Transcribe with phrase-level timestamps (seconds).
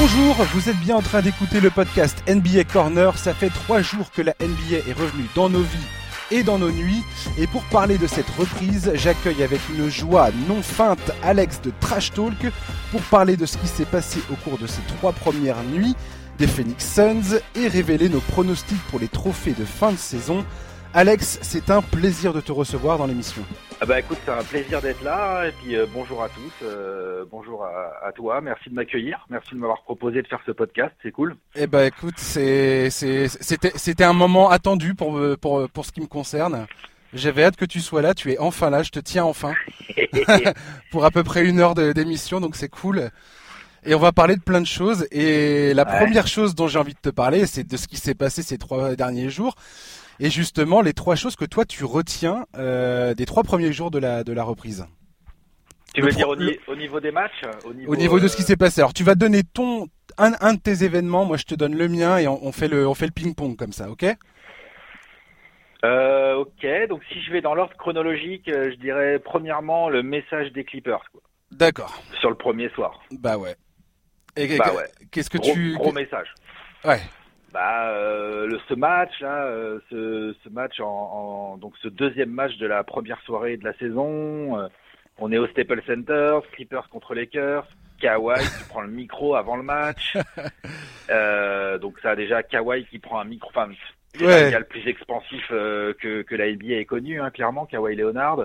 [0.00, 3.18] Bonjour, vous êtes bien en train d'écouter le podcast NBA Corner.
[3.18, 5.88] Ça fait trois jours que la NBA est revenue dans nos vies
[6.30, 7.02] et dans nos nuits.
[7.36, 12.12] Et pour parler de cette reprise, j'accueille avec une joie non feinte Alex de Trash
[12.12, 12.52] Talk
[12.92, 15.96] pour parler de ce qui s'est passé au cours de ces trois premières nuits
[16.38, 20.44] des Phoenix Suns et révéler nos pronostics pour les trophées de fin de saison.
[20.94, 23.42] Alex, c'est un plaisir de te recevoir dans l'émission.
[23.80, 27.24] Ah bah écoute, c'est un plaisir d'être là et puis euh, bonjour à tous, euh,
[27.30, 31.12] bonjour à, toi, merci de m'accueillir, merci de m'avoir proposé de faire ce podcast, c'est
[31.12, 31.36] cool.
[31.54, 36.06] Eh bah écoute, c'est c'était c'était un moment attendu pour pour pour ce qui me
[36.06, 36.66] concerne.
[37.14, 39.54] J'avais hâte que tu sois là, tu es enfin là, je te tiens enfin
[40.90, 43.10] pour à peu près une heure d'émission, donc c'est cool.
[43.84, 45.06] Et on va parler de plein de choses.
[45.12, 48.14] Et la première chose dont j'ai envie de te parler, c'est de ce qui s'est
[48.14, 49.54] passé ces trois derniers jours.
[50.20, 53.98] Et justement, les trois choses que toi tu retiens euh, des trois premiers jours de
[53.98, 54.86] la, de la reprise.
[55.94, 56.36] Tu veux dire au,
[56.76, 58.80] niveau des matchs Au niveau, de ce qui euh, s'est passé.
[58.80, 61.88] Alors tu vas donner ton un, un, de tes événements, moi je te donne le
[61.88, 64.04] mien et on, fait le on fait le ping-pong comme ça, ok?
[65.84, 70.52] Euh, Ok, donc si je vais dans l'ordre chronologique, euh, je dirais premièrement le message
[70.52, 71.02] des Clippers.
[71.50, 72.00] D'accord.
[72.20, 73.00] Sur le premier soir.
[73.10, 73.56] Bah ouais.
[74.36, 74.84] Et bah ouais.
[75.10, 76.28] qu'est-ce que tu gros message.
[76.84, 77.00] Ouais
[77.52, 82.56] bah, euh, ce match là, euh, ce, ce, match en, en, donc ce deuxième match
[82.58, 84.68] de la première soirée de la saison, euh,
[85.18, 87.66] on est au Staples Center, Clippers contre Lakers,
[88.00, 90.16] Kawhi qui prend le micro avant le match,
[91.10, 93.70] euh, donc ça a déjà Kawhi qui prend un micro, enfin
[94.14, 94.58] c'est ouais.
[94.58, 98.44] le plus expansif que, que la NBA ait connu, hein, clairement, Kawhi Leonard.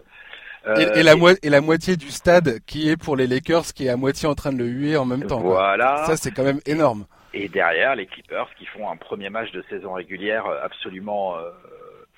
[0.78, 3.90] Et, et, la et, la moitié du stade qui est pour les Lakers qui est
[3.90, 5.42] à moitié en train de le huer en même temps.
[5.42, 6.06] Voilà.
[6.06, 7.06] Ça c'est quand même énorme.
[7.34, 11.50] Et derrière, les Clippers qui font un premier match de saison régulière euh, absolument euh,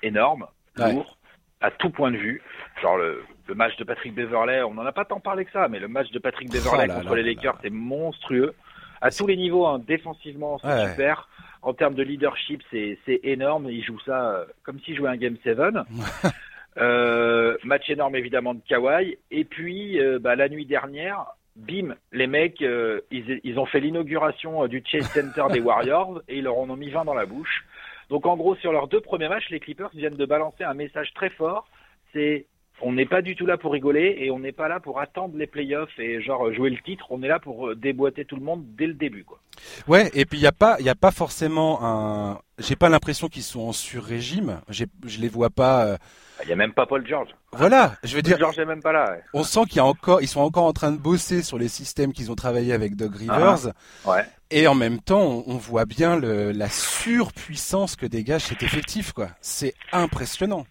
[0.02, 1.16] énorme, lourd,
[1.60, 2.42] à tout point de vue.
[2.82, 5.68] Genre le, le match de Patrick Beverley, on n'en a pas tant parlé que ça,
[5.68, 8.54] mais le match de Patrick Beverley oh contre les Lakers, c'est monstrueux.
[9.00, 11.28] À tous les niveaux, hein, défensivement, c'est super.
[11.62, 13.68] En termes de leadership, c'est énorme.
[13.70, 15.58] Il joue ça euh, comme s'il jouait un Game 7.
[16.78, 19.18] euh, match énorme évidemment de Kawhi.
[19.30, 23.80] Et puis, euh, bah, la nuit dernière, bim, les mecs, euh, ils, ils, ont fait
[23.80, 27.14] l'inauguration euh, du Chase Center des Warriors et ils leur en ont mis 20 dans
[27.14, 27.64] la bouche.
[28.10, 31.12] Donc en gros, sur leurs deux premiers matchs, les Clippers viennent de balancer un message
[31.14, 31.68] très fort.
[32.12, 32.46] C'est
[32.82, 35.36] on n'est pas du tout là pour rigoler et on n'est pas là pour attendre
[35.36, 37.06] les playoffs et genre jouer le titre.
[37.10, 39.40] On est là pour euh, déboîter tout le monde dès le début, quoi.
[39.88, 42.40] Ouais, et puis il y a pas, il y a pas forcément un.
[42.58, 44.60] J'ai pas l'impression qu'ils sont en sur-régime.
[44.68, 44.86] Je
[45.20, 45.96] les vois pas.
[46.42, 47.30] Il y a même pas Paul George.
[47.52, 48.38] Voilà, je veux dire.
[48.38, 49.16] George est même pas là.
[49.32, 51.68] On sent qu'il y a encore, ils sont encore en train de bosser sur les
[51.68, 53.68] systèmes qu'ils ont travaillé avec Doug Rivers.
[54.04, 54.24] Ah, ouais.
[54.50, 59.28] Et en même temps, on, voit bien le, la surpuissance que dégage cet effectif, quoi.
[59.40, 60.66] C'est impressionnant.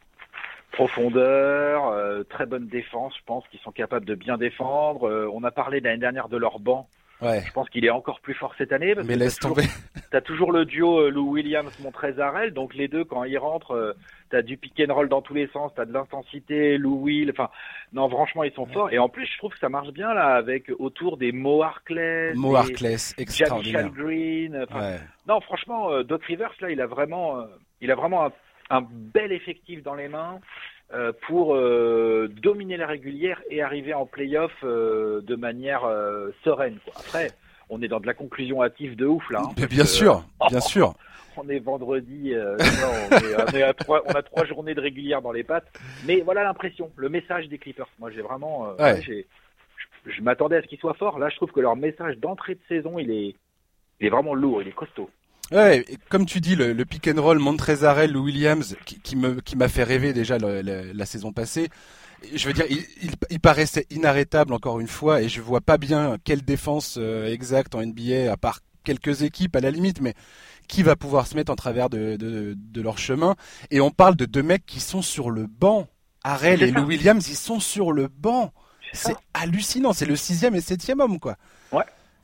[0.75, 5.07] Profondeur, euh, très bonne défense, je pense qu'ils sont capables de bien défendre.
[5.07, 6.87] Euh, on a parlé l'année dernière de leur banc.
[7.21, 7.41] Ouais.
[7.45, 8.93] Je pense qu'il est encore plus fort cette année.
[9.05, 9.63] Mais laisse tomber.
[10.11, 13.93] T'as toujours le duo euh, Lou Williams, Montrezarel, donc les deux quand ils rentrent, euh,
[14.29, 17.49] t'as du pick and roll dans tous les sens, t'as de l'intensité, Lou Will, enfin
[17.93, 20.35] non franchement ils sont forts et en plus je trouve que ça marche bien là
[20.35, 23.89] avec autour des Mo Harkless, Mo Harkless, extraordinaire.
[23.89, 24.65] Green.
[24.73, 24.99] Ouais.
[25.27, 27.45] Non franchement euh, Doc Rivers là il a vraiment, euh,
[27.81, 28.31] il a vraiment un,
[28.69, 30.39] un bel effectif dans les mains.
[30.93, 35.81] Euh, pour euh, dominer la régulière et arriver en playoff euh, de manière
[36.43, 36.77] sereine.
[36.85, 36.93] Quoi.
[36.95, 37.31] Après,
[37.69, 39.41] on est dans de la conclusion hâtive de ouf là.
[39.43, 40.93] Hein, bien sûr, bien sûr.
[41.37, 42.55] On est vendredi, non,
[43.11, 45.67] on, est, à trois, on a trois journées de régulière dans les pattes.
[46.05, 47.89] Mais voilà l'impression, le message des Clippers.
[47.99, 49.01] Moi, j'ai vraiment, ouais.
[49.01, 49.25] j'ai,
[50.05, 51.19] je, m'attendais à ce qu'il soit fort.
[51.19, 53.35] Là, je trouve que leur message d'entrée de saison, il est,
[53.99, 55.09] il est vraiment lourd, il est costaud.
[55.51, 59.55] Ouais, comme tu dis, le, le pick and roll Montrezarel Williams qui, qui me qui
[59.55, 61.69] m'a fait rêver déjà la, la, saison passée.
[62.33, 62.83] Je veux dire, il,
[63.29, 67.75] il, paraissait inarrêtable encore une fois et je vois pas bien quelle défense euh, exacte
[67.75, 70.15] en NBA à part quelques équipes à la limite, mais
[70.67, 73.35] qui va pouvoir se mettre en travers de, de, de leur chemin.
[73.69, 75.87] Et on parle de deux mecs qui sont sur le banc.
[76.23, 78.51] Arel et Lou Williams, ils sont sur le banc.
[78.93, 79.93] C'est hallucinant.
[79.93, 81.37] C'est le sixième et septième homme, quoi.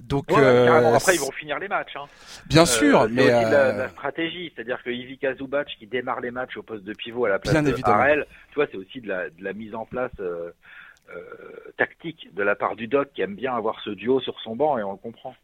[0.01, 0.07] Ouais.
[0.07, 1.95] Donc euh, après ils vont finir les matchs.
[1.95, 2.06] Hein.
[2.48, 6.31] Bien sûr, euh, mais aussi la, la, stratégie, c'est-à-dire que Ivica Zubac qui démarre les
[6.31, 8.03] matchs au poste de pivot à la place Bien de évidemment.
[8.50, 10.51] Tu vois, c'est aussi de la, de la, mise en place euh,
[11.15, 14.56] euh, tactique de la part du doc qui aime bien avoir ce duo sur son
[14.56, 15.36] banc et on le comprend.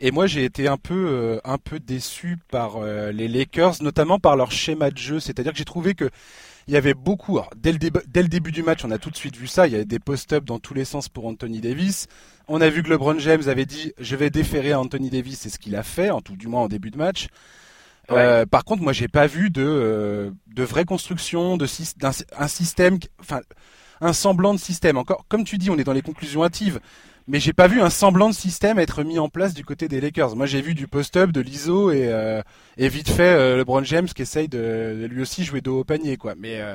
[0.00, 4.18] Et moi, j'ai été un peu, euh, un peu déçu par euh, les Lakers, notamment
[4.18, 5.20] par leur schéma de jeu.
[5.20, 6.10] C'est-à-dire que j'ai trouvé que
[6.68, 7.38] il y avait beaucoup.
[7.38, 9.66] Alors, dès, le dès le début du match, on a tout de suite vu ça.
[9.66, 12.06] Il y avait des post-up dans tous les sens pour Anthony Davis.
[12.46, 15.48] On a vu que LeBron James avait dit je vais déférer à Anthony Davis, c'est
[15.48, 17.28] ce qu'il a fait, en tout du moins en début de match.
[18.10, 18.18] Ouais.
[18.18, 21.66] Euh, par contre, moi, j'ai pas vu de euh, de vraie construction, de
[21.96, 23.40] d'un un système, enfin
[24.02, 24.98] un semblant de système.
[24.98, 26.80] Encore, comme tu dis, on est dans les conclusions hâtives.
[27.28, 30.00] Mais j'ai pas vu un semblant de système être mis en place du côté des
[30.00, 30.34] Lakers.
[30.34, 32.40] Moi, j'ai vu du post-up, de l'ISO et, euh,
[32.78, 36.16] et vite fait euh, LeBron James qui essaye de, lui aussi jouer dos au panier,
[36.16, 36.34] quoi.
[36.36, 36.74] Mais euh,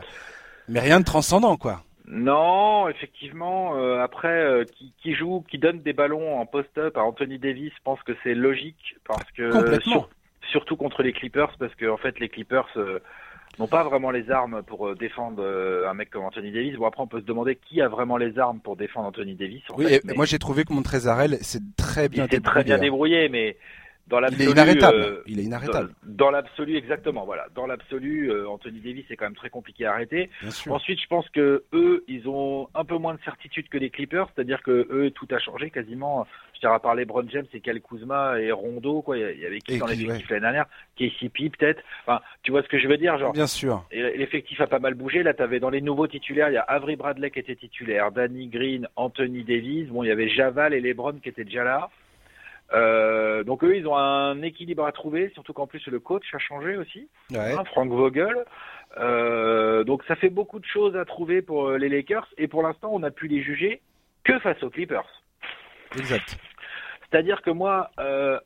[0.69, 1.81] mais rien de transcendant, quoi.
[2.05, 3.75] Non, effectivement.
[4.01, 8.01] après, qui, qui, joue, qui donne des ballons en post-up à Anthony Davis, je pense
[8.03, 9.49] que c'est logique parce que
[10.51, 12.67] surtout contre les Clippers, parce que en fait les Clippers
[13.59, 16.75] n'ont pas vraiment les armes pour euh, défendre euh, un mec comme Anthony Davis.
[16.75, 19.61] Bon après on peut se demander qui a vraiment les armes pour défendre Anthony Davis.
[19.77, 22.41] oui, moi j'ai trouvé que Montrezarel c'est très bien débrouillé.
[22.43, 23.57] très bien débrouillé, mais
[24.07, 24.97] dans l'absolu, il est inarrêtable.
[24.97, 25.93] Euh, il est inarrêtable.
[26.03, 27.25] Dans, l'absolu, exactement.
[27.25, 27.47] Voilà.
[27.55, 30.29] Dans l'absolu, Anthony Davis c'est quand même très compliqué à arrêter.
[30.69, 34.27] Ensuite, je pense que eux, ils ont un peu moins de certitude que les Clippers,
[34.33, 36.25] c'est-à-dire que eux, tout a changé quasiment
[36.71, 39.17] à part LeBron James et Cal Kuzma et Rondo, quoi.
[39.17, 40.65] Il y avait qui dans l'effectif l'année dernière?
[40.97, 41.83] KCP peut-être.
[42.05, 43.33] Enfin, tu vois ce que je veux dire, genre?
[43.33, 43.85] Bien sûr.
[43.91, 45.23] L'effectif a pas mal bougé.
[45.23, 48.11] Là, tu avais dans les nouveaux titulaires, il y a Avery Bradley qui était titulaire,
[48.11, 49.89] Danny Green, Anthony Davis.
[49.89, 51.89] Bon, il y avait Javal et LeBron qui étaient déjà là.
[52.71, 56.39] Euh, donc eux, ils ont un équilibre à trouver, surtout qu'en plus le coach a
[56.39, 58.45] changé aussi, hein, Frank Vogel.
[58.97, 62.63] Euh, donc ça fait beaucoup de choses à trouver pour euh, les Lakers et pour
[62.63, 63.81] l'instant, on a pu les juger
[64.23, 65.23] que face aux Clippers.
[65.97, 66.37] Exact.
[67.09, 68.39] C'est-à-dire que moi, euh,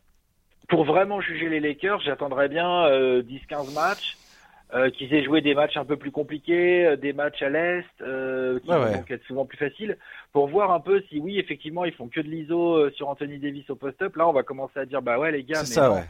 [0.68, 4.18] pour vraiment juger les Lakers, j'attendrais bien euh, 10-15 matchs,
[4.74, 7.86] euh, qu'ils aient joué des matchs un peu plus compliqués, euh, des matchs à l'Est,
[8.02, 9.98] euh, qui vont être souvent plus faciles,
[10.34, 13.70] pour voir un peu si oui, effectivement, ils font que de l'ISO sur Anthony Davis
[13.70, 14.16] au post-up.
[14.18, 16.04] Là, on va commencer à dire, bah ouais, les gars, mais ça, ouais.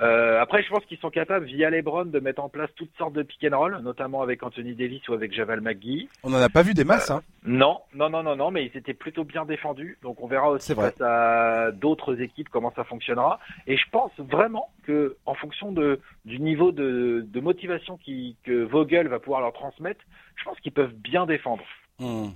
[0.00, 3.12] Euh, après, je pense qu'ils sont capables, via LeBron, de mettre en place toutes sortes
[3.12, 6.08] de pick and roll, notamment avec Anthony Davis ou avec Javal McGee.
[6.22, 8.76] On n'en a pas vu des masses, hein Non, non, non, non, non, mais ils
[8.76, 9.98] étaient plutôt bien défendus.
[10.02, 13.38] Donc, on verra aussi face à d'autres équipes comment ça fonctionnera.
[13.66, 18.64] Et je pense vraiment que, en fonction de du niveau de, de motivation qui, que
[18.64, 20.00] Vogel va pouvoir leur transmettre,
[20.36, 21.64] je pense qu'ils peuvent bien défendre.
[21.98, 22.30] Hmm.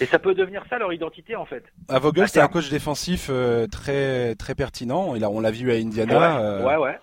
[0.00, 1.64] Et ça peut devenir ça leur identité en fait.
[1.88, 5.14] À Vogel, c'est un coach défensif euh, très très pertinent.
[5.14, 6.40] on l'a vu à Indiana.
[6.40, 6.98] Euh, ouais, ouais,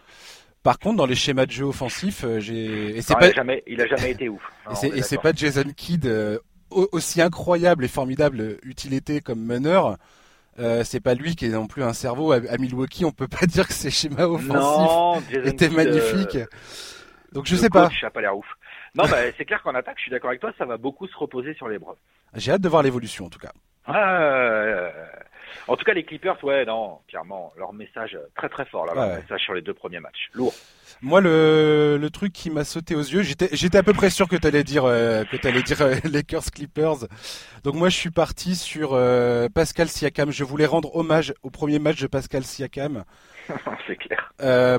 [0.63, 2.97] Par contre, dans les schémas de jeu offensifs, euh, j'ai.
[2.97, 3.27] Et c'est pas.
[3.27, 4.41] Il a, jamais, il a jamais été ouf.
[4.83, 6.09] et c'est pas Jason Kidd
[6.69, 9.97] aussi incroyable et formidable utilité comme meneur.
[10.83, 13.05] c'est pas lui qui est non plus un cerveau à, Milwaukee.
[13.05, 16.39] On peut pas dire que ses schémas offensifs étaient magnifiques.
[17.31, 17.89] Donc je sais pas.
[18.01, 18.45] Ça pas l'air ouf.
[18.95, 21.15] Non, bah, c'est clair qu'en attaque, je suis d'accord avec toi, ça va beaucoup se
[21.15, 21.95] reposer sur les bras.
[22.35, 23.51] J'ai hâte de voir l'évolution en tout cas.
[25.67, 29.15] en tout cas, les Clippers, ouais, non, clairement, leur message très très fort, là, leur
[29.15, 30.53] message sur les deux premiers matchs, lourd.
[31.03, 34.35] Moi, le, le truc qui m'a sauté aux yeux, j'étais, à peu près sûr que
[34.35, 37.07] t'allais dire euh, que t'allais dire euh, Lakers Clippers.
[37.63, 40.31] Donc moi, je suis parti sur euh, Pascal Siakam.
[40.31, 43.03] Je voulais rendre hommage au premier match de Pascal Siakam.
[43.87, 44.31] C'est clair.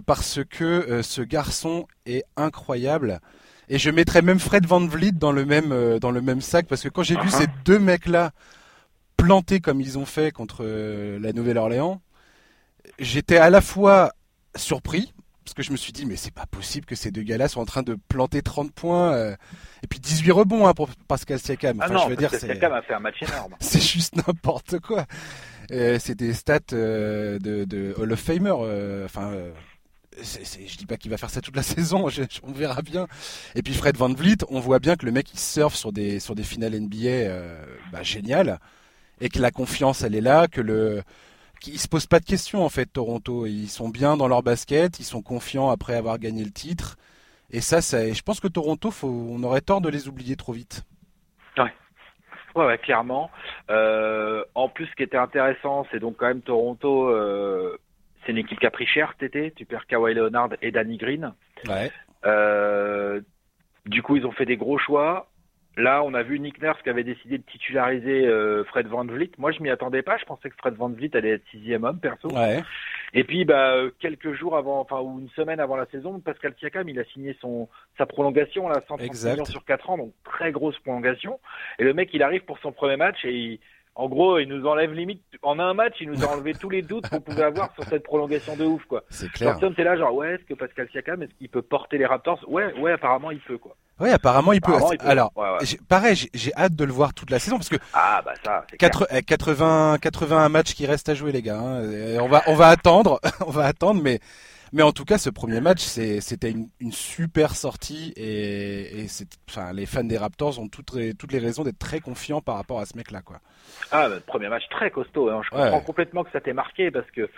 [0.07, 3.21] parce que ce garçon est incroyable.
[3.69, 6.67] Et je mettrais même Fred Van Vliet dans le même euh, dans le même sac
[6.67, 7.39] parce que quand j'ai vu uh-huh.
[7.39, 8.33] ces deux mecs là
[9.17, 12.01] plantés comme ils ont fait contre euh, la Nouvelle-Orléans,
[12.99, 14.13] j'étais à la fois
[14.57, 15.15] surpris
[15.45, 17.63] parce que je me suis dit mais c'est pas possible que ces deux gars-là soient
[17.63, 19.37] en train de planter 30 points euh,
[19.83, 21.79] et puis 18 rebonds hein, pour Pascal Siakam.
[21.81, 23.55] ah non, je veux dire, Siakam a fait un match énorme.
[23.61, 25.07] c'est juste n'importe quoi.
[25.69, 28.51] c'est des stats de, de Hall of Famer.
[29.05, 29.33] Enfin
[30.23, 32.07] c'est, je dis pas qu'il va faire ça toute la saison,
[32.43, 33.07] on verra bien.
[33.55, 36.21] Et puis Fred Van Vliet, on voit bien que le mec il surfe sur des
[36.21, 38.59] sur des finales NBA euh, bah, génial
[39.21, 41.03] et que la confiance elle est là, que le
[41.61, 45.05] se posent pas de questions en fait Toronto, ils sont bien dans leur basket, ils
[45.05, 46.97] sont confiants après avoir gagné le titre.
[47.51, 50.85] Et ça, ça je pense que Toronto, on aurait tort de les oublier trop vite.
[51.57, 51.73] Ouais.
[52.55, 53.31] Ouais, ouais clairement.
[53.71, 57.09] Euh, en plus, ce qui était intéressant, c'est donc quand même Toronto.
[57.09, 57.79] Euh,
[58.25, 59.53] c'est une équipe qui a pris cher cet été.
[59.53, 61.33] Tu perds Kawhi Leonard et Danny Green.
[61.69, 61.91] Ouais.
[62.25, 63.21] Euh,
[63.87, 65.29] du coup, ils ont fait des gros choix.
[65.77, 69.31] Là, on a vu Nick Nurse qui avait décidé de titulariser euh, Fred Van Vliet.
[69.39, 70.19] Moi, je m'y attendais pas.
[70.19, 72.29] Je pensais que Fred Van Vliet allait être sixième homme, perso.
[72.31, 72.63] Ouais.
[73.15, 76.55] Et puis, bah, euh, quelques jours avant, enfin, ou une semaine avant la saison, Pascal
[76.59, 80.53] Siakam, il a signé son sa prolongation, là, 130 millions sur 4 ans, donc très
[80.53, 81.41] grosse prolongation.
[81.79, 83.61] Et le mec, il arrive pour son premier match et il,
[83.95, 86.81] en gros, il nous enlève limite en un match, il nous a enlevé tous les
[86.81, 89.03] doutes qu'on pouvait avoir sur cette prolongation de ouf quoi.
[89.11, 89.59] C'est clair.
[89.61, 92.41] C'est là genre ouais, est-ce que Pascal Siakam est-ce qu'il peut porter les Raptors?
[92.49, 93.77] Ouais, ouais, apparemment il peut quoi.
[94.01, 94.73] Ouais, apparemment il peut.
[95.01, 95.33] Alors,
[95.89, 99.99] pareil, j'ai hâte de le voir toute la saison parce que ah bah ça, 80
[99.99, 101.59] 81 matchs qui restent à jouer les gars.
[101.59, 102.19] Hein.
[102.21, 104.21] On va on va attendre, on va attendre mais
[104.73, 109.07] mais en tout cas, ce premier match, c'était une, une, super sortie et, et
[109.49, 112.81] enfin, les fans des Raptors ont toutes, toutes les raisons d'être très confiants par rapport
[112.81, 113.41] à ce mec-là, quoi.
[113.91, 115.29] Ah, bah, premier match très costaud.
[115.31, 115.43] Hein.
[115.45, 117.29] Je comprends complètement que ça t'ait marqué parce que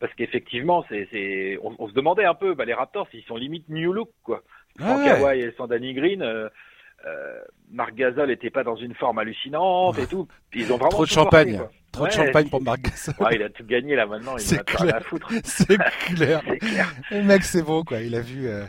[0.00, 3.68] parce qu'effectivement, c'est, on, on, se demandait un peu, bah, les Raptors, ils sont limite
[3.68, 4.42] new look, quoi.
[4.78, 6.22] Sans Kawhi et sans Danny Green.
[6.22, 6.48] Euh,
[7.06, 7.38] euh,
[7.70, 10.26] Marc Gasol n'était pas dans une forme hallucinante et tout.
[10.54, 11.60] Ils ont vraiment Trop de porté, champagne.
[11.92, 13.14] Trop de champagne pour Marc Gasol.
[13.20, 15.02] Ouais, il a tout gagné là maintenant, il C'est à clair.
[15.04, 15.30] foutre.
[15.44, 15.78] C'est
[16.14, 16.42] clair.
[16.60, 16.92] Clair.
[17.10, 18.00] Le mec, c'est bon, quoi.
[18.00, 18.46] Il a vu.
[18.48, 18.64] euh,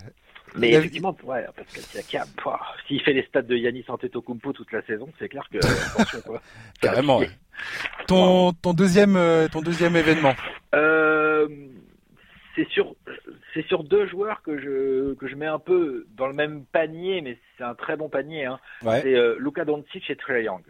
[0.55, 2.27] Mais a- effectivement, ouais, parce que Siakam,
[2.87, 5.57] s'il fait les stats de Yanis Antetokounmpo toute la saison, c'est clair que
[5.95, 6.41] attention quoi.
[6.81, 7.19] Ça va Carrément.
[7.19, 7.29] ouais.
[8.07, 10.33] Ton, ton deuxième, euh, ton deuxième événement.
[10.75, 11.47] Euh,
[12.63, 12.95] c'est sur
[13.53, 17.21] c'est sur deux joueurs que je que je mets un peu dans le même panier,
[17.21, 18.45] mais c'est un très bon panier.
[18.45, 18.59] Hein.
[18.83, 19.01] Ouais.
[19.01, 20.63] C'est euh, Luka Doncic et Trey Young.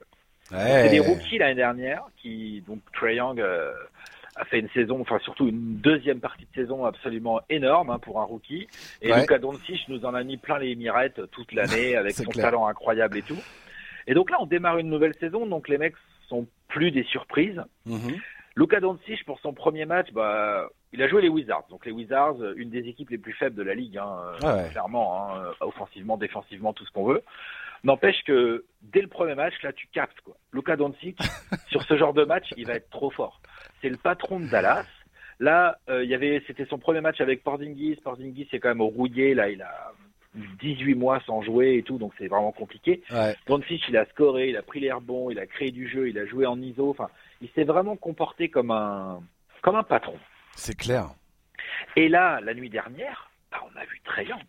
[0.51, 0.83] Ouais.
[0.83, 3.71] C'est des rookies l'année dernière qui donc Trey Young euh,
[4.35, 8.19] a fait une saison, enfin surtout une deuxième partie de saison absolument énorme hein, pour
[8.21, 8.67] un rookie.
[9.01, 9.21] Et Ouais.
[9.21, 12.45] Luka Doncic nous en a mis plein les mirettes toute l'année avec son clair.
[12.45, 13.39] talent incroyable et tout.
[14.07, 15.95] Et donc là, on démarre une nouvelle saison, donc les mecs
[16.29, 17.61] sont plus des surprises.
[17.85, 18.15] Mhm.
[18.59, 21.63] Luka Doncic pour son premier match, bah, il a joué les Wizards.
[21.69, 24.69] Donc les Wizards, une des équipes les plus faibles de la ligue, hein, Ah ouais.
[24.71, 27.23] clairement, hein, offensivement, défensivement, tout ce qu'on veut.
[27.85, 30.35] N'empêche que dès le premier match, là, tu captes quoi.
[30.51, 31.17] Luka Doncic
[31.69, 33.39] sur ce genre de match, il va être trop fort.
[33.81, 34.85] C'est le patron de Dallas.
[35.39, 37.95] Là, euh, il y avait, c'était son premier match avec Porzingis.
[38.03, 39.33] Porzingis est quand même rouillé.
[39.35, 39.93] Là, il a
[40.35, 43.01] 18 mois sans jouer et tout, donc c'est vraiment compliqué.
[43.11, 43.35] Ouais.
[43.47, 46.17] Doncic, il a scoré, il a pris l'air bon, il a créé du jeu, il
[46.19, 46.89] a joué en ISO.
[46.89, 47.09] Enfin,
[47.41, 49.21] il s'est vraiment comporté comme un,
[49.61, 50.17] comme un patron.
[50.55, 51.09] C'est clair.
[51.95, 54.39] Et là, la nuit dernière, bah, on a vu Trey Young.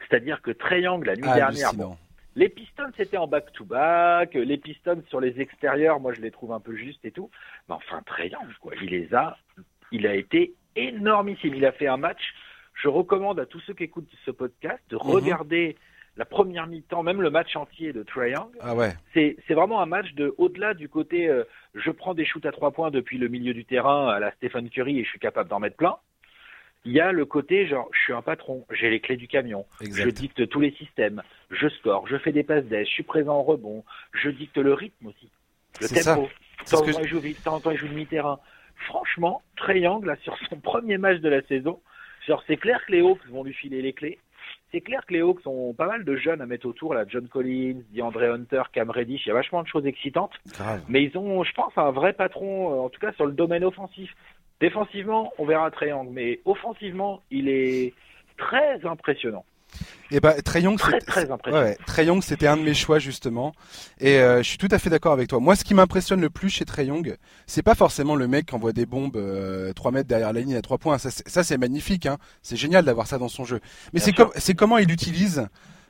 [0.00, 1.96] C'est-à-dire que Trey Young, la nuit dernière, bon,
[2.34, 6.60] les Pistons c'était en back-to-back, les Pistons sur les extérieurs, moi je les trouve un
[6.60, 7.30] peu justes et tout.
[7.68, 9.38] Mais enfin, Trey Young, quoi, il les a,
[9.90, 11.54] il a été énormissime.
[11.54, 12.34] Il a fait un match.
[12.76, 15.76] Je recommande à tous ceux qui écoutent ce podcast de regarder
[16.16, 18.50] la première mi-temps, même le match entier de Young.
[18.60, 18.94] Ah ouais.
[19.12, 22.52] C'est c'est vraiment un match de au-delà du côté euh, je prends des shoots à
[22.52, 25.48] trois points depuis le milieu du terrain à la Stephen Curry et je suis capable
[25.48, 25.96] d'en mettre plein.
[26.84, 29.66] Il y a le côté genre je suis un patron, j'ai les clés du camion,
[29.80, 33.36] je dicte tous les systèmes, je score, je fais des passes d'aise, je suis présent
[33.36, 35.28] en rebond, je dicte le rythme aussi,
[35.80, 36.28] le tempo.
[36.70, 38.38] Tant que il joue vite, tant il joue demi-terrain.
[38.86, 41.80] Franchement, Young là sur son premier match de la saison,
[42.26, 44.18] genre c'est clair que les Hawks vont lui filer les clés.
[44.72, 47.28] C'est clair que les Hawks ont pas mal de jeunes à mettre autour, là, John
[47.28, 50.32] Collins, DeAndre Hunter, Cam Reddish, il y a vachement de choses excitantes.
[50.52, 50.82] Grave.
[50.88, 53.64] Mais ils ont, je pense, un vrai patron, euh, en tout cas sur le domaine
[53.64, 54.14] offensif.
[54.60, 57.94] Défensivement, on verra Triangle, mais offensivement, il est
[58.36, 59.44] très impressionnant.
[60.10, 60.98] Et bah, Trae Young, Très.
[61.50, 63.52] Ouais, Young, c'était un de mes choix justement,
[63.98, 65.40] et euh, je suis tout à fait d'accord avec toi.
[65.40, 67.16] Moi, ce qui m'impressionne le plus chez Trae Young,
[67.46, 70.54] c'est pas forcément le mec qui envoie des bombes euh, 3 mètres derrière la ligne
[70.56, 70.98] à 3 points.
[70.98, 72.18] Ça, c'est- magnifique, hein.
[72.42, 73.60] c'est génial d'avoir ça dans son jeu.
[73.92, 75.46] Mais c'est comment il utilise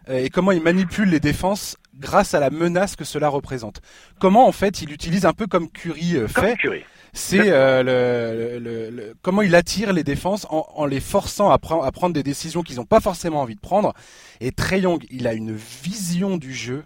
[0.08, 3.80] et comment il manipule les défenses grâce à la menace que cela représente.
[4.20, 6.84] Comment en fait il utilise un peu comme Curry euh, fait, Curry.
[7.12, 11.56] c'est euh, le, le- le- comment il attire les défenses en, en les forçant à,
[11.56, 13.94] pre- à prendre des décisions qu'ils n'ont pas forcément envie de prendre.
[14.40, 16.84] Et Trey Young, il a une vision du jeu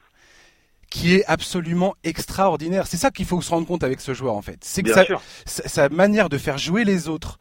[0.91, 2.87] qui est absolument extraordinaire.
[2.87, 4.59] C'est ça qu'il faut se rendre compte avec ce joueur en fait.
[4.63, 7.39] C'est que sa, sa- manière de faire jouer les autres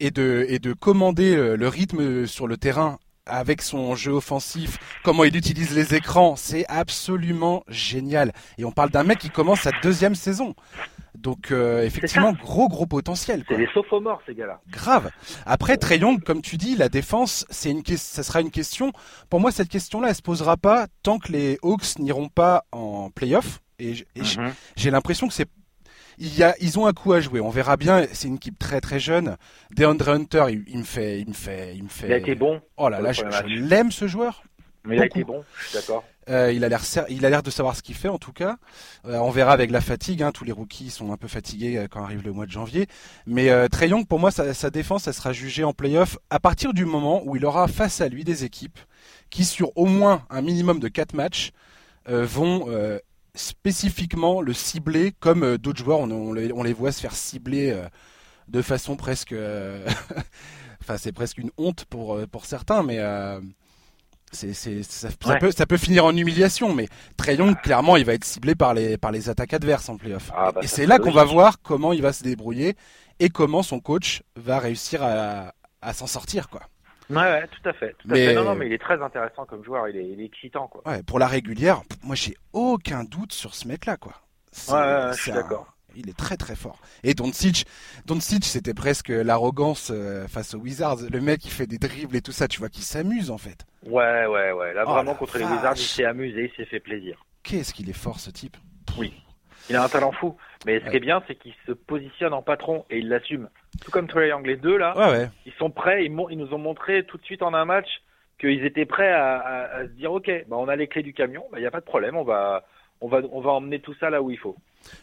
[0.00, 4.78] et de, et de commander le, le rythme sur le terrain avec son jeu offensif,
[5.04, 8.32] comment il utilise les écrans, c'est absolument génial.
[8.58, 10.54] Et on parle d'un mec qui commence sa deuxième saison.
[11.14, 13.44] Donc euh, effectivement, gros gros potentiel.
[13.48, 14.60] C'est des sophomores, ces gars-là.
[14.70, 15.10] Grave.
[15.46, 18.92] Après, Trey Young, comme tu dis, la défense, c'est une, ça sera une question.
[19.28, 23.10] Pour moi, cette question-là, elle se posera pas tant que les Hawks n'iront pas en
[23.10, 23.60] playoff.
[23.78, 24.52] Et, Mhm.
[24.76, 25.48] j'ai l'impression que c'est,
[26.22, 27.40] il y a, ils ont un coup à jouer.
[27.40, 28.06] On verra bien.
[28.12, 29.36] C'est une équipe très très jeune.
[29.74, 32.06] DeAndre Hunter, il, il me fait, il me fait, il me fait.
[32.06, 34.44] Il a été bon, Oh là là, je, l'aime ce joueur.
[34.84, 36.04] mais il a été bon, je suis d'accord.
[36.30, 38.56] Euh, il a l'air, il a l'air de savoir ce qu'il fait en tout cas.
[39.04, 40.22] Euh, on verra avec la fatigue.
[40.22, 42.86] Hein, tous les rookies sont un peu fatigués euh, quand arrive le mois de janvier.
[43.26, 46.38] Mais euh, Trae Young, pour moi, sa, sa défense, elle sera jugée en playoff à
[46.38, 48.78] partir du moment où il aura face à lui des équipes
[49.28, 51.50] qui, sur au moins un minimum de 4 matchs,
[52.06, 52.66] vont
[53.34, 56.00] spécifiquement le cibler comme euh, d'autres joueurs.
[56.00, 57.86] On, on les, on les voit se faire cibler euh,
[58.48, 59.86] de façon presque, euh,
[60.82, 62.98] enfin c'est presque une honte pour pour certains, mais
[64.32, 68.14] c'est, c'est, ça, peut, ça peut finir en humiliation, mais Trae Young, clairement, il va
[68.14, 70.30] être ciblé par les, par les attaques adverses en playoff.
[70.34, 72.74] Ah, bah, et c'est là qu'on va voir comment il va se débrouiller
[73.20, 76.62] et comment son coach va réussir à, à s'en sortir, quoi.
[77.16, 77.94] Ouais, ouais, tout à fait.
[77.98, 78.34] Tout à Mais- fait.
[78.34, 79.88] Non, non, mais il est très intéressant comme joueur.
[79.88, 80.82] Il est, il est excitant, quoi.
[80.86, 84.14] Ouais, pour la régulière, moi, j'ai aucun doute sur ce mec-là, quoi.
[84.68, 85.66] Ouais, ouais, je suis un- d'accord.
[85.94, 86.78] Il est très très fort.
[87.02, 87.66] Et Doncic,
[88.06, 91.00] Doncic, c'était presque l'arrogance euh, face aux Wizards.
[91.10, 93.66] Le mec, il fait des dribbles et tout ça, tu vois, qu'il s'amuse en fait.
[93.84, 94.72] Ouais, ouais, ouais.
[94.72, 95.44] Là, Oh, vraiment, contre les.
[95.44, 97.22] Wizards, il s'est amusé, il s'est fait plaisir.
[97.42, 98.56] Qu'est-ce qu'il est fort ce type?
[99.70, 100.36] Il a un talent fou.
[100.66, 100.90] Mais ce Ouais.
[100.90, 103.48] qui est bien, c'est qu'il se positionne en patron et il l'assume.
[103.82, 104.46] Tout comme Young.
[104.46, 105.30] Les deux, là, Ouais, ouais.
[105.46, 106.04] ils sont prêts.
[106.04, 107.88] Ils, nous ont montré tout de suite en un match
[108.38, 111.52] qu'ils étaient prêts à, se dire ok, bah on a les clés du camion, il
[111.52, 112.64] bah, n'y a pas de problème, on va,
[113.00, 114.56] on va, on va emmener tout ça là où il faut.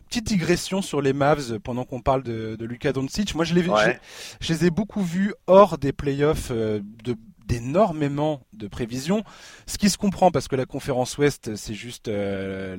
[0.09, 3.33] Petite digression sur les Mavs pendant qu'on parle de, de Luka Doncic.
[3.35, 8.67] Moi, je, les, je, les ai beaucoup vus hors des playoffs euh, de d'énormément de
[8.67, 9.23] prévisions,
[9.65, 12.77] ce qui se comprend parce que la conférence Ouest, c'est juste, euh,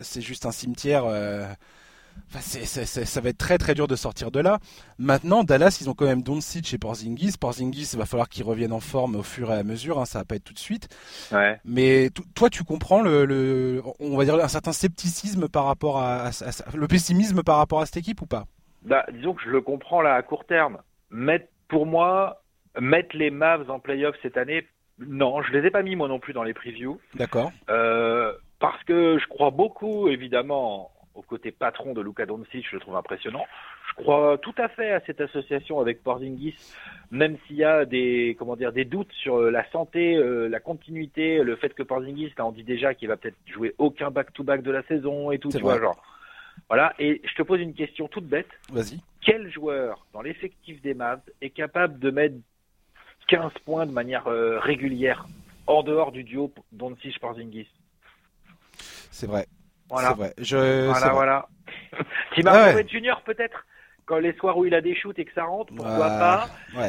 [0.00, 1.04] c'est juste un cimetière.
[1.06, 1.46] Euh,
[2.30, 4.58] ça va être très très dur de sortir de là.
[4.98, 7.34] Maintenant, Dallas, ils ont quand même Doncic et Porzingis.
[7.38, 9.98] Porzingis, il va falloir qu'il revienne en forme au fur et à mesure.
[9.98, 10.88] Hein, ça va pas être tout de suite.
[11.64, 16.30] Mais toi, tu comprends le, on va dire un certain scepticisme par rapport à,
[16.74, 18.44] le pessimisme par rapport à cette équipe ou pas?
[18.82, 20.78] Bah, disons que je le comprends là à court terme.
[21.10, 22.42] Mettre, pour moi,
[22.80, 24.66] mettre les Mavs en playoff cette année,
[24.98, 27.00] non, je les ai pas mis moi non plus dans les previews.
[27.14, 27.52] D'accord.
[27.70, 32.80] Euh, parce que je crois beaucoup, évidemment, au côté patron de Luka Doncic, je le
[32.80, 33.44] trouve impressionnant.
[33.88, 36.54] Je crois tout à fait à cette association avec Porzingis,
[37.10, 40.60] même s'il y a des comment dire des doutes sur euh, la santé, euh, la
[40.60, 44.62] continuité, le fait que Porzingis, là on dit déjà qu'il va peut-être jouer aucun back-to-back
[44.62, 46.00] de la saison et tout, tu vois, genre.
[46.68, 48.48] Voilà, et je te pose une question toute bête.
[48.70, 49.00] Vas-y.
[49.20, 52.36] Quel joueur dans l'effectif des Mavs est capable de mettre
[53.28, 55.26] 15 points de manière euh, régulière
[55.66, 57.68] en dehors du duo Doncic-Porzingis?
[59.10, 59.46] C'est vrai.
[59.88, 60.12] Voilà.
[60.12, 60.34] Vrai.
[60.38, 60.86] Je...
[60.86, 61.48] Voilà, voilà.
[62.34, 63.64] Tim ah Junior peut-être
[64.06, 66.48] quand les soirs où il a des shoots et que ça rentre, pourquoi pas.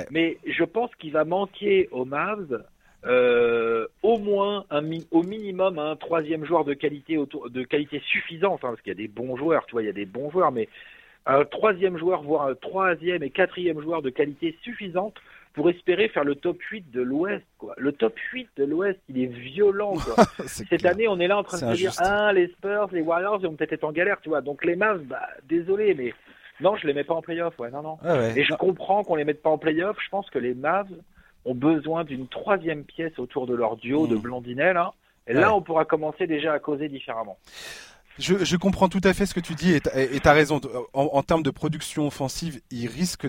[0.09, 2.63] Mais je pense qu'il va manquer aux Mavs
[3.05, 8.55] euh, au moins un au minimum un troisième joueur de qualité autour de qualité suffisante,
[8.55, 10.31] enfin, parce qu'il y a des bons joueurs, tu vois, il y a des bons
[10.31, 10.67] joueurs, mais
[11.25, 15.15] un troisième joueur, voire un troisième et quatrième joueur de qualité suffisante
[15.53, 17.45] pour espérer faire le top 8 de l'Ouest.
[17.57, 17.73] Quoi.
[17.77, 19.95] Le top 8 de l'Ouest, il est violent.
[19.95, 20.23] Quoi.
[20.45, 23.39] Cette année, on est là en train de se dire, ah, les Spurs, les Warriors,
[23.41, 24.41] ils vont peut-être être en galère, tu vois.
[24.41, 26.13] Donc les Mavs, bah, désolé, mais
[26.61, 27.57] non, je les mets pas en playoff.
[27.59, 27.97] Ouais, non, non.
[28.03, 29.97] Ah Et je comprends qu'on les mette pas en playoff.
[30.03, 30.91] Je pense que les Mavs
[31.45, 34.21] ont besoin d'une troisième pièce autour de leur duo de mm.
[34.21, 34.77] blondinelles.
[34.77, 34.91] Hein.
[35.27, 37.37] Et là, on pourra commencer déjà à causer différemment.
[38.17, 39.89] Je, je, comprends tout à fait ce que tu dis et tu
[40.27, 40.59] as raison.
[40.93, 43.27] En, en, termes de production offensive, ils risquent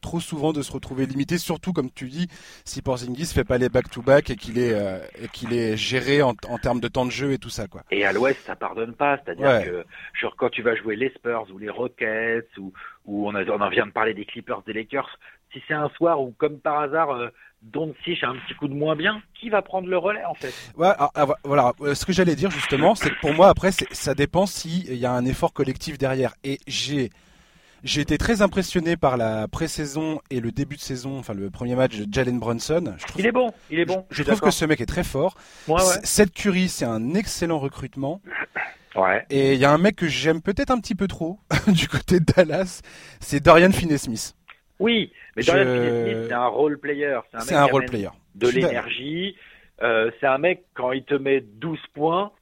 [0.00, 2.28] trop souvent de se retrouver limité, surtout comme tu dis,
[2.64, 4.98] si Porzingis fait pas les back-to-back et qu'il est, euh,
[5.32, 7.82] qu'il est géré en, en, termes de temps de jeu et tout ça, quoi.
[7.90, 9.84] Et à l'Ouest, ça pardonne pas, c'est-à-dire que
[10.14, 12.72] genre, quand tu vas jouer les Spurs ou les Rockets ou,
[13.06, 15.18] ou on, a, on en vient de parler des Clippers, des Lakers,
[15.52, 17.28] si c'est un soir où comme par hasard euh,
[17.62, 20.54] Doncic a un petit coup de moins bien, qui va prendre le relais en fait?
[20.76, 21.72] Ouais, ah, ah, voilà.
[21.80, 25.06] Euh, ce que j'allais dire justement, c'est que pour moi après, ça dépend s'il y
[25.06, 26.34] a un effort collectif derrière.
[26.44, 27.10] Et j'ai
[27.84, 31.74] j'ai été très impressionné par la pré-saison et le début de saison, enfin le premier
[31.74, 32.94] match de Jalen Brunson.
[32.98, 34.04] Je trouve, il est bon, il est bon.
[34.10, 35.36] Je, trouve que ce mec est très fort.
[35.68, 38.20] Ouais, Cette Curry, c'est un excellent recrutement.
[38.96, 39.24] Ouais.
[39.30, 41.38] Et il y a un mec que j'aime peut-être un petit peu trop
[41.68, 42.80] du côté de Dallas,
[43.20, 44.34] c'est Dorian Finney-Smith.
[44.80, 47.20] Oui, mais Dorian Finney-Smith, c'est un role player.
[47.38, 48.08] C'est un, role player.
[48.34, 49.36] De l'énergie.
[49.82, 52.32] Euh, c'est un mec, quand il te met 12 points,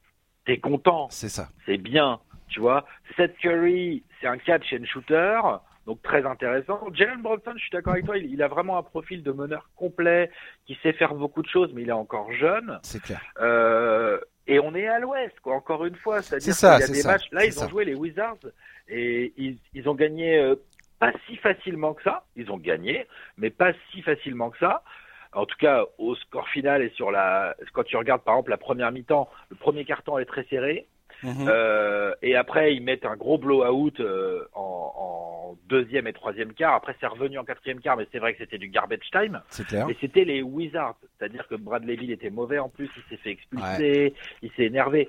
[0.47, 1.09] t'es content.
[1.11, 1.49] C'est ça.
[1.67, 2.21] C'est bien.
[2.57, 2.87] Tu vois,
[3.19, 5.39] Seth Curry, c'est un catch and shooter,
[5.85, 6.81] donc très intéressant.
[6.95, 10.31] Jalen Brunson, je suis d'accord avec toi, il, a vraiment un profil de meneur complet,
[10.65, 12.79] qui sait faire beaucoup de choses, mais il est encore jeune.
[12.83, 13.21] C'est clair.
[13.43, 16.23] Euh, et on est à l'ouest, quoi, encore une fois.
[16.23, 17.29] C'est-à-dire qu'il y a des ça, matchs.
[17.31, 18.39] Là, ils ont joué les Wizards
[18.89, 20.55] et ils, ils ont gagné euh,
[20.99, 22.25] pas si facilement que ça.
[22.37, 24.83] Ils ont gagné, mais pas si facilement que ça.
[25.35, 28.57] En tout cas, au score final et sur la, quand tu regardes par exemple la
[28.57, 30.87] première mi-temps, le premier carton est très serré.
[31.23, 31.47] Mhm.
[31.49, 36.75] Euh, et après, ils mettent un gros blowout euh, en, en, deuxième et troisième quart.
[36.75, 39.41] Après, c'est revenu en quatrième quart, mais c'est vrai que c'était du garbage time.
[39.49, 39.89] C'est clair.
[39.89, 40.97] Et c'était les Wizards.
[41.19, 45.09] C'est-à-dire que Bradley Bill était mauvais en plus, il s'est fait expulser, il s'est énervé.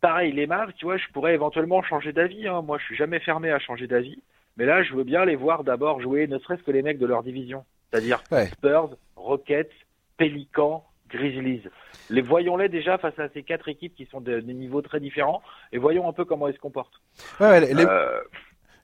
[0.00, 2.48] Pareil, les Mavs, tu vois, je pourrais éventuellement changer d'avis.
[2.48, 2.62] Hein.
[2.62, 4.18] Moi, je suis jamais fermé à changer d'avis.
[4.56, 7.06] Mais là, je veux bien les voir d'abord jouer, ne serait-ce que les mecs de
[7.06, 7.64] leur division.
[7.90, 9.70] C'est-à-dire Spurs, Rockets,
[10.16, 11.62] Pelicans, Grizzlies.
[12.10, 15.42] Les voyons-les déjà face à ces quatre équipes qui sont de, des niveaux très différents
[15.72, 17.00] et voyons un peu comment elles se comportent.
[17.40, 18.20] Ouais, les, euh,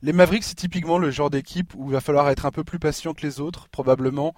[0.03, 2.79] les, Mavericks, c'est typiquement le genre d'équipe où il va falloir être un peu plus
[2.79, 4.35] patient que les autres, probablement.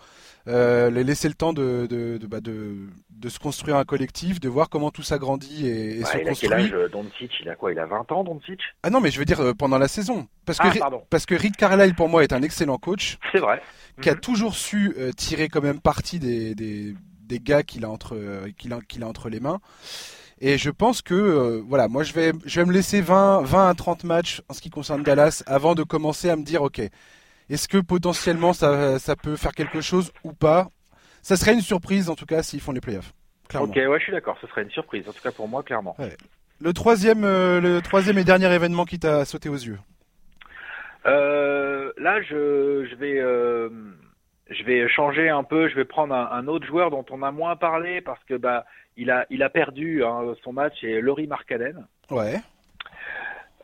[0.49, 4.41] Euh, les laisser le temps de, de, de, bah de, de, se construire un collectif,
[4.41, 6.53] de voir comment tout s'agrandit et, et se il construit.
[6.53, 7.31] A quel âge, euh, Doncic?
[7.41, 7.73] Il a quoi?
[7.73, 8.61] Il a 20 ans, Doncic?
[8.83, 10.27] Ah non, mais je veux dire euh, pendant la saison.
[10.47, 13.19] Parce que, ah, parce que Rick Carlisle, pour moi, est un excellent coach.
[13.33, 13.61] C'est vrai.
[14.01, 14.21] Qui a mhm.
[14.21, 16.95] toujours su tirer quand même parti des, des
[17.31, 18.17] des gars qu'il a entre
[18.59, 19.61] qu'il a, qu'il a entre les mains.
[20.43, 23.69] Et je pense que euh, voilà, moi je vais je vais me laisser 20 20
[23.69, 26.81] à 30 matchs en ce qui concerne Dallas avant de commencer à me dire OK.
[27.51, 30.69] Est-ce que potentiellement ça, ça peut faire quelque chose ou pas?
[31.23, 33.13] Ça serait une surprise en tout cas s'ils font les playoffs.
[33.49, 33.69] Clairement.
[33.69, 35.97] Ok, ouais, je suis d'accord, ce serait une surprise, en tout cas pour moi, clairement.
[36.61, 39.79] Le troisième, euh, le troisième et dernier événement qui t'a sauté aux yeux?
[41.07, 43.19] Euh, là, je, je vais,
[44.51, 47.57] je vais changer un peu, je vais prendre un, autre joueur dont on a moins
[47.57, 51.87] parlé parce que bah il a il a perdu hein, son match et Laurie Markkanen.
[52.11, 52.41] Ouais.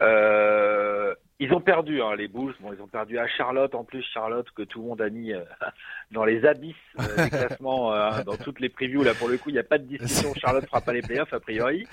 [0.00, 2.54] Euh, ils ont perdu hein, les Bulls.
[2.60, 5.32] Bon, ils ont perdu à Charlotte en plus Charlotte que tout le monde a mis
[5.32, 5.42] euh,
[6.12, 9.02] dans les abysses euh, des classements euh, dans toutes les previews.
[9.02, 10.32] Là pour le coup, il n'y a pas de discussion.
[10.34, 11.86] Charlotte fera pas les playoffs a priori.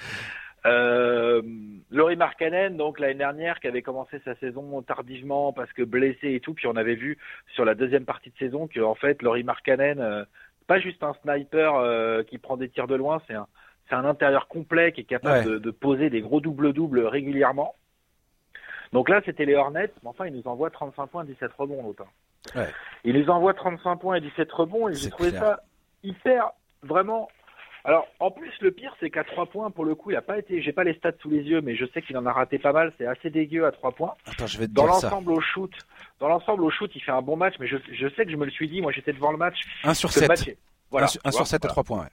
[0.66, 1.42] Euh,
[1.92, 6.40] Laurie Markkanen, donc l'année dernière, qui avait commencé sa saison tardivement parce que blessé et
[6.40, 7.18] tout, puis on avait vu
[7.54, 10.24] sur la deuxième partie de saison que en fait Laurie Markkanen, euh,
[10.68, 13.48] pas juste un sniper euh, qui prend des tirs de loin, c'est un
[13.90, 17.76] c'est un intérieur complet qui est capable de, de, poser des gros double-doubles régulièrement.
[18.94, 22.06] Donc là, c'était les Hornets, mais enfin, il nous envoie 35 points, 17 rebonds, l'autre.
[22.56, 22.70] Ouais.
[23.04, 25.64] Il nous envoie 35 points et 17 rebonds, et j'ai trouvé ça
[26.02, 27.30] hyper, vraiment
[27.86, 30.38] alors, en plus, le pire, c'est qu'à 3 points, pour le coup, il a pas
[30.38, 30.62] été.
[30.62, 32.72] J'ai pas les stats sous les yeux, mais je sais qu'il en a raté pas
[32.72, 32.94] mal.
[32.98, 34.14] C'est assez dégueu à 3 points.
[34.26, 35.72] Attends, je vais te dans l'ensemble au shoot,
[36.20, 38.38] dans l'ensemble au shoot, il fait un bon match, mais je, je sais que je
[38.38, 38.82] me le suis dit.
[38.82, 39.60] Moi, j'étais devant le match.
[39.84, 40.58] 1 sur 7.
[40.92, 42.00] voilà, 1 sur 7 à 3 points.
[42.04, 42.10] Ouais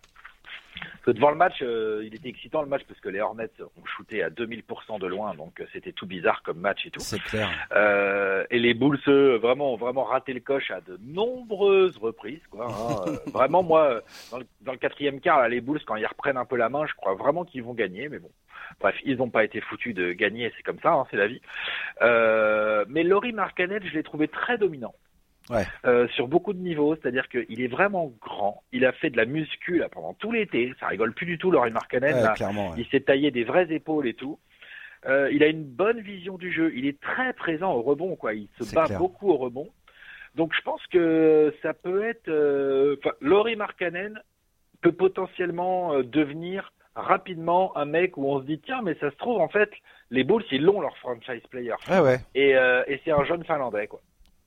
[1.06, 4.22] devant le match, euh, il était excitant le match parce que les Hornets ont shooté
[4.22, 7.00] à 2000% de loin, donc euh, c'était tout bizarre comme match et tout.
[7.00, 7.50] C'est clair.
[7.72, 12.46] Euh, et les Bulls, vraiment, ont vraiment raté le coche à de nombreuses reprises.
[12.50, 13.12] Quoi, hein.
[13.32, 16.56] vraiment, moi, dans le, dans le, quatrième quart, les Bulls, quand ils reprennent un peu
[16.56, 18.30] la main, je crois vraiment qu'ils vont gagner, mais bon.
[18.78, 21.40] Bref, ils n'ont pas été foutus de gagner, c'est comme ça, hein, c'est la vie.
[22.88, 24.94] mais Laurie Marcanet, je l'ai trouvé très dominant.
[25.50, 25.66] Ouais.
[25.84, 28.62] Euh, sur beaucoup de niveaux, c'est-à-dire qu'il est vraiment grand.
[28.72, 30.72] Il a fait de la muscu là, pendant tout l'été.
[30.78, 32.14] Ça rigole plus du tout, Laurie Markkanen.
[32.14, 34.38] Ouais, Il s'est taillé des vraies épaules et tout.
[35.06, 36.72] Euh, il a une bonne vision du jeu.
[36.74, 38.34] Il est très présent au rebond, quoi.
[38.34, 39.68] Il se bat beaucoup au rebond.
[40.36, 42.28] Donc je pense que ça peut être.
[42.28, 44.20] Euh, Laurie Markkanen
[44.80, 49.16] peut potentiellement euh, devenir rapidement un mec où on se dit tiens mais ça se
[49.16, 49.70] trouve en fait
[50.10, 51.74] les Bulls ils l'ont leur franchise player.
[51.88, 52.18] Ah ouais.
[52.34, 54.00] Et, euh, et c'est un jeune finlandais quoi.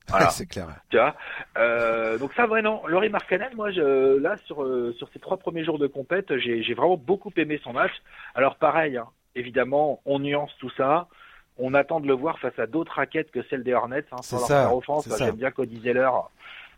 [0.08, 0.30] Voilà.
[0.30, 0.68] c'est clair.
[0.90, 1.14] Tu vois
[1.56, 5.64] euh, donc ça vraiment, Laurie Markkanen, moi je, là sur euh, sur ces trois premiers
[5.64, 7.92] jours de compète, j'ai vraiment beaucoup aimé son match.
[8.34, 11.08] Alors pareil, hein, évidemment, on nuance tout ça.
[11.56, 14.04] On attend de le voir face à d'autres raquettes que celles des Hornets.
[14.10, 16.10] Hein, sans ça, leur offense, j'aime bien Cody Zeller,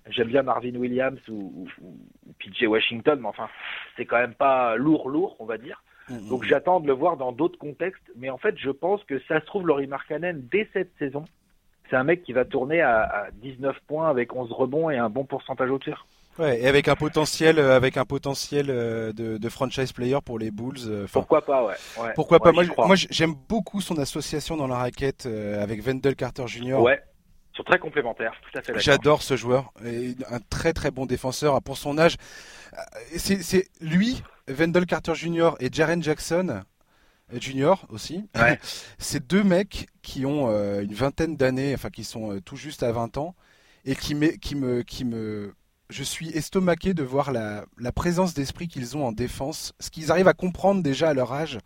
[0.09, 3.49] j'aime bien Marvin Williams ou, ou, PJ Washington, mais enfin,
[3.97, 5.83] c'est quand même pas lourd lourd, on va dire.
[6.09, 6.49] Mm, donc mm, mm.
[6.49, 9.47] j'attends de le voir dans d'autres contextes, mais en fait, je pense que ça se
[9.47, 11.25] trouve Laurie Markkanen dès cette saison
[11.91, 15.25] c'est un mec qui va tourner à, 19 points avec 11 rebonds et un bon
[15.25, 16.07] pourcentage au tir.
[16.39, 20.51] Ouais, et avec un potentiel, euh, avec un potentiel euh, de, franchise player pour les
[20.51, 20.77] Bulls.
[20.87, 21.75] Euh, pourquoi pas, ouais.
[22.15, 22.53] pourquoi pas?
[22.53, 26.75] Moi, moi j'aime beaucoup son association dans la raquette avec Wendell Carter Jr.
[26.75, 27.03] Ouais.
[27.57, 28.79] Sont très complémentaires, tout à fait.
[28.79, 32.17] J'adore ce joueur, et un très très bon défenseur pour son âge.
[33.17, 35.53] C'est lui, Wendell Carter Jr.
[35.59, 36.65] et Jaren Jackson
[37.33, 38.25] Junior aussi.
[38.35, 38.59] Ouais.
[38.99, 42.83] C'est deux mecs qui ont euh, une vingtaine d'années, enfin qui sont euh, tout juste
[42.83, 43.35] à 20 ans,
[43.85, 45.55] et qui, me, qui me, qui me,
[45.91, 50.11] je suis estomaqué de voir la, la présence d'esprit qu'ils ont en défense, ce qu'ils
[50.11, 51.59] arrivent à comprendre déjà à leur âge.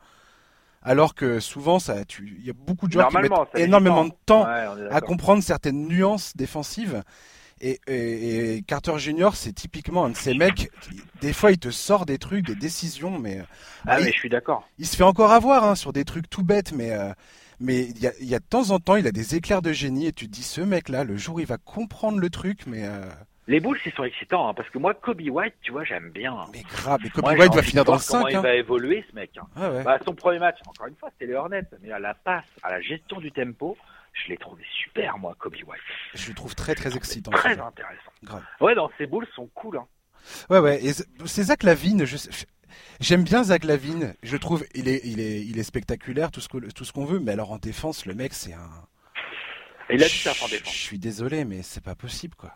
[0.83, 4.47] Alors que souvent, ça, il y a beaucoup de joueurs qui mettent énormément de temps
[4.47, 7.03] à comprendre certaines nuances défensives.
[7.61, 10.71] Et, Carter Junior, c'est typiquement un de ces mecs.
[11.21, 13.41] des fois, il te sort des trucs, des décisions, mais.
[13.87, 14.67] Ah, mais je suis d'accord.
[14.79, 16.93] Il se fait encore avoir hein, sur des trucs tout bêtes, mais.
[16.93, 17.13] Euh,
[17.63, 19.73] mais il y a, y a, de temps en temps, il a des éclairs de
[19.73, 22.87] génie et tu te dis, ce mec-là, le jour, il va comprendre le truc, mais.
[22.87, 23.05] Euh,
[23.49, 26.35] Les Bulls, ils sont excitants, hein, parce que moi, Kobe White, tu vois, j'aime bien.
[26.55, 28.17] Mais grave, mais Kobe White va finir dans le 5.
[28.17, 28.41] Comment il hein.
[28.41, 29.33] va évoluer, ce mec.
[29.55, 29.83] Ah ouais.
[29.83, 32.71] bah, son premier match, encore une fois, c'était les Hornets, mais à la passe, à
[32.71, 33.77] la gestion du tempo,
[34.13, 35.81] je l'ai trouvé super, moi, Kobe White.
[36.15, 37.31] Je le trouve très, très excitant.
[37.31, 38.13] Très intéressant.
[38.23, 38.45] Grave.
[38.61, 39.79] Ouais, dans ces boules sont cool.
[39.79, 39.87] Hein.
[40.49, 40.85] Ouais, ouais.
[40.85, 40.93] Et
[41.25, 42.05] c'est Zach Lavine.
[42.05, 42.17] Je...
[43.01, 44.15] J'aime bien Zach Lavine.
[44.23, 47.05] Je trouve il est, il est, il est spectaculaire, tout ce qu'on tout ce qu'on
[47.05, 47.21] veut.
[47.21, 48.71] Mais alors en défense, le mec, c'est un.
[49.91, 50.73] il a du taf en défense.
[50.73, 52.55] Je suis désolé, mais c'est pas possible, quoi.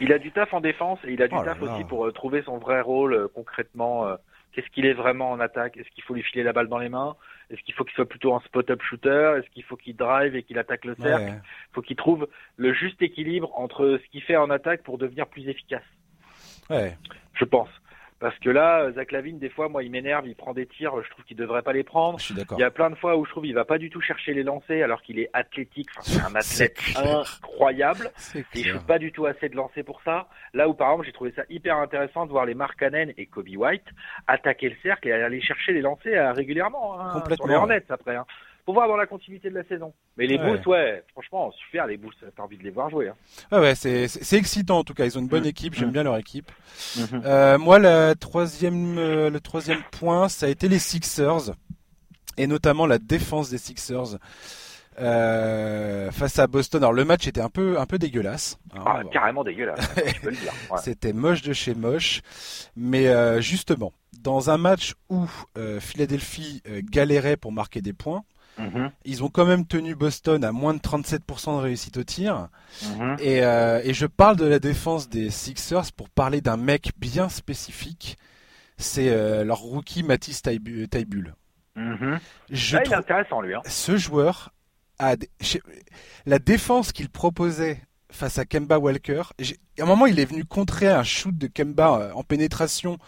[0.00, 2.12] Il a du taf en défense et il a du oh taf aussi pour euh,
[2.12, 4.06] trouver son vrai rôle euh, concrètement.
[4.06, 4.16] Euh,
[4.58, 5.76] Qu'est-ce qu'il est vraiment en attaque?
[5.76, 7.14] Est-ce qu'il faut lui filer la balle dans les mains?
[7.48, 9.36] Est-ce qu'il faut qu'il soit plutôt un spot-up shooter?
[9.38, 11.34] Est-ce qu'il faut qu'il drive et qu'il attaque le cercle?
[11.36, 15.28] Il faut qu'il trouve le juste équilibre entre ce qu'il fait en attaque pour devenir
[15.28, 15.84] plus efficace.
[16.70, 16.96] Ouais.
[17.34, 17.68] Je pense.
[18.20, 21.10] Parce que là, Zach Lavine, des fois, moi, il m'énerve, il prend des tirs, je
[21.10, 22.18] trouve qu'il devrait pas les prendre.
[22.18, 22.58] Je suis d'accord.
[22.58, 24.34] Il y a plein de fois où je trouve qu'il va pas du tout chercher
[24.34, 25.88] les lancers alors qu'il est athlétique.
[25.98, 28.10] Enfin, c'est un athlète incroyable.
[28.34, 30.28] Et il joue pas du tout assez de lancers pour ça.
[30.52, 33.48] Là où, par exemple, j'ai trouvé ça hyper intéressant de voir les Markkanen et Kobe
[33.54, 33.86] White
[34.26, 37.00] attaquer le cercle et aller chercher les lancers euh, régulièrement.
[37.00, 37.46] Hein, Complètement.
[37.46, 38.16] Sur les Hornets, après.
[38.16, 38.26] Hein
[38.68, 39.94] pour voir dans la continuité de la saison.
[40.18, 40.60] Mais les ouais.
[40.66, 43.08] ouais, franchement, super les Bulls, t'as envie de les voir jouer.
[43.08, 43.14] Hein.
[43.50, 45.46] Ah ouais, c'est, c'est excitant en tout cas, ils ont une bonne mmh.
[45.46, 45.92] équipe, j'aime mmh.
[45.92, 46.52] bien leur équipe.
[46.98, 47.00] Mmh.
[47.24, 51.54] Euh, moi, la troisième, euh, le troisième point, ça a été les Sixers,
[52.36, 54.18] et notamment la défense des Sixers.
[55.00, 56.82] euh, face à Boston.
[56.82, 58.58] Alors le match était un peu un peu dégueulasse.
[58.74, 60.52] Hein, ah, carrément dégueulasse, je peux le dire.
[60.82, 62.20] C'était moche de chez moche,
[62.76, 65.26] mais euh, justement dans un match où
[65.56, 68.24] euh, Philadelphie galérait pour marquer des points.
[68.58, 68.90] Mm-hmm.
[69.04, 72.48] Ils ont quand même tenu Boston à moins de 37% de réussite au tir.
[72.82, 73.20] Mm-hmm.
[73.20, 78.16] Et, et, je parle de la défense des Sixers pour parler d'un mec bien spécifique.
[78.76, 81.34] C'est leur rookie Matisse Taibul.
[81.76, 82.18] Mm-hmm.
[82.18, 83.54] Ah, il est intéressant lui.
[83.54, 83.62] Hein.
[83.66, 84.52] Ce joueur
[86.26, 90.88] la défense qu'il proposait face à Kemba Walker, à un moment il est venu contrer
[90.88, 92.98] un shoot de Kemba euh, en pénétration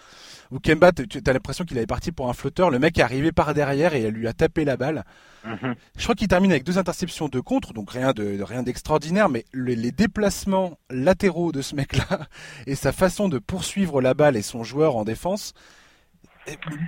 [0.51, 3.31] où Kemba, tu as l'impression qu'il avait parti pour un flotteur, le mec est arrivé
[3.31, 5.05] par derrière et elle lui a tapé la balle.
[5.45, 5.75] Mhm.
[5.97, 9.45] Je crois qu'il termine avec deux interceptions de contre, donc rien de rien d'extraordinaire, mais
[9.55, 12.27] les déplacements latéraux de ce mec-là
[12.67, 15.55] et sa façon de poursuivre la balle et son joueur en défense,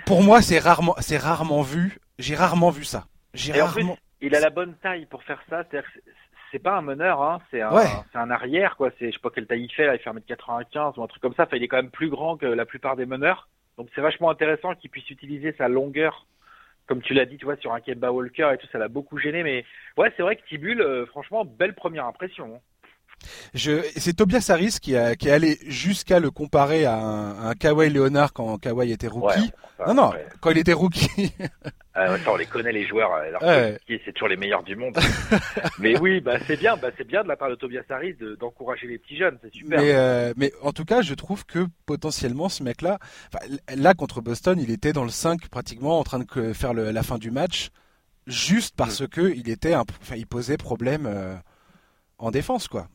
[0.07, 1.98] pour moi c'est rarement c'est rarement vu.
[2.18, 3.07] J'ai rarement vu ça.
[3.33, 5.64] J'ai rarement il a la bonne taille pour faire ça.
[6.53, 7.41] C'est pas un meneur, hein.
[7.51, 7.73] c'est un,
[8.15, 8.91] un, arrière, quoi.
[8.99, 11.23] C'est, je sais pas quelle taille il fait, là, il fait 1m95 ou un truc
[11.23, 11.45] comme ça.
[11.45, 13.49] Enfin, il est quand même plus grand que la plupart des meneurs.
[13.79, 16.27] Donc c'est vachement intéressant qu'il puisse utiliser sa longueur,
[16.87, 19.19] comme tu l'as dit, tu vois, sur un Kemba Walker et tout, ça l'a beaucoup
[19.19, 19.43] gêné.
[19.43, 19.65] Mais
[19.97, 22.61] ouais, c'est vrai que Tibul, euh, franchement, belle première impression.
[23.22, 23.82] Hein.
[23.96, 27.90] C'est Tobias Harris qui, a, qui est allé jusqu'à le comparer à un, un Kawhi
[27.90, 29.52] Leonard quand Kawhi était rookie.
[29.87, 31.32] non, non, quand il était rookie.
[31.94, 34.98] ah, on les connaît les joueurs, alors c'est toujours les meilleurs du monde.
[35.78, 38.87] mais oui, bah c'est bien, bah c'est bien de la part de Tobias Harris d'encourager
[38.87, 39.80] les petits jeunes, c'est super.
[39.80, 42.98] Mais, euh, mais en tout cas, je trouve que potentiellement ce mec-là,
[43.74, 47.02] là contre Boston, il était dans le 5 pratiquement en train de faire le, la
[47.02, 47.70] fin du match,
[48.26, 49.08] juste parce mm.
[49.08, 51.06] que il était, enfin, il posait problème.
[51.06, 51.35] Euh,
[52.22, 52.87] en défense, quoi.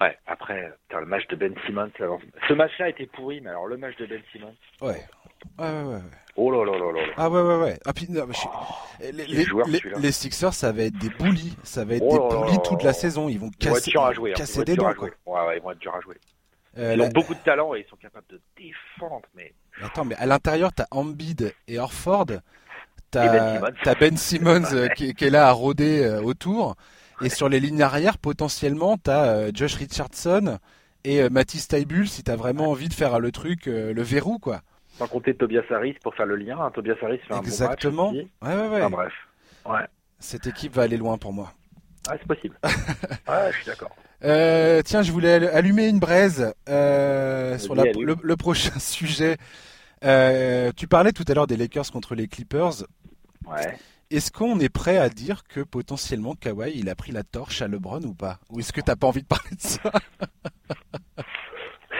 [0.00, 1.90] Ouais, après, le match de Ben Simmons,
[2.48, 4.54] ce match-là était pourri, mais alors le match de Ben Simmons.
[4.80, 5.04] Ouais.
[5.58, 6.00] Ouais, ouais, ouais.
[6.36, 7.12] Oh là là là là.
[7.16, 7.78] Ah ouais, ouais, ouais.
[7.84, 11.56] Ah, puis, non, oh, les, les, Sixers, ça va être des bullies.
[11.64, 13.28] Ça va être oh des bullies toute la saison.
[13.28, 14.34] Ils vont casser, à jouer, hein.
[14.36, 15.08] casser des dents, quoi.
[15.26, 16.16] Ouais, ouais, ils vont être durs à jouer.
[16.78, 19.52] Euh, ils ont beaucoup de talent et ils sont capables de défendre, mais.
[19.82, 22.26] Attends, mais à l'intérieur, t'as Embiid et Orford.
[23.10, 26.76] T'as ben, ben Simmons, euh, qui, qui, est là à rôder euh, autour.
[27.22, 30.58] Et sur les lignes arrière, potentiellement, tu as euh, Josh Richardson
[31.04, 34.02] et euh, Mathis Taibul si tu as vraiment envie de faire le truc, euh, le
[34.02, 34.62] verrou, quoi.
[34.98, 36.58] Sans compter Tobias Harris pour faire le lien.
[36.60, 36.70] Hein.
[36.74, 38.12] Tobias Harris fait un Exactement.
[38.12, 38.90] bon match ouais, ouais, ouais.
[38.90, 39.12] bref.
[39.66, 39.86] Ouais.
[40.18, 41.52] Cette équipe va aller loin pour moi.
[42.08, 42.56] Ah, c'est possible.
[42.64, 43.90] ouais, je suis d'accord.
[44.84, 49.36] tiens, je voulais allumer une braise sur la, le, le, prochain sujet.
[50.02, 52.84] tu parlais tout à l'heure des Lakers contre les Clippers.
[53.46, 53.78] Ouais.
[54.10, 57.68] Est-ce qu'on est prêt à dire que potentiellement Kawhi il a pris la torche à
[57.68, 58.40] LeBron ou pas?
[58.50, 59.92] Ou est-ce que t'as pas envie de parler de ça?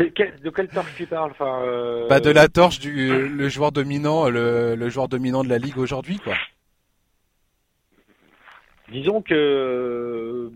[0.01, 1.33] De quelle torche tu parles?
[1.33, 5.59] Enfin, euh, bah de la torche du le joueur dominant, le, joueur dominant de la
[5.59, 6.35] ligue aujourd'hui, quoi.
[8.91, 10.51] Disons que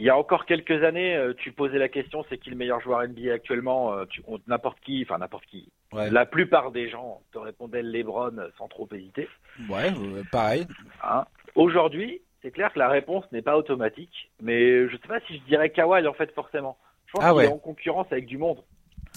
[0.00, 2.80] il y a encore quelques années, euh, tu posais la question, c'est qui le meilleur
[2.80, 4.04] joueur NBA actuellement euh,
[4.46, 5.70] N'importe qui, enfin n'importe qui.
[5.92, 9.28] La plupart des gens te répondaient LeBron sans trop hésiter.
[9.68, 10.66] Ouais, euh, pareil.
[11.04, 15.36] Hein Aujourd'hui, c'est clair que la réponse n'est pas automatique, mais je sais pas si
[15.36, 16.78] je dirais Kawhi en fait forcément.
[17.06, 18.62] Je pense ah qu'il est en concurrence avec du monde.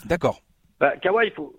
[0.05, 0.41] D'accord.
[0.81, 1.55] Bah, Kawhi, il faut,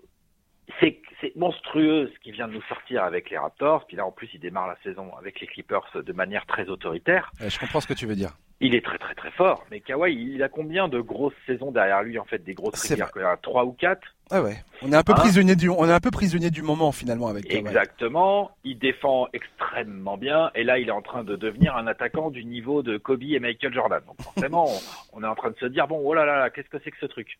[0.79, 3.85] c'est monstrueux ce qui vient de nous sortir avec les Raptors.
[3.87, 7.31] Puis là, en plus, il démarre la saison avec les Clippers de manière très autoritaire.
[7.39, 8.31] je comprends ce que tu veux dire.
[8.61, 9.65] Il est très très très fort.
[9.69, 13.11] Mais Kawhi, il a combien de grosses saisons derrière lui en fait, des grosses rivières
[13.41, 14.15] Trois ou quatre?
[14.31, 14.55] Ah ouais.
[14.81, 15.17] On est un peu hein?
[15.17, 17.59] prisonnier du, on est un peu prisonnier du moment finalement avec Kawhi.
[17.59, 18.51] Exactement.
[18.63, 20.51] Il défend extrêmement bien.
[20.55, 23.39] Et là, il est en train de devenir un attaquant du niveau de Kobe et
[23.39, 24.01] Michael Jordan.
[24.07, 24.69] Donc forcément,
[25.13, 26.91] on, est en train de se dire bon, oh là là, là qu'est-ce que c'est
[26.91, 27.37] que ce truc?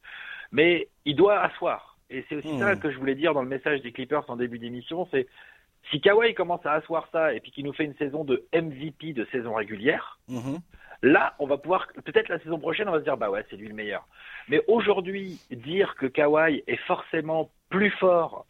[0.51, 2.79] Mais il doit asseoir et c'est aussi ça hmm.
[2.79, 5.27] que je voulais dire dans le message des Clippers en début d'émission, c'est
[5.91, 9.13] si Kawhi commence à asseoir ça et puis qu'il nous fait une saison de MVP
[9.13, 10.59] de saison régulière, mhm.
[11.01, 13.55] là, on va pouvoir, peut-être la saison prochaine, on va se dire, bah ouais, c'est
[13.55, 14.07] lui le meilleur.
[14.47, 18.45] Mais aujourd'hui, dire que Kawhi est forcément plus fort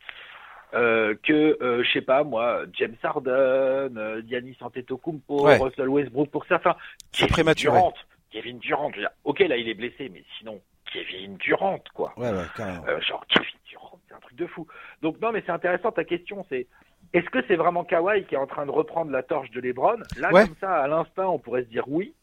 [0.73, 6.45] euh, que, euh, je sais pas moi, James Harden, euh, Giannis Antetokounmpo, Russell Westbrook pour
[6.45, 6.75] certains,
[7.11, 7.77] c'est prématuré.
[7.77, 7.93] Durant,
[8.31, 8.91] Kevin Durant,
[9.23, 10.59] ok, là il est blessé, mais sinon,
[10.95, 12.13] Kevin Durant, quoi.
[12.17, 12.85] Ouais, ouais, carrément.
[12.87, 14.67] Euh, genre Kevin Durant, c'est un truc de fou.
[15.01, 16.67] Donc non, mais c'est intéressant ta question, c'est
[17.13, 19.97] est-ce que c'est vraiment Kawhi qui est en train de reprendre la torche de LeBron?
[20.17, 22.13] Là, comme ça, à l'instant, on pourrait se dire oui.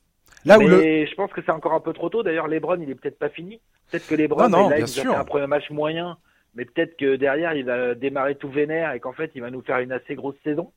[0.44, 1.06] Là mais où le...
[1.06, 2.22] je pense que c'est encore un peu trop tôt.
[2.22, 3.60] D'ailleurs, LeBron, il est peut-être pas fini.
[3.90, 6.16] Peut-être que LeBron, non, là, il a fait un premier match moyen,
[6.54, 9.62] mais peut-être que derrière, il va démarrer tout vénère et qu'en fait, il va nous
[9.62, 10.72] faire une assez grosse saison.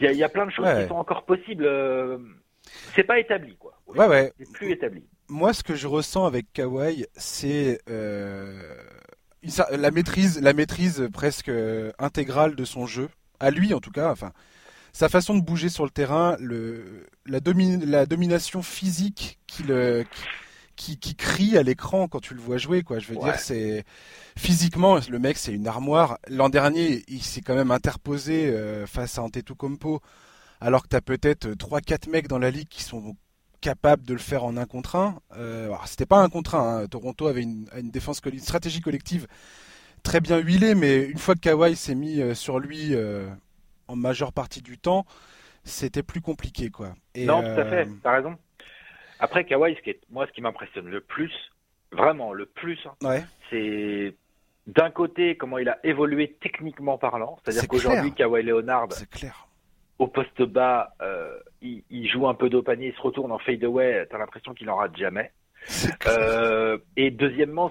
[0.00, 1.64] Il y a, plein de choses qui sont encore possibles.
[1.66, 2.16] Euh,
[2.94, 3.74] c'est pas établi, quoi.
[3.96, 4.32] Ouais, ouais.
[4.38, 8.74] C'est plus établi moi, ce que je ressens avec Kawhi, c'est euh,
[9.70, 11.50] la maîtrise, la maîtrise presque
[11.98, 14.10] intégrale de son jeu, à lui en tout cas.
[14.10, 14.32] Enfin,
[14.92, 17.38] sa façon de bouger sur le terrain, le, la,
[17.86, 19.72] la domination physique qu'il
[20.76, 22.82] qui, qui, crie à l'écran quand tu le vois jouer.
[22.82, 22.98] Quoi.
[22.98, 23.84] Je veux dire, c'est
[24.36, 26.18] physiquement, le mec, c'est une armoire.
[26.28, 30.00] L'an dernier, il s'est quand même interposé euh, face à Antetokounmpo,
[30.58, 33.14] alors que tu as peut-être 3-4 mecs dans la ligue qui sont
[33.60, 35.20] capables de le faire en un contre un.
[35.36, 36.82] Euh, C'était pas un contre un.
[36.82, 36.86] Hein.
[36.86, 39.26] Toronto avait une, une défense, une stratégie collective
[40.02, 43.28] très bien huilée, mais une fois que Kawhi s'est mis euh, sur lui euh,
[43.88, 45.04] en majeure partie du temps,
[45.64, 46.94] c'était plus compliqué, quoi.
[47.14, 47.88] Et, non, tout à fait.
[48.02, 48.36] T'as raison.
[49.18, 51.32] Après, Kawhi, ce qui est, moi, ce qui m'impressionne le plus,
[51.92, 54.14] vraiment le plus, hein, c'est
[54.66, 57.38] d'un côté comment il a évolué techniquement parlant.
[57.44, 59.46] C'est-à-dire qu'aujourd'hui, Kawhi Leonard, clair.
[60.00, 64.06] Au poste bas, euh, il, joue un peu d'eau panier, il se retourne en fadeaway,
[64.10, 65.30] t'as l'impression qu'il en rate jamais.
[66.06, 67.70] Euh, et deuxièmement,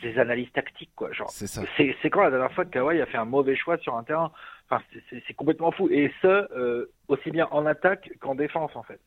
[0.00, 1.12] ses analyses tactiques, quoi.
[1.12, 4.02] Genre, c'est quand la dernière fois que Kawhi a fait un mauvais choix sur un
[4.02, 4.32] terrain?
[4.70, 5.90] Enfin, c'est complètement fou.
[5.90, 9.00] Et ce, euh, aussi bien en attaque qu'en défense, en fait.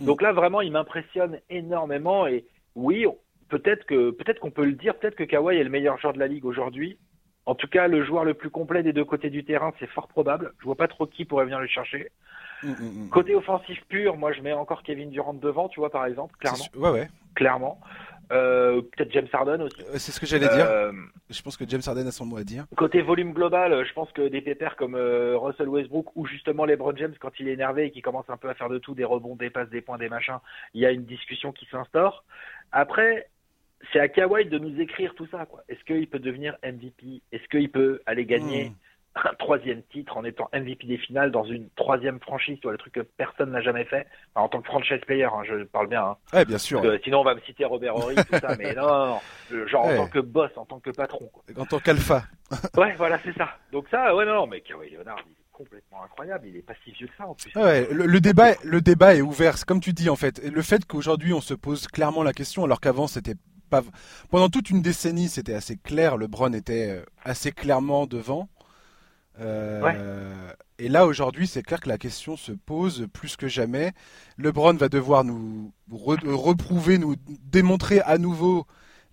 [0.00, 0.06] Mm.
[0.06, 2.26] Donc là, vraiment, il m'impressionne énormément.
[2.26, 3.06] Et oui,
[3.50, 6.18] peut-être que peut-être qu'on peut le dire, peut-être que Kawhi est le meilleur joueur de
[6.18, 6.98] la ligue aujourd'hui.
[7.46, 10.08] En tout cas, le joueur le plus complet des deux côtés du terrain, c'est fort
[10.08, 10.52] probable.
[10.58, 12.10] Je vois pas trop qui pourrait venir le chercher.
[12.62, 16.06] Mm, mm, côté offensif pur, moi je mets encore Kevin Durant devant, tu vois par
[16.06, 16.64] exemple, clairement.
[16.74, 17.08] Ouais, ouais.
[17.34, 17.80] Clairement.
[18.32, 19.80] Euh, peut-être James Harden aussi.
[19.82, 20.66] Euh, c'est ce que j'allais dire.
[20.68, 20.90] Euh,
[21.30, 22.64] je pense que James Harden a son mot à dire.
[22.76, 27.14] Côté volume global, je pense que des pépères comme Russell Westbrook ou justement LeBron James
[27.20, 29.36] quand il est énervé et qu'il commence un peu à faire de tout, des rebonds,
[29.36, 30.38] des passes, des points, des machins,
[30.74, 32.24] il y a une discussion qui s'instaure.
[32.72, 33.28] Après,
[33.92, 35.46] c'est à Kawhi de nous écrire tout ça.
[35.46, 35.62] Quoi.
[35.68, 38.74] Est-ce qu'il peut devenir MVP Est-ce qu'il peut aller gagner hmm
[39.24, 42.94] un troisième titre en étant MVP des finales dans une troisième franchise, tu le truc
[42.94, 46.04] que personne n'a jamais fait, en tant que franchise player, hein, je parle bien.
[46.04, 46.16] Hein.
[46.32, 46.82] Ouais, bien sûr.
[47.02, 49.18] Sinon, on va me citer Robert Horry, tout ça, mais non,
[49.66, 51.30] genre en tant que boss, en tant que patron.
[51.32, 51.44] Quoi.
[51.58, 52.24] En tant qu'alpha.
[52.76, 53.48] ouais, voilà, c'est ça.
[53.72, 56.74] Donc ça, ouais, non, non mais Kawhi Leonard, il est complètement incroyable, il est pas
[56.84, 57.50] si vieux que ça en plus.
[57.56, 60.42] Ouais, le, débat, le débat est ouvert, comme tu dis en fait.
[60.44, 63.34] Le fait qu'aujourd'hui on se pose clairement la question, alors qu'avant c'était
[63.66, 63.82] pas...
[64.30, 68.48] Pendant toute une décennie, c'était assez clair, LeBron était euh, assez clairement devant.
[69.40, 73.92] Euh, et là aujourd'hui, c'est clair que la question se pose plus que jamais.
[74.38, 78.66] LeBron va devoir nous reprouver, nous démontrer à nouveau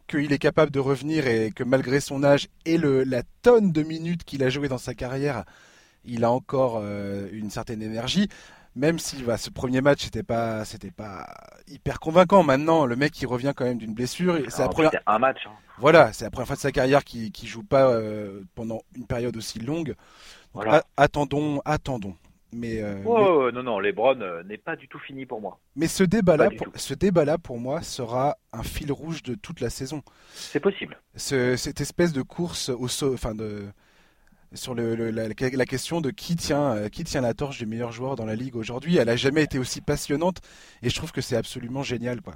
[0.07, 3.83] qu'il est capable de revenir et que malgré son âge et le, la tonne de
[3.83, 5.45] minutes qu'il a joué dans sa carrière,
[6.05, 8.27] il a encore euh, une certaine énergie.
[8.75, 11.27] Même si bah, ce premier match c'était pas c'était pas
[11.67, 12.43] hyper convaincant.
[12.43, 14.39] Maintenant, le mec il revient quand même d'une blessure.
[14.49, 14.91] C'est première...
[15.05, 15.39] un match.
[15.45, 15.51] Hein.
[15.77, 19.05] Voilà, c'est la première fois de sa carrière qui qui joue pas euh, pendant une
[19.05, 19.95] période aussi longue.
[20.97, 22.15] attendons, attendons.
[22.55, 25.59] Mais, euh, non, non, LeBron euh, n'est pas du tout fini pour moi.
[25.75, 29.69] Mais ce débat-là, pour, ce débat-là, pour moi, sera un fil rouge de toute la
[29.69, 30.03] saison.
[30.33, 30.99] C'est possible.
[31.15, 33.65] cette espèce de course au, enfin de,
[34.53, 37.91] sur le, la, la, question de qui tient, euh, qui tient la torche des meilleurs
[37.91, 38.97] joueurs dans la ligue aujourd'hui.
[38.97, 40.37] Elle a jamais été aussi passionnante
[40.81, 42.35] et je trouve que c'est absolument génial, quoi.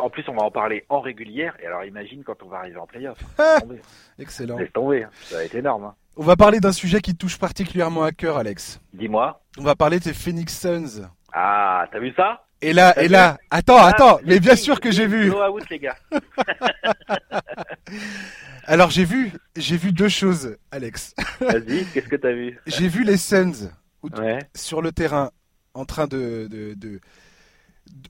[0.00, 1.56] En plus, on va en parler en régulière.
[1.62, 3.18] Et alors, imagine quand on va arriver en playoff.
[4.18, 4.58] Excellent.
[4.58, 5.06] Laisse tomber.
[5.22, 5.84] Ça va être énorme.
[5.84, 5.94] Hein.
[6.16, 8.80] On va parler d'un sujet qui touche particulièrement à cœur, Alex.
[8.92, 9.40] Dis-moi.
[9.58, 11.08] On va parler des Phoenix Suns.
[11.32, 12.44] Ah, t'as vu ça?
[12.62, 15.32] Et là, et là, attends, ah, attends, mais bien sûr que j'ai vu.
[15.70, 15.96] les gars.
[18.64, 21.14] Alors j'ai vu, j'ai vu deux choses, Alex.
[21.40, 22.58] Vas-y, qu'est-ce que t'as vu?
[22.66, 23.70] J'ai vu les Suns
[24.54, 25.30] sur le terrain
[25.74, 27.00] en train de, de,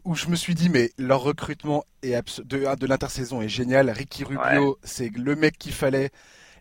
[0.04, 3.90] où je me suis dit mais leur recrutement est de, de l'intersaison est génial.
[3.90, 6.10] Ricky Rubio, c'est le mec qu'il fallait.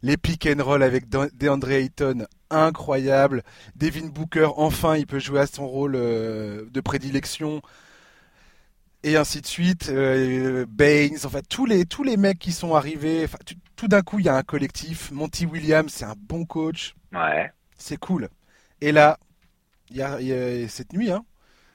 [0.01, 3.43] Les pick and roll avec DeAndre Ayton, incroyable.
[3.75, 7.61] Devin Booker, enfin, il peut jouer à son rôle euh, de prédilection
[9.03, 9.89] et ainsi de suite.
[9.89, 13.27] Euh, Baines, enfin tous les tous les mecs qui sont arrivés.
[13.75, 15.11] tout d'un coup, il y a un collectif.
[15.11, 16.95] Monty Williams, c'est un bon coach.
[17.13, 17.51] Ouais.
[17.77, 18.29] C'est cool.
[18.81, 19.17] Et là,
[19.89, 21.25] il y, a, cette nuit, hein.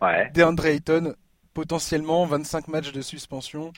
[0.00, 0.30] Ouais.
[0.32, 1.14] DeAndre Ayton,
[1.52, 3.72] potentiellement 25 matchs de suspension.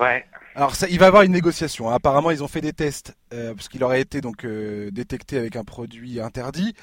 [0.00, 0.24] Ouais.
[0.54, 1.90] Alors ça, il va y avoir une négociation.
[1.90, 1.94] Hein.
[1.94, 5.56] Apparemment, ils ont fait des tests euh, parce qu'il aurait été donc euh, détecté avec
[5.56, 6.74] un produit interdit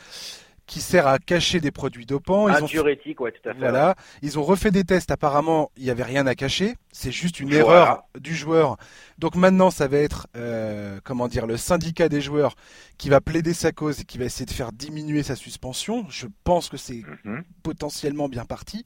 [0.66, 2.48] qui sert à cacher des produits dopants.
[2.48, 3.60] Un ils ont diurétique, ouais, tout à fait.
[3.60, 3.96] Voilà.
[4.22, 5.12] Ils ont refait des tests.
[5.12, 6.76] Apparemment, il n'y avait rien à cacher.
[6.92, 8.78] C'est juste une erreur du joueur.
[9.18, 12.56] Donc maintenant, ça va être, euh, comment dire, le syndicat des joueurs
[12.98, 16.06] qui va plaider sa cause et qui va essayer de faire diminuer sa suspension.
[16.10, 17.44] Je pense que c'est mhm.
[17.62, 18.86] potentiellement bien parti.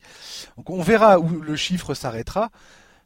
[0.57, 2.49] Donc on verra où le chiffre s'arrêtera.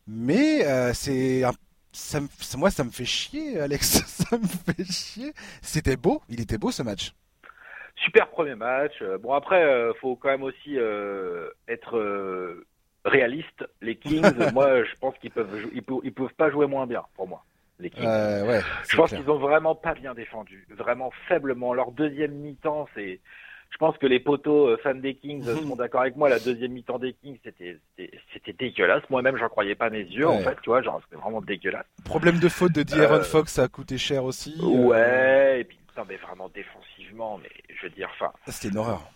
[0.08, 1.43] Mais euh, c'est
[1.91, 2.20] ça,
[2.58, 3.86] moi, ça me fait chier, Alex.
[4.06, 5.34] ça me fait chier.
[5.62, 6.22] C'était beau.
[6.30, 7.14] Il était beau ce match.
[7.97, 8.93] Super premier match.
[9.02, 12.64] Euh, bon après, euh, faut quand même aussi euh, être
[13.06, 13.66] réaliste.
[13.82, 14.24] Les Kings,
[14.54, 17.43] moi, je pense qu'ils peuvent, ils peuvent, ils peuvent pas jouer moins bien pour moi.
[17.80, 18.06] Les Kings.
[18.06, 21.74] ouais, je pense qu'ils ont vraiment pas bien défendu, vraiment faiblement.
[21.74, 23.20] Leur deuxième mi-temps, c'est
[23.72, 26.30] Je pense que les potos fans des Kings seront d'accord avec moi.
[26.30, 27.78] La deuxième mi-temps des Kings, c'était
[28.34, 29.03] c'était dégueulasse.
[29.09, 30.28] Moi-même, j'en croyais pas mes yeux.
[30.28, 31.86] En fait, tu vois, genre c'était vraiment dégueulasse.
[32.05, 34.55] Problème de faute de D'Aaron Fox, ça a coûté cher aussi.
[34.61, 35.61] Ouais.
[35.61, 38.32] Et puis non, mais vraiment défensivement, mais je veux dire, enfin.
[38.47, 39.09] C'était une horreur.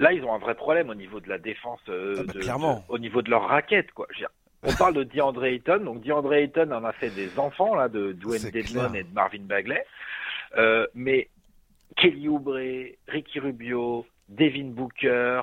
[0.00, 2.84] Là, ils ont un vrai problème au niveau de la défense, ah bah, de, clairement.
[2.88, 4.06] au niveau de leur raquette, quoi.
[4.10, 4.30] Je veux dire,
[4.62, 5.84] on parle de DeAndre Ayton.
[5.84, 9.42] Donc DeAndre Ayton en a fait des enfants là, de Dwayne Dedmon et de Marvin
[9.42, 9.84] Bagley.
[10.56, 11.28] Euh, mais
[11.98, 12.58] Kelly Oubre,
[13.08, 15.42] Ricky Rubio, Devin Booker,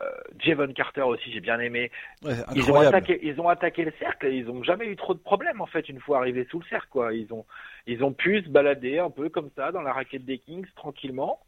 [0.00, 0.04] euh,
[0.38, 1.90] Javon Carter aussi, j'ai bien aimé.
[2.22, 5.14] Ouais, ils ont attaqué, ils ont attaqué le cercle et ils ont jamais eu trop
[5.14, 6.88] de problèmes en fait une fois arrivés sous le cercle.
[6.90, 7.12] Quoi.
[7.12, 7.44] Ils ont,
[7.86, 11.40] ils ont pu se balader un peu comme ça dans la raquette des Kings tranquillement.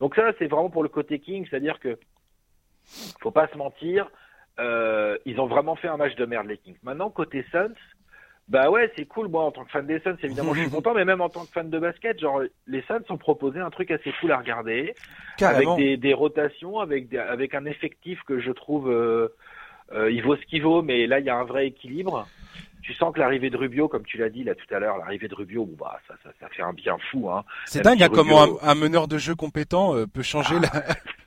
[0.00, 1.98] Donc ça, c'est vraiment pour le côté Kings, c'est-à-dire que
[3.20, 4.10] faut pas se mentir,
[4.58, 6.76] euh, ils ont vraiment fait un match de merde les Kings.
[6.82, 7.74] Maintenant côté Suns,
[8.48, 9.28] bah ouais, c'est cool.
[9.28, 11.44] Moi, en tant que fan des Suns, évidemment, je suis content, mais même en tant
[11.44, 14.94] que fan de basket, genre, les Suns ont proposé un truc assez cool à regarder,
[15.38, 15.74] Carrément.
[15.74, 19.28] avec des, des, rotations, avec des, avec un effectif que je trouve, euh,
[19.92, 22.26] euh, il vaut ce qu'il vaut, mais là, il y a un vrai équilibre.
[22.82, 25.28] Tu sens que l'arrivée de Rubio, comme tu l'as dit là tout à l'heure, l'arrivée
[25.28, 27.30] de Rubio, bon, bah ça, ça, ça fait un bien fou.
[27.30, 27.44] Hein.
[27.64, 30.66] C'est dingue hein, comment un, un, meneur de jeu compétent euh, peut changer ah.
[30.74, 30.94] la.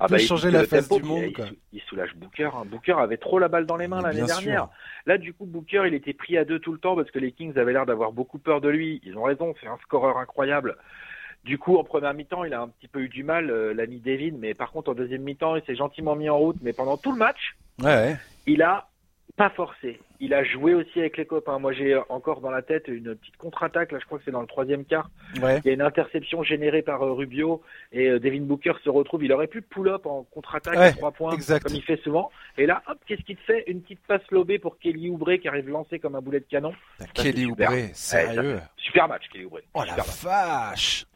[0.00, 1.24] Ah bah, changer la face du monde.
[1.26, 1.46] Il, quoi.
[1.72, 2.50] il, soulage Booker.
[2.54, 2.64] Hein.
[2.66, 4.68] Booker avait trop la balle dans les mains l'année dernière.
[5.06, 7.32] Là, du coup, Booker, il était pris à deux tout le temps parce que les
[7.32, 9.00] Kings avaient l'air d'avoir beaucoup peur de lui.
[9.04, 10.76] Ils ont raison, c'est un scoreur incroyable.
[11.44, 14.00] Du coup, en première mi-temps, il a un petit peu eu du mal, euh, l'ami
[14.00, 16.56] David, mais par contre, en deuxième mi-temps, il s'est gentiment mis en route.
[16.62, 18.16] Mais pendant tout le match, ouais, ouais.
[18.46, 18.88] il a
[19.36, 20.00] pas forcé.
[20.20, 21.58] Il a joué aussi avec les copains.
[21.58, 23.92] Moi, j'ai encore dans la tête une petite contre-attaque.
[23.92, 25.10] Là, je crois que c'est dans le troisième quart.
[25.42, 25.60] Ouais.
[25.64, 27.62] Il y a une interception générée par euh, Rubio
[27.92, 29.24] et euh, Devin Booker se retrouve.
[29.24, 31.64] Il aurait pu pull-up en contre-attaque ouais, à trois points, exact.
[31.64, 32.30] comme il fait souvent.
[32.56, 33.64] Et là, hop, qu'est-ce qu'il te fait?
[33.66, 36.72] Une petite passe lobée pour Kelly Oubre qui arrive lancé comme un boulet de canon.
[36.98, 39.60] Ça, Kelly Oubre, sérieux ouais, Super match, Kelly Oubre.
[39.74, 41.06] Oh la vache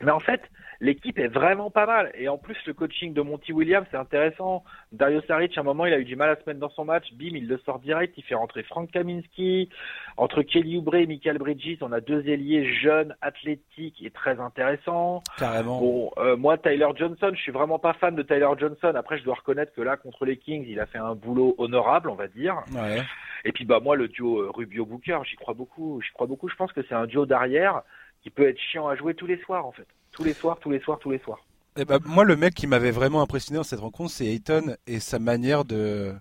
[0.00, 0.42] Mais en fait,
[0.80, 2.10] l'équipe est vraiment pas mal.
[2.14, 4.64] Et en plus, le coaching de Monty Williams, c'est intéressant.
[4.92, 6.84] Dario Saric, à un moment, il a eu du mal à se mettre dans son
[6.84, 7.06] match.
[7.14, 8.14] Bim, il le sort direct.
[8.16, 9.68] Il fait rentrer Frank Kaminski.
[10.16, 15.22] Entre Kelly Oubre et Michael Bridges, on a deux ailiers jeunes, athlétiques et très intéressants.
[15.38, 15.80] Carrément.
[15.80, 18.92] Bon, euh, moi, Tyler Johnson, je suis vraiment pas fan de Tyler Johnson.
[18.94, 22.10] Après, je dois reconnaître que là, contre les Kings, il a fait un boulot honorable,
[22.10, 22.56] on va dire.
[22.72, 23.02] Ouais.
[23.44, 26.00] Et puis, bah, moi, le duo euh, Rubio-Booker, j'y crois beaucoup.
[26.02, 26.48] J'y crois beaucoup.
[26.48, 27.82] Je pense que c'est un duo d'arrière
[28.28, 30.70] qui peut être chiant à jouer tous les soirs, en fait tous les soirs, tous
[30.70, 31.44] les soirs, tous les soirs.
[31.76, 34.98] Et bah, moi, le mec qui m'avait vraiment impressionné dans cette rencontre, c'est Ayton et
[34.98, 36.12] sa manière de.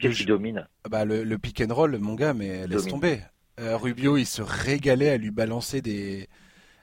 [0.00, 2.90] Qu'est-ce qu'il domine bah, le, le, pick and roll, mon gars, mais laisse domine.
[2.90, 3.18] tomber.
[3.60, 6.28] Euh, Rubio, il se régalait à lui balancer des,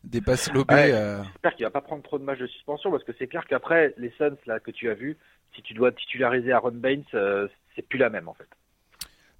[0.03, 0.73] des passes lobées.
[0.73, 1.23] Ouais, euh...
[1.23, 3.93] J'espère qu'il va pas prendre trop de matchs de suspension parce que c'est clair qu'après,
[3.97, 5.17] les Suns là, que tu as vu,
[5.55, 8.47] si tu dois titulariser Aaron Baines, euh, c'est plus la même en fait.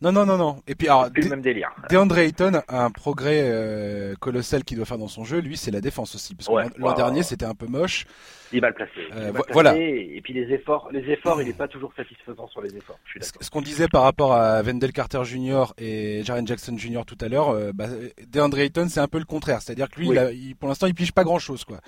[0.02, 0.62] Non, non, non, non.
[0.66, 1.70] Et puis, alors, plus le même délire.
[1.90, 5.40] DeAndre Ayton a un progrès euh, colossal qu'il doit faire dans son jeu.
[5.40, 6.36] Lui, c'est la défense aussi.
[6.36, 6.96] Parce que ouais, l'an wow.
[6.96, 8.06] dernier, c'était un peu moche.
[8.54, 8.92] Il est mal placé.
[9.14, 9.76] Euh, mal placé, voilà.
[9.76, 12.98] Et puis les efforts, les efforts, il n'est pas toujours satisfaisant sur les efforts.
[13.06, 15.66] Je suis ce ce qu'on disait par rapport à Wendell Carter Jr.
[15.78, 17.02] et Jaren Jackson Jr.
[17.06, 17.88] tout à l'heure, euh, bah,
[18.32, 19.62] DeAndre Ayton, c'est un peu le contraire.
[19.62, 20.16] C'est-à-dire que lui, Oui.
[20.16, 21.80] il a- il- pour l'instant, il pige pas grand-chose, quoi.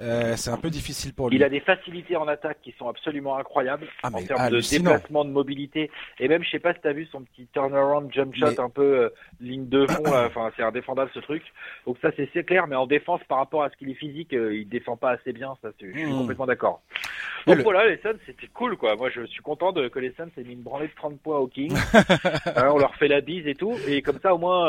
[0.00, 1.36] Euh, c'est un peu difficile pour lui.
[1.36, 5.24] Il a des facilités en attaque qui sont absolument incroyables Ah, en termes de déplacement,
[5.24, 5.90] de mobilité.
[6.18, 8.60] Et même, je sais pas si tu as vu son petit turnaround jump shot Mais-
[8.60, 9.08] un peu euh,
[9.40, 10.02] ligne de fond.
[10.32, 11.42] Enfin, c'est indéfendable ce truc.
[11.86, 12.66] Donc ça, c'est clair.
[12.66, 15.32] Mais en défense, par rapport à ce qu'il est physique, euh, il défend pas assez
[15.32, 15.56] bien.
[15.62, 16.18] Ça, je suis Mmh.
[16.18, 16.80] complètement d'accord.
[17.46, 18.94] Donc le- voilà, les Suns, c'était cool, quoi.
[18.96, 21.38] Moi, je suis content de, que les Suns aient mis une branlée de 30 points
[21.38, 21.74] aux Kings.
[22.56, 23.74] Hein, on leur fait la bise et tout.
[23.88, 24.68] Et comme ça, au moins,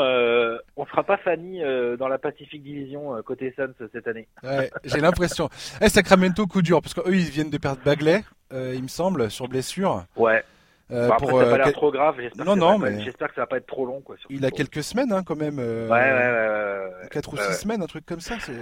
[0.76, 1.60] on sera pas Fanny
[1.98, 4.26] dans la Pacific Division côté Suns cette année.
[4.42, 5.48] Ouais, j'ai l'impression.
[5.80, 9.30] Eh, Sacramento, coup dur, parce qu'eux, ils viennent de perdre Bagley, euh, il me semble,
[9.30, 10.04] sur blessure.
[10.16, 10.42] Ouais.
[10.90, 12.16] Euh, Bah, après, pour, ça a pas euh, l'air quel- trop grave.
[12.20, 13.86] J'espère Non, que ça non, va pas- mais- J'espère que ça va pas être trop
[13.86, 14.16] long, quoi.
[14.28, 15.58] Il a pour- quelques semaines, hein, quand même.
[15.58, 17.08] euh, Ouais, ouais, ouais, ouais, ouais.
[17.10, 17.54] 4 ou Ouais, 6 ouais.
[17.54, 18.52] semaines, un truc comme ça, c'est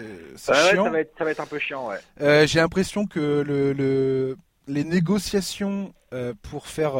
[0.70, 0.84] chiant.
[0.84, 2.46] ça va être, ça va être un peu chiant, ouais.
[2.46, 4.36] J'ai l'impression que le, le,
[4.68, 5.92] les négociations
[6.42, 6.92] pour faire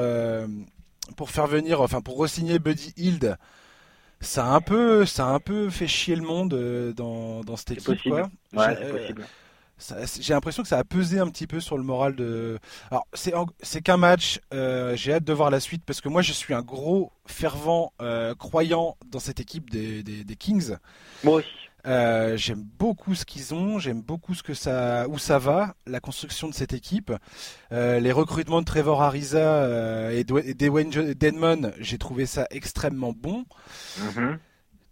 [1.17, 3.37] pour faire venir, enfin pour re-signer Buddy Hield,
[4.21, 6.55] ça a un peu ça a un peu fait chier le monde
[6.97, 7.85] dans, dans cette équipe.
[7.87, 8.29] possible.
[8.55, 8.67] quoi.
[8.67, 9.25] Ouais, c'est possible.
[10.20, 12.59] J'ai l'impression que ça a pesé un petit peu sur le moral de.
[12.91, 14.41] Alors c'est qu'un match.
[14.55, 17.93] euh, J'ai hâte de voir la suite parce que moi je suis un gros fervent
[18.01, 20.76] euh, croyant dans cette équipe des, des, des Kings.
[21.24, 21.49] Moi aussi.
[21.85, 25.99] Euh, j'aime beaucoup ce qu'ils ont, j'aime beaucoup ce que ça, où ça va, la
[25.99, 27.12] construction de cette équipe,
[27.72, 32.47] Euh, les recrutements de Trevor Ariza euh, et Dwayne- et Dwayne Dedmon, j'ai trouvé ça
[32.53, 33.45] extrêmement bon.
[33.99, 34.39] Mhm.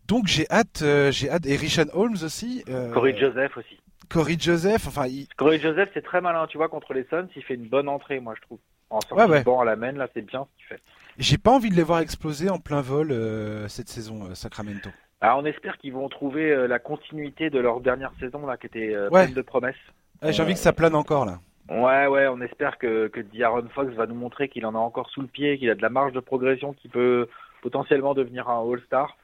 [0.08, 0.82] Donc j'ai hâte,
[1.12, 3.78] j'ai hâte et Richard Holmes aussi, Corey Joseph aussi.
[4.10, 7.42] Corey Joseph, enfin il- Corey Joseph, c'est très malin, tu vois, contre les Suns, il
[7.42, 8.58] fait une bonne entrée, moi, je trouve.
[8.90, 9.42] En sortie Ouais, ouais.
[9.44, 10.82] banc à la main, là, c'est bien ce qu'il fait.
[11.16, 14.90] j'ai pas envie de les voir exploser en plein vol euh, cette saison euh, Sacramento.
[15.20, 18.66] Alors, on espère qu'ils vont trouver euh, la continuité de leur dernière saison, là, qui
[18.66, 19.24] était Ouais.
[19.26, 19.76] pleine de promesses.
[20.22, 21.38] J'ai envie que ça plane encore là.
[21.68, 25.08] Ouais, ouais, on espère que, que D'Aaron Fox va nous montrer qu'il en a encore
[25.10, 27.28] sous le pied, qu'il a de la marge de progression, qui peut
[27.62, 29.16] potentiellement devenir un All-Star.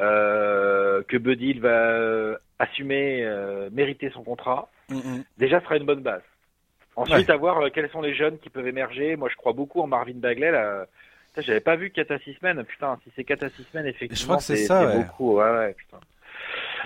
[0.00, 4.68] Euh, que Buddy il va assumer, euh, mériter son contrat.
[4.90, 5.24] Mm-hmm.
[5.38, 6.22] Déjà, ce sera une bonne base.
[6.96, 9.16] Ensuite, à voir euh, quels sont les jeunes qui peuvent émerger.
[9.16, 10.50] Moi, je crois beaucoup en Marvin Bagley.
[10.50, 10.86] Là.
[11.36, 12.64] J'avais pas vu 4 à 6 semaines.
[12.64, 14.96] Putain, si c'est 4 à 6 semaines, effectivement, c'est ça, ouais.
[14.96, 15.36] beaucoup.
[15.36, 16.00] Ouais, ouais, putain.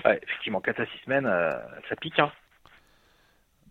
[0.05, 1.25] Ouais, effectivement, 4 à 6 semaines,
[1.89, 2.19] ça pique.
[2.19, 2.31] Hein.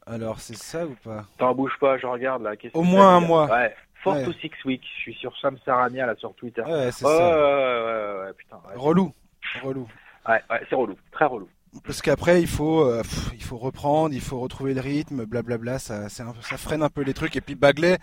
[0.06, 1.26] Alors, c'est ça ou pas?
[1.38, 2.54] T'en bouge pas, je regarde là.
[2.74, 3.48] Au moins un mois.
[3.48, 3.72] Ouais.
[4.04, 4.84] 4 to 6 weeks.
[4.96, 6.62] Je suis sur Sam Sarania là sur Twitter.
[6.62, 7.30] Ouais, c'est ouais, ça.
[7.30, 8.58] Ouais, ouais, ouais, putain.
[8.74, 9.14] relou.
[9.62, 9.88] Relou.
[10.28, 10.96] Ouais, ouais, c'est relou.
[11.12, 11.48] Très relou.
[11.84, 15.78] Parce qu'après, il faut, euh, pff, il faut reprendre, il faut retrouver le rythme, blablabla.
[15.78, 17.34] Ça, c'est un, ça freine un peu les trucs.
[17.36, 17.96] Et puis Bagley,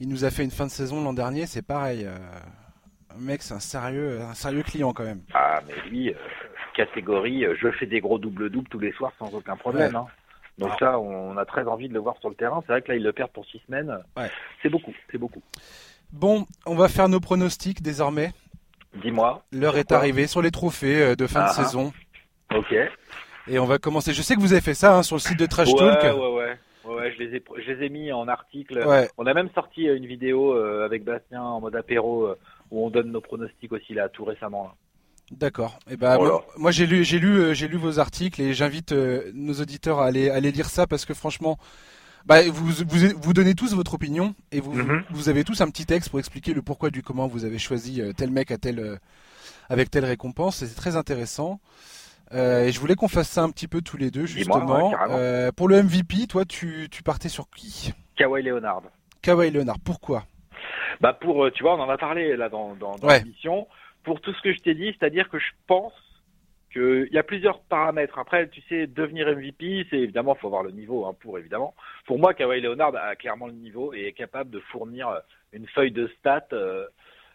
[0.00, 2.04] il nous a fait une fin de saison l'an dernier, c'est pareil.
[2.06, 2.16] Euh,
[3.16, 5.22] mec, c'est un sérieux, un sérieux client quand même.
[5.32, 6.14] Ah, mais lui, euh,
[6.74, 9.94] catégorie, je fais des gros double-double tous les soirs sans aucun problème.
[9.94, 10.06] Hein.
[10.58, 12.62] Donc Alors, ça, on a très envie de le voir sur le terrain.
[12.66, 13.96] C'est vrai que là, il le perd pour six semaines.
[14.16, 14.30] Ouais.
[14.60, 15.42] C'est beaucoup, c'est beaucoup.
[16.12, 18.32] Bon, on va faire nos pronostics désormais.
[19.02, 19.44] Dis-moi.
[19.52, 21.92] L'heure est arrivée sur les trophées de fin ah, de saison.
[22.54, 22.74] Ok.
[23.46, 24.12] Et on va commencer.
[24.12, 26.02] Je sais que vous avez fait ça hein, sur le site de Trash ouais, Talk.
[26.02, 26.34] Ouais, ouais,
[26.86, 26.94] ouais.
[26.94, 28.78] ouais, je les ai, je les ai mis en article.
[28.86, 29.08] Ouais.
[29.18, 32.38] On a même sorti une vidéo euh, avec Bastien en mode apéro euh,
[32.70, 34.64] où on donne nos pronostics aussi là, tout récemment.
[34.64, 34.74] Là.
[35.30, 35.78] D'accord.
[35.90, 36.32] Et ben Voilà.
[36.32, 39.54] moi, moi, j'ai lu, j'ai lu, euh, j'ai lu vos articles et j'invite euh, nos
[39.54, 41.58] auditeurs à aller, à aller lire ça parce que franchement,
[42.26, 45.04] bah, vous, vous, vous donnez tous votre opinion et vous, Mhm.
[45.10, 48.00] vous avez tous un petit texte pour expliquer le pourquoi du comment vous avez choisi
[48.00, 48.96] euh, tel mec à tel, euh,
[49.68, 50.62] avec telle récompense.
[50.62, 51.58] Et C'est très intéressant.
[52.34, 54.92] Euh, et je voulais qu'on fasse ça un petit peu tous les deux justement.
[55.10, 57.92] Euh, pour le MVP, toi, tu, tu partais sur qui?
[58.16, 58.82] Kawhi Leonard.
[59.22, 59.78] Kawhi Leonard.
[59.84, 60.24] Pourquoi?
[61.00, 63.20] Bah pour, euh, tu vois, on en a parlé là dans, dans, dans Ouais.
[63.20, 63.66] l'émission.
[64.02, 65.92] Pour tout ce que je t'ai dit, c'est-à-dire que je pense
[66.72, 68.18] qu'il y a plusieurs paramètres.
[68.18, 71.74] Après, tu sais, devenir MVP, c'est évidemment, faut avoir le niveau hein, pour évidemment.
[72.06, 75.08] Pour moi, Kawhi Leonard a clairement le niveau et est capable de fournir
[75.52, 76.46] une feuille de stats.
[76.52, 76.86] Euh,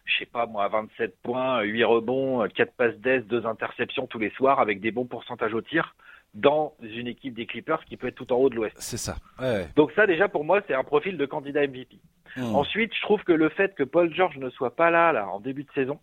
[0.10, 4.32] je sais pas moi, 27 points, 8 rebonds, 4 passes d'aise, 2 interceptions tous les
[4.32, 5.96] soirs avec des bons pourcentages au tir
[6.34, 8.76] dans une équipe des Clippers qui peut être tout en haut de l'Ouest.
[8.80, 9.16] C'est ça.
[9.40, 9.68] Ouais.
[9.76, 11.98] Donc ça déjà pour moi c'est un profil de candidat MVP.
[12.36, 12.56] Hmm.
[12.56, 15.40] Ensuite, je trouve que le fait que Paul George ne soit pas là, là, en
[15.40, 16.00] début de saison,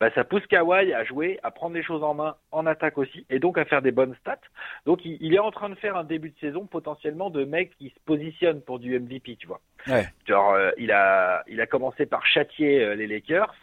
[0.00, 3.26] bah, ça pousse Kawhi à jouer, à prendre les choses en main en attaque aussi,
[3.30, 4.38] et donc à faire des bonnes stats.
[4.86, 7.72] Donc, il, il est en train de faire un début de saison potentiellement de mec
[7.78, 9.60] qui se positionne pour du MVP, tu vois.
[9.86, 10.06] Ouais.
[10.26, 13.54] Genre, euh, il a, il a commencé par châtier euh, les Lakers,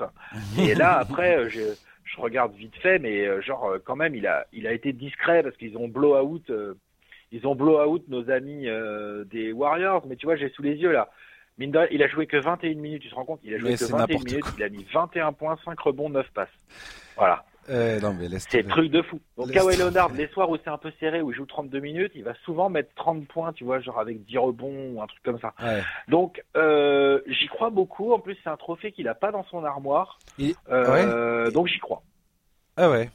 [0.60, 1.62] et là après, euh, je,
[2.03, 5.55] je regarde vite fait, mais genre quand même, il a, il a été discret parce
[5.57, 6.74] qu'ils ont blow out, euh,
[7.32, 8.68] ils ont blow out nos amis
[9.26, 11.10] des Warriors, mais tu vois, j'ai sous les yeux là.
[11.60, 13.39] Rien, il a joué que 21 minutes, tu te rends compte?
[13.43, 14.53] Il a joué Mais que c'est 21 n'importe minutes, quoi.
[14.57, 16.47] il a mis 21 points, 5 rebonds, 9 passes.
[17.18, 17.99] Voilà, Euh,
[18.39, 19.20] c'est truc de fou.
[19.38, 19.76] Donc Kawhi.
[19.78, 22.34] Leonard, les soirs où c'est un peu serré, où il joue 32 minutes, il va
[22.45, 25.53] souvent mettre 30 points, tu vois, genre avec 10 rebonds ou un truc comme ça.
[25.62, 25.84] Ouais.
[26.07, 28.14] Donc euh, j'y crois beaucoup.
[28.14, 30.18] En plus, c'est un trophée qu'il a pas dans son armoire.
[30.39, 32.01] Et- Euh, Donc j'y crois.
[32.78, 33.10] Ah ouais.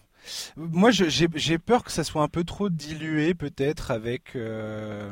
[0.56, 5.10] Moi, j'ai peur que ça soit un peu trop dilué, peut-être, avec euh,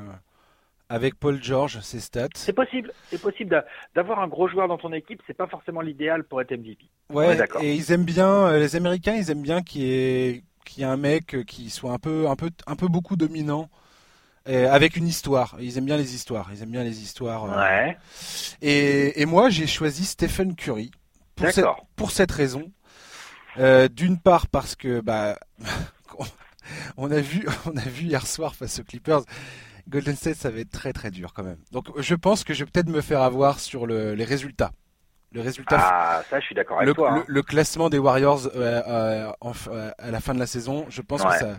[0.93, 2.28] avec Paul George, ses stats.
[2.34, 3.64] C'est possible, c'est possible d'a-
[3.95, 6.84] d'avoir un gros joueur dans ton équipe, c'est pas forcément l'idéal pour être MVP.
[7.11, 7.36] Ouais.
[7.36, 7.62] d'accord.
[7.62, 10.82] Et ils aiment bien, euh, les Américains, ils aiment bien qu'il y ait qu'il y
[10.86, 13.68] ait un mec euh, qui soit un peu un peu un peu beaucoup dominant.
[14.49, 17.45] euh, avec une histoire, ils aiment bien les histoires, ils aiment bien les histoires.
[17.45, 17.61] euh.
[17.61, 17.97] Ouais,
[18.61, 20.90] Et, et moi, j'ai choisi Stephen Curry
[21.36, 21.64] pour cette,
[21.97, 22.70] pour cette raison.
[23.59, 25.38] Euh, D'une part parce que bah
[26.97, 29.22] on a vu on a vu hier soir face aux Clippers,
[29.89, 31.59] Golden State ça va être très très dur quand même.
[31.72, 34.72] Donc je pense que je vais peut-être me faire avoir sur le, les résultats.
[35.35, 37.11] Le résultat, Ah, ça, je suis d'accord avec le, toi.
[37.12, 37.24] hein.
[37.26, 40.85] le- le classement des Warriors euh, euh, en- euh, à la fin de la saison,
[40.91, 41.57] je pense que ça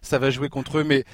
[0.00, 1.04] ça va jouer contre eux, mais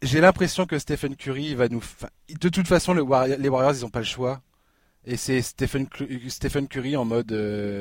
[0.00, 1.76] j'ai l'impression que Stephen Curry va nous.
[1.78, 3.02] enfin, de toute façon, le
[3.36, 4.40] les Warriors, ils n'ont pas le choix.
[5.04, 5.86] Et c'est Stephen,
[6.28, 7.32] Stephen Curry en mode,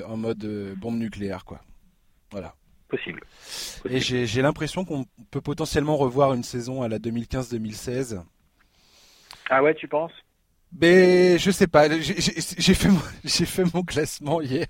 [0.07, 1.61] en mode bombe nucléaire, quoi.
[2.31, 2.55] Voilà.
[2.89, 3.21] Possible.
[3.89, 3.99] Et Possible.
[3.99, 8.23] j'ai j'ai l'impression qu'on peut potentiellement revoir une saison à la 2015-2016.
[9.49, 10.11] Ah ouais, tu penses?
[10.79, 11.89] Mais je sais pas.
[11.99, 14.67] J'ai fait, mon- j'ai fait mon classement hier.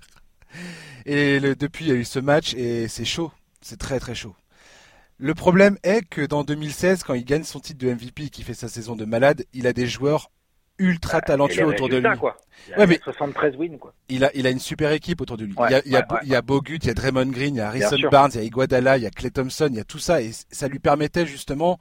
[1.06, 3.32] Et le- depuis, il y a eu ce match et c'est chaud.
[3.60, 4.34] C'est très très chaud.
[5.18, 8.44] Le problème est que dans 2016, quand il gagne son titre de MVP et qu'il
[8.44, 10.30] fait sa saison de malade, il a des joueurs
[10.80, 12.18] ultra talentueux autour de lui.
[12.18, 12.36] Quoi.
[12.68, 13.94] Il a Ouais, mais- 73 wins, quoi.
[14.08, 15.54] Il a, il a une super équipe autour de lui.
[15.54, 17.54] Ouais, il y a, il y a, il y Bogut, il y a Draymond Green,
[17.54, 17.96] il y a Harrison.
[18.10, 20.20] Barnes, il y a Iguodala, il y a Clay Thompson, il y a tout ça.
[20.22, 21.78] Et ça lui permettait justement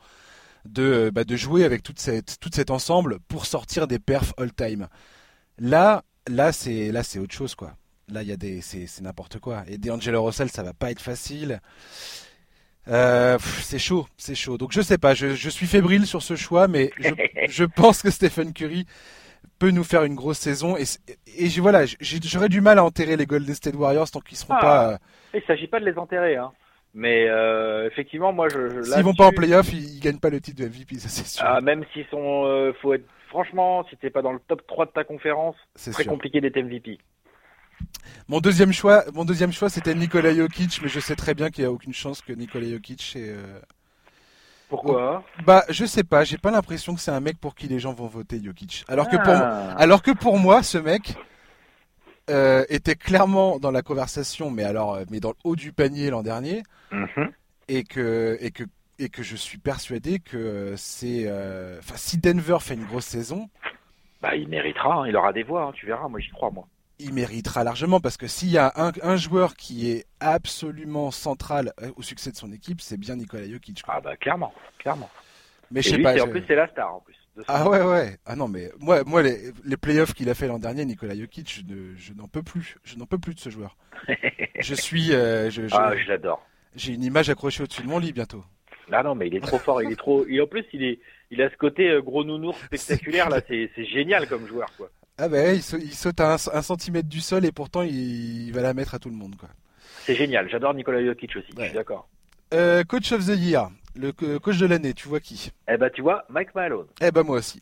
[0.66, 4.88] de, bah, de jouer avec toute cette, tout cet ensemble pour sortir des perfs all-time.
[5.58, 7.74] Là, là, c'est, là, c'est autre chose, quoi.
[8.12, 9.64] Là, il y a des, c'est, c'est n'importe quoi.
[9.68, 11.60] Et D'Angelo Russell, ça va pas être facile.
[12.90, 14.58] Euh, c'est chaud, c'est chaud.
[14.58, 17.10] Donc je sais pas, je, je, suis fébrile sur ce choix, mais je,
[17.50, 18.86] je, pense que Stephen Curry
[19.60, 20.76] peut nous faire une grosse saison.
[20.78, 20.84] Et,
[21.38, 24.62] et, voilà, j'aurais du mal à enterrer les Golden State Warriors tant qu'ils seront ah,
[24.62, 24.92] pas.
[24.94, 24.98] Euh,
[25.36, 26.52] il s'agit pas de les enterrer, hein.
[26.96, 28.82] Mais euh, effectivement, moi, je.
[28.82, 31.28] S'ils vont pas en playoff, ils, ils, gagnent pas le titre de MVP, ça c'est
[31.28, 31.46] sûr.
[31.48, 34.88] Ah, même s'ils sont, euh, faut être franchement, si t'es pas dans le top 3
[34.88, 36.98] de ta conférence, c'est très compliqué d'être MVP.
[38.28, 41.64] Mon deuxième choix, mon deuxième choix, c'était Nikola Jokic, mais je sais très bien qu'il
[41.64, 43.30] n'y a aucune chance que Nikola Jokic est.
[43.30, 43.60] Euh...
[44.70, 46.24] Pourquoi Bah, je sais pas.
[46.24, 48.86] J'ai pas l'impression que c'est un mec pour qui les gens vont voter Jokic.
[48.88, 49.72] Alors que pour, ah.
[49.78, 51.16] alors que pour moi, ce mec
[52.30, 56.12] euh, était clairement dans la conversation, mais alors, euh, mais dans le haut du panier
[56.12, 56.62] l'an dernier,
[56.92, 57.32] mm-hmm.
[57.68, 58.64] et que et que
[59.00, 61.24] et que je suis persuadé que c'est.
[61.26, 63.50] Euh, si Denver fait une grosse saison.
[64.22, 66.68] Bah, il méritera, hein, il aura des voix, hein, tu verras, moi j'y crois, moi.
[67.00, 71.92] Il méritera largement parce que s'il y a un, joueur qui est absolument central euh,
[71.96, 73.84] au succès de son équipe, c'est bien Nikola Jokic.
[73.88, 75.10] Ah bah clairement, clairement.
[75.72, 76.22] Mais je sais pas.
[76.22, 77.16] En plus, c'est la star en plus.
[77.48, 78.18] Ah ouais ouais.
[78.26, 81.64] Ah non mais moi moi les, les playoffs qu'il a fait l'an dernier, Nikola Jokic,
[81.98, 82.78] je, n'en peux plus.
[82.84, 83.78] Je n'en peux plus de ce joueur.
[84.60, 85.14] je suis.
[85.14, 86.46] Euh, je, ah je l'adore.
[86.76, 88.44] J'ai une image accrochée au-dessus de mon lit bientôt.
[88.92, 90.26] Ah non, mais il est trop fort, il est trop.
[90.28, 91.00] Et en plus, il est,
[91.32, 93.40] il a ce côté euh, gros nounours spectaculaire là.
[93.48, 94.90] C'est, c'est génial comme joueur, quoi.
[95.22, 98.96] Ah ben, il, saute à un, centimètre du sol et pourtant il, va la mettre
[98.96, 99.50] à tout le monde, quoi.
[100.04, 100.50] C'est génial.
[100.50, 101.50] J'adore Nicolas Jokic aussi.
[101.58, 102.08] Je suis d'accord.
[102.54, 105.52] Euh, coach of the year, le coach de l'année, tu vois qui?
[105.68, 106.88] Eh ben, tu vois, Mike Malone.
[107.02, 107.62] Eh ben, moi aussi.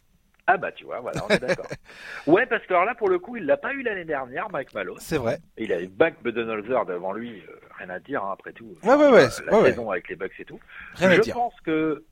[0.50, 1.68] Ah bah tu vois, voilà, on est d'accord.
[2.28, 4.74] ouais, parce que alors là, pour le coup, il l'a pas eu l'année dernière, Mike
[4.74, 4.96] Malone.
[5.00, 5.40] C'est vrai.
[5.58, 8.74] Il avait Buck Budenholzer devant lui, euh, rien à dire hein, après tout.
[8.82, 9.28] ouais, ouais, ouais.
[9.46, 10.60] la saison avec les Bucks et tout.
[10.94, 11.34] Rien Je à dire.
[11.34, 12.06] pense que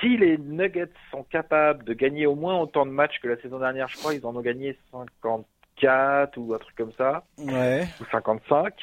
[0.00, 3.58] si les Nuggets sont capables de gagner au moins autant de matchs que la saison
[3.58, 7.86] dernière, je crois ils en ont gagné 54 ou un truc comme ça, ouais.
[8.00, 8.74] ou 55.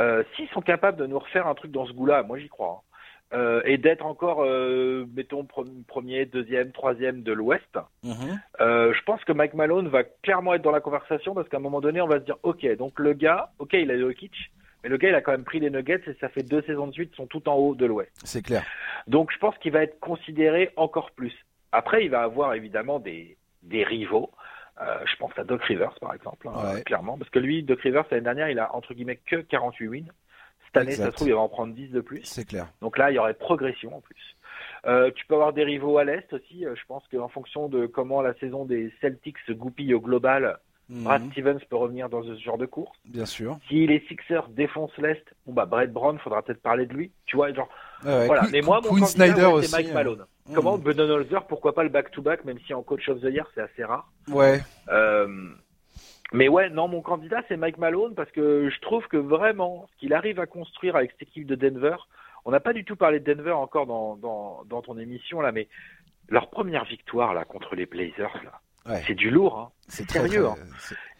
[0.00, 2.82] Euh, S'ils sont capables de nous refaire un truc dans ce goût-là, moi j'y crois.
[2.82, 2.90] Hein.
[3.32, 5.46] Euh, et d'être encore, euh, mettons,
[5.86, 7.78] premier, deuxième, troisième de l'Ouest.
[8.02, 8.40] Mhm.
[8.60, 11.60] Euh, je pense que Mike Malone va clairement être dans la conversation parce qu'à un
[11.60, 14.34] moment donné, on va se dire, ok, donc le gars, ok, il a Jokic,
[14.82, 16.86] mais le gars, il a quand même pris les Nuggets et ça fait deux saisons
[16.86, 18.12] de suite, ils sont tout en haut de l'Ouest.
[18.24, 18.64] C'est clair.
[19.06, 21.34] Donc je pense qu'il va être considéré encore plus.
[21.72, 24.30] Après, il va avoir évidemment des, des rivaux.
[24.80, 28.06] Euh, je pense à Doc Rivers, par exemple, hein, clairement, parce que lui, Doc Rivers,
[28.10, 30.04] l'année dernière, il a entre guillemets que 48 wins.
[30.64, 32.20] Cette année, ça se trouve, il va en prendre 10 de plus.
[32.24, 32.68] C'est clair.
[32.80, 34.36] Donc là, il y aurait progression en plus.
[34.86, 36.64] Euh, tu peux avoir des rivaux à l'Est aussi.
[36.64, 40.58] Euh, je pense qu'en fonction de comment la saison des Celtics se goupille au global,
[40.90, 41.04] mhm.
[41.04, 42.96] Brad Stevens peut revenir dans ce genre de course.
[43.06, 43.58] Bien sûr.
[43.68, 47.10] Si les Sixers défoncent l'Est, bon bah Brett Brown, faudra peut-être parler de lui.
[47.26, 47.68] Tu vois, genre.
[48.02, 48.42] voilà.
[48.52, 49.94] Mais moi, mon Snyder c'est Mike hein.
[49.94, 50.26] Malone.
[50.54, 50.84] Comment mhm.
[50.84, 54.10] Budenholzer, pourquoi pas le back-to-back, même si en coach of the year, c'est assez rare.
[54.28, 54.60] Ouais.
[54.88, 55.28] Euh,
[56.32, 60.00] mais ouais, non, mon candidat, c'est Mike Malone parce que je trouve que vraiment, ce
[60.00, 61.96] qu'il arrive à construire avec cette équipe de Denver,
[62.44, 65.52] on n'a pas du tout parlé de Denver encore dans, dans, dans ton émission, là,
[65.52, 65.68] mais
[66.28, 68.60] leur première victoire, là, contre les Blazers, là,
[69.06, 69.70] c'est du lourd, hein.
[69.88, 70.46] c'est sérieux.
[70.46, 70.56] Hein.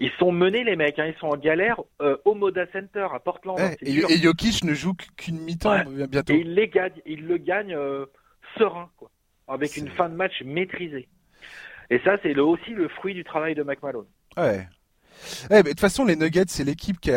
[0.00, 1.06] Ils sont menés, les mecs, hein.
[1.06, 3.58] ils sont en galère euh, au Moda Center à Portland.
[3.82, 6.32] Et, et, Jokic ne joue qu'une mi-temps bientôt.
[6.32, 8.06] Et il, les gagne, il le gagne euh,
[8.58, 9.10] serein, quoi,
[9.46, 11.08] avec une fin de match maîtrisée.
[11.90, 14.06] Et ça, c'est aussi le fruit du travail de Mike Malone.
[14.36, 14.66] Ouais,
[15.50, 17.10] eh, de toute façon, les Nuggets, c'est l'équipe qui,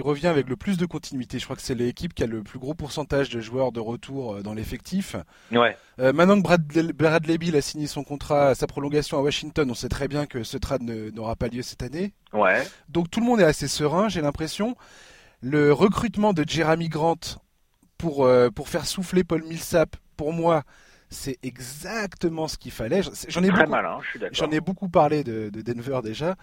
[0.00, 1.38] revient avec le plus de continuité.
[1.38, 4.34] Je crois que c'est l'équipe qui a le plus gros pourcentage de joueurs de retour
[4.34, 5.16] euh, dans l'effectif.
[5.52, 5.76] Ouais.
[5.98, 6.62] Euh, maintenant que Brad,
[6.94, 10.42] Bradley Bill a signé son contrat, sa prolongation à Washington, on sait très bien que
[10.42, 12.14] ce trade n'aura pas lieu cette année.
[12.32, 12.66] Ouais.
[12.88, 14.76] Donc tout le monde est assez serein, j'ai l'impression.
[15.42, 17.18] Le recrutement de Jeremy Grant
[17.98, 20.62] pour, euh, pour faire souffler Paul Millsap, pour moi,
[21.10, 23.02] c'est exactement ce qu'il fallait.
[23.28, 23.72] J'en ai, beaucoup,
[24.32, 26.36] j'en ai beaucoup parlé de, Denver déjà.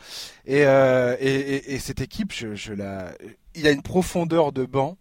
[0.49, 3.13] Euh, et, et, cette équipe, je, je, la...
[3.55, 4.97] il a une profondeur de banc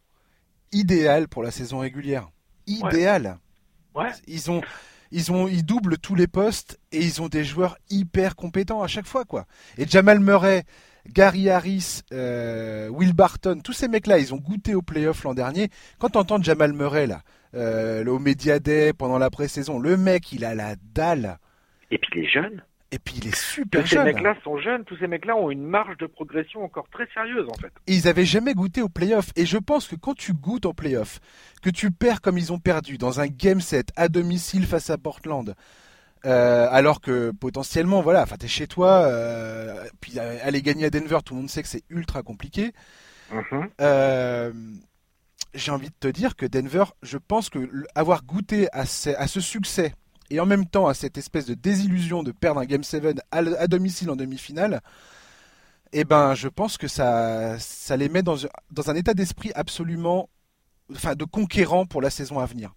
[0.73, 2.31] idéale pour la saison régulière.
[2.67, 3.39] Idéale.
[3.95, 4.11] Ouais.
[4.27, 4.62] Ils ont.
[5.12, 8.89] Ils, ont, ils doublent tous les postes et ils ont des joueurs hyper compétents à
[8.89, 9.25] chaque fois.
[9.25, 9.47] quoi.
[9.79, 10.64] Et Jamal Murray,
[11.12, 15.71] Gary Harris, euh, Will Barton, tous ces mecs-là, ils ont goûté au playoff l'an dernier.
[16.01, 17.23] Quand tu entends Jamal Murray, là,
[17.55, 21.38] euh, au Media Day, pendant la pré-saison, le mec, il a la dalle.
[21.90, 22.62] Et puis il est jeune.
[22.92, 24.05] Et puis il est super tous jeune.
[24.05, 27.07] Tous ces mecs-là sont jeunes, tous ces mecs-là ont une marge de progression encore très
[27.12, 27.72] sérieuse en fait.
[27.88, 29.30] ils avaient jamais goûté au playoff.
[29.34, 31.20] Et je pense que quand tu goûtes en playoff,
[31.62, 34.99] que tu perds comme ils ont perdu dans un game set à domicile face à
[34.99, 35.55] Portland,
[36.24, 40.90] euh, alors que potentiellement, voilà, enfin t'es chez toi, euh, puis euh, aller gagner à
[40.90, 42.72] Denver, tout le monde sait que c'est ultra compliqué.
[43.32, 44.62] Mm-hmm.
[45.55, 49.94] J'ai envie de te dire que Denver, je pense que avoir goûté à ce, succès
[50.30, 53.66] et en même temps à cette espèce de désillusion de perdre un Game 7 à,
[53.66, 54.80] domicile en demi-finale,
[55.92, 60.28] eh ben, je pense que ça, ça les met dans, un état d'esprit absolument
[60.92, 62.74] enfin de conquérant pour la saison à venir.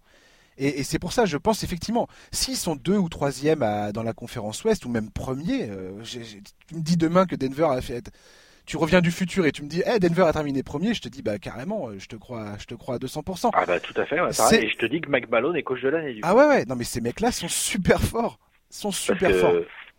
[0.56, 3.60] Et, c'est pour ça, je pense effectivement, s'ils sont deux ou troisième
[3.92, 7.80] dans la conférence Ouest ou même premier, euh, tu me dis demain que Denver a
[7.80, 8.10] fait,
[8.70, 11.08] tu reviens du futur et tu me dis, hey, Denver a terminé premier, je te
[11.08, 13.50] dis, bah carrément, je te crois, je te crois à 200%.
[13.52, 15.88] Ah bah tout à fait, et je te dis que Mike Malone est coach de
[15.88, 16.20] l'année.
[16.22, 19.54] Ah ouais ouais, non mais ces mecs-là sont super forts, sont super forts.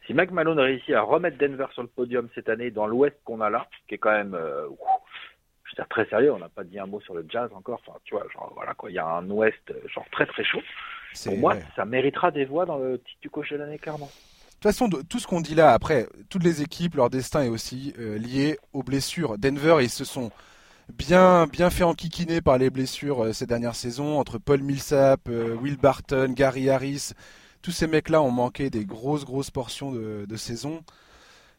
[0.07, 3.41] Si Mike Malone réussit à remettre Denver sur le podium cette année dans l'Ouest qu'on
[3.41, 4.67] a là, qui est quand même euh,
[5.65, 7.81] je très sérieux, on n'a pas dit un mot sur le jazz encore.
[7.85, 10.61] Enfin, tu vois, genre, voilà quoi, il y a un Ouest genre très très chaud.
[11.25, 14.09] Pour moi, ça méritera des voix dans le titre du coach de l'année, clairement.
[14.61, 17.49] De toute façon, tout ce qu'on dit là, après, toutes les équipes, leur destin est
[17.49, 19.39] aussi euh, lié aux blessures.
[19.39, 20.29] Denver, ils se sont
[20.93, 25.55] bien, bien fait enquiquiner par les blessures euh, ces dernières saisons, entre Paul Millsap, euh,
[25.55, 27.13] Will Barton, Gary Harris.
[27.63, 30.83] Tous ces mecs-là ont manqué des grosses, grosses portions de, de saison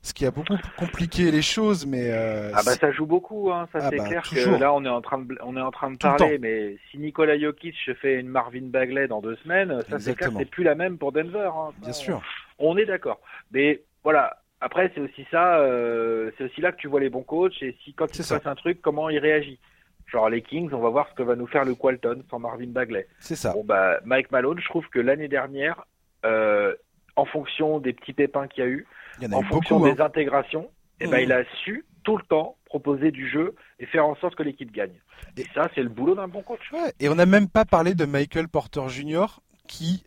[0.03, 3.69] ce qui a beaucoup compliqué les choses, mais euh, ah bah ça joue beaucoup, hein,
[3.73, 5.71] ça ah c'est bah, clair que là on est en train de on est en
[5.71, 10.01] train de parler, mais si Nikola Jokic fait une Marvin Bagley dans deux semaines, ça
[10.01, 11.51] c'est clair, c'est plus la même pour Denver.
[11.55, 11.71] Hein.
[11.81, 12.21] Bien sûr.
[12.52, 14.39] On est d'accord, mais voilà.
[14.61, 17.77] Après c'est aussi ça, euh, c'est aussi là que tu vois les bons coachs et
[17.83, 19.59] si quand il se passe un truc, comment il réagit.
[20.07, 22.69] Genre les Kings, on va voir ce que va nous faire le Qualton sans Marvin
[22.69, 23.09] Bagley.
[23.19, 23.55] C'est ça.
[23.55, 25.85] Bon bah Mike Malone, je trouve que l'année dernière,
[26.25, 26.75] euh,
[27.17, 28.87] en fonction des petits pépins qu'il y a eu,
[29.33, 30.07] en, fonction des hein.
[30.07, 31.25] intégrations, et eh ben, mmh.
[31.25, 34.73] il a su tout le temps proposer du jeu et faire en sorte que l'équipe
[34.73, 35.01] gagne.
[35.37, 36.61] Et ça, c'est le boulot d'un bon coach.
[37.01, 39.27] Et on n'a même pas parlé de Michael Porter Jr.
[39.69, 40.05] qui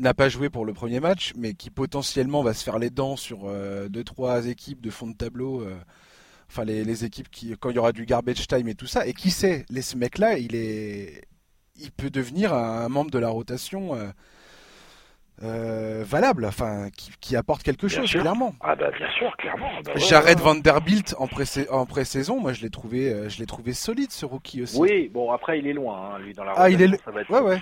[0.00, 3.16] n'a pas joué pour le premier match, mais qui potentiellement va se faire les dents
[3.16, 5.62] sur 2 euh, deux trois équipes de fond de tableau.
[5.62, 5.76] Euh,
[6.50, 9.06] enfin, les, équipes qui, quand il y aura du garbage time et tout ça.
[9.06, 11.24] Et qui sait, les, ce mec-là, il est,
[11.76, 13.94] il peut devenir un membre de la rotation.
[13.94, 14.08] Euh,
[15.42, 16.88] euh, valable, enfin
[17.20, 18.54] qui, apporte quelque chose clairement.
[18.60, 19.70] Ah bah bien sûr, clairement.
[19.84, 23.72] Bah Jared Vanderbilt en pré en pré-saison, moi je l'ai trouvé, euh, je l'ai trouvé
[23.72, 24.78] solide ce rookie aussi.
[24.78, 26.54] Oui, bon après il est loin, hein, lui dans la.
[26.56, 27.60] Ah il est, ouais ouais.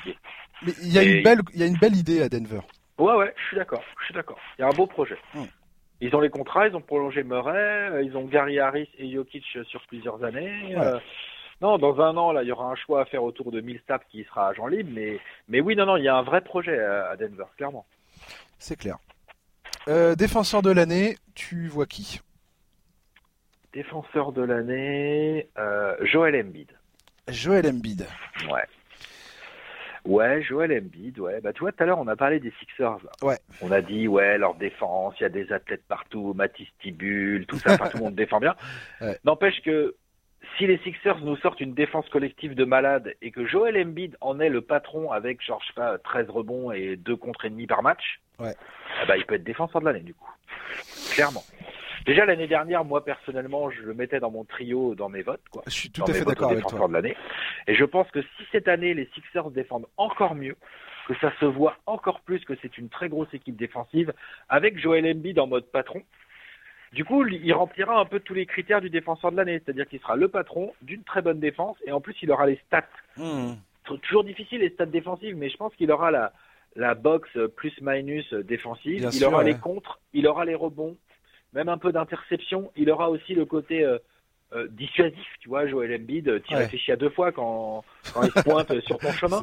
[0.64, 2.60] Mais il y a une belle, il y a une belle idée à Denver.
[2.98, 4.38] Ouais ouais, je suis d'accord, je suis d'accord.
[4.58, 5.18] Il y a un beau projet.
[5.34, 5.44] Hmm.
[6.00, 9.44] Ils ont les contrats, ils ont prolongé Murray, euh, ils ont Gary Harris et Jokic
[9.66, 10.74] sur plusieurs années.
[11.62, 14.06] Non, dans un an, là, il y aura un choix à faire autour de Millsap
[14.08, 16.78] qui sera agent libre, mais, mais oui, non, non, il y a un vrai projet
[16.78, 17.86] à Denver, clairement.
[18.58, 18.98] C'est clair.
[19.88, 22.20] Euh, défenseur de l'année, tu vois qui?
[23.72, 26.72] Défenseur de l'année, euh, Joel Embiid.
[27.28, 28.06] Joel Embiid.
[28.50, 28.64] Ouais.
[30.04, 31.40] Ouais, Joel Embiid, ouais.
[31.40, 32.98] Bah, tu vois, tout à l'heure, on a parlé des Sixers.
[33.22, 33.38] Ouais.
[33.60, 37.58] On a dit, ouais, leur défense, il y a des athlètes partout, Matisse Tibul, tout
[37.58, 38.54] ça, tout le monde défend bien.
[39.24, 39.94] N'empêche que
[40.56, 44.40] si les Sixers nous sortent une défense collective de malade et que Joel Embiid en
[44.40, 47.82] est le patron avec, genre, je sais pas, 13 rebonds et 2 contre ennemis par
[47.82, 48.54] match, ouais.
[49.02, 50.30] eh ben, il peut être défenseur de l'année, du coup.
[51.12, 51.42] Clairement.
[52.06, 55.62] Déjà, l'année dernière, moi, personnellement, je le mettais dans mon trio, dans mes votes, quoi.
[55.66, 56.86] Je suis tout à fait d'accord avec toi.
[56.86, 57.16] De l'année.
[57.66, 60.56] Et je pense que si cette année, les Sixers défendent encore mieux,
[61.08, 64.12] que ça se voit encore plus que c'est une très grosse équipe défensive,
[64.48, 66.02] avec Joel Embiid en mode patron,
[66.92, 70.00] du coup, il remplira un peu tous les critères du défenseur de l'année, c'est-à-dire qu'il
[70.00, 72.84] sera le patron d'une très bonne défense et en plus il aura les stats.
[73.16, 73.54] Hmm.
[74.02, 76.32] Toujours difficile les stats défensives, mais je pense qu'il aura la,
[76.74, 80.96] la box plus-minus défensive, il aura les contres, il aura les rebonds,
[81.52, 83.98] même un peu d'interception, il aura aussi le côté euh,
[84.52, 87.84] euh, dissuasif, tu vois, Joel Embiid, tu réfléchis à deux fois quand,
[88.14, 89.42] quand il se pointe sur ton chemin.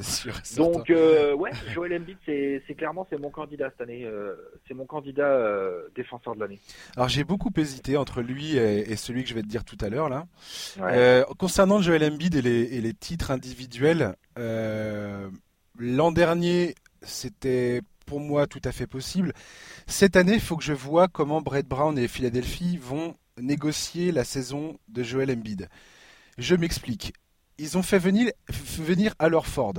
[0.56, 4.06] Donc, euh, ouais, Joel Embiid, c'est clairement c'est mon candidat cette année.
[4.06, 4.34] Euh,
[4.68, 6.60] c'est mon candidat euh, défenseur de l'année.
[6.95, 9.89] Alors, j'ai beaucoup hésité entre lui et, celui que je vais te dire tout à
[9.89, 10.26] l'heure là.
[11.38, 18.62] concernant Joel Embiid et les, et les titres individuels, l'an dernier, c'était pour moi tout
[18.64, 19.34] à fait possible.
[19.88, 24.23] Cette année, il faut que je vois comment Brett Brown et Philadelphie vont négocier la
[24.23, 25.69] saison de Joel Embiid.
[26.38, 27.13] Je m'explique.
[27.57, 28.31] Ils ont fait venir,
[28.77, 29.73] venir leur Ford.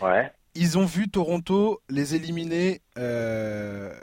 [0.00, 0.32] Ouais.
[0.54, 3.94] Ils ont vu Toronto les éliminer euh,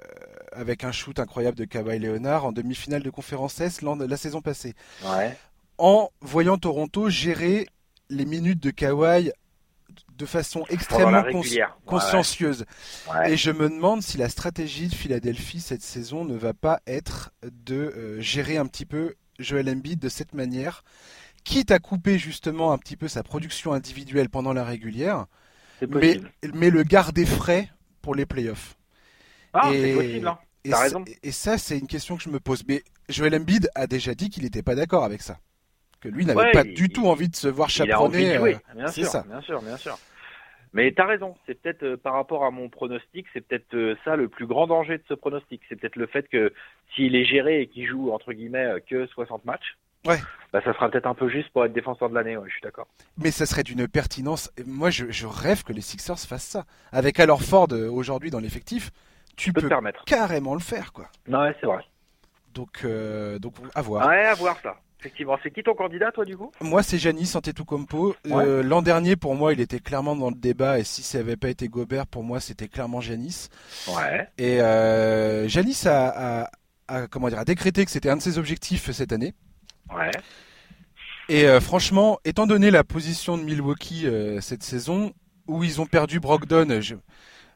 [0.51, 4.75] avec un shoot incroyable de Kawhi Leonard en demi-finale de conférence S la saison passée.
[5.03, 5.35] Ouais.
[5.79, 7.67] En voyant Toronto gérer
[8.09, 9.31] les minutes de Kawhi
[10.17, 11.23] de façon extrêmement
[11.85, 12.65] consciencieuse.
[13.25, 17.31] Et je me demande si la stratégie de Philadelphie cette saison ne va pas être
[17.43, 20.83] de euh, gérer un petit peu Joel Embiid de cette manière,
[21.43, 25.25] quitte à couper justement un petit peu sa production individuelle pendant la régulière,
[25.89, 26.21] mais,
[26.53, 27.69] mais, le garder frais
[28.01, 28.77] pour les playoffs.
[29.53, 30.37] Ah, c'est possible, hein.
[30.63, 31.03] et, raison.
[31.23, 32.63] et ça, c'est une question que je me pose.
[32.67, 35.39] Mais Joel Embiid a déjà dit qu'il n'était pas d'accord avec ça
[36.03, 38.37] que lui n'avait pas du tout envie de se voir chaperonner.
[38.37, 39.23] Euh, bien sûr, ça.
[39.27, 39.97] bien sûr, bien sûr.
[40.73, 44.15] Mais t'as raison, c'est peut-être euh, par rapport à mon pronostic, c'est peut-être euh, ça
[44.15, 45.61] le plus grand danger de ce pronostic.
[45.69, 46.51] C'est peut-être le fait que
[46.95, 50.17] s'il est géré et qu'il joue entre guillemets que 60 matchs, Ouais.
[50.51, 52.61] Bah, ça sera peut-être un peu juste pour être défenseur de l'année, ouais, je suis
[52.61, 52.87] d'accord.
[53.17, 54.51] Mais ça serait d'une pertinence.
[54.65, 56.65] Moi, je, je, rêve que les Sixers fassent ça.
[56.91, 58.91] Avec alors Ford euh, aujourd'hui dans l'effectif,
[59.35, 60.03] tu, peux peux permettre.
[60.05, 61.07] carrément le faire, quoi.
[61.27, 61.83] Non, ouais, c'est vrai.
[62.53, 64.07] Donc, euh, donc à voir.
[64.07, 64.75] Ouais, à voir ça.
[65.03, 68.15] Effectivement, c'est qui ton candidat, toi, du coup Moi, c'est Janis Antetokounmpo.
[68.27, 71.35] Euh, L'an dernier, pour moi, il était clairement dans le débat, et si ça n'avait
[71.35, 73.49] pas été Gobert, pour moi, c'était clairement Janis.
[73.89, 74.29] Ouais.
[74.37, 76.49] Et euh, Janis a, a,
[76.87, 79.33] a, comment dire, a décrété que c'était un de ses objectifs cette année.
[79.93, 80.11] Ouais.
[81.27, 85.13] Et euh, franchement, étant donné la position de Milwaukee euh, cette saison,
[85.47, 86.95] où ils ont perdu Brogdon, je...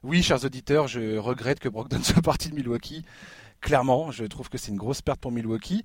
[0.04, 3.06] oui, chers auditeurs, je regrette que Brogdon soit parti de Milwaukee.
[3.62, 5.84] Clairement, je trouve que c'est une grosse perte pour Milwaukee.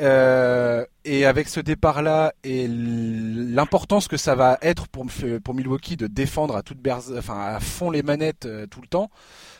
[0.00, 5.06] Euh, et avec ce départ-là et l'importance que ça va être pour,
[5.44, 8.86] pour Milwaukee de défendre à toute berze, enfin à fond les manettes euh, tout le
[8.86, 9.10] temps,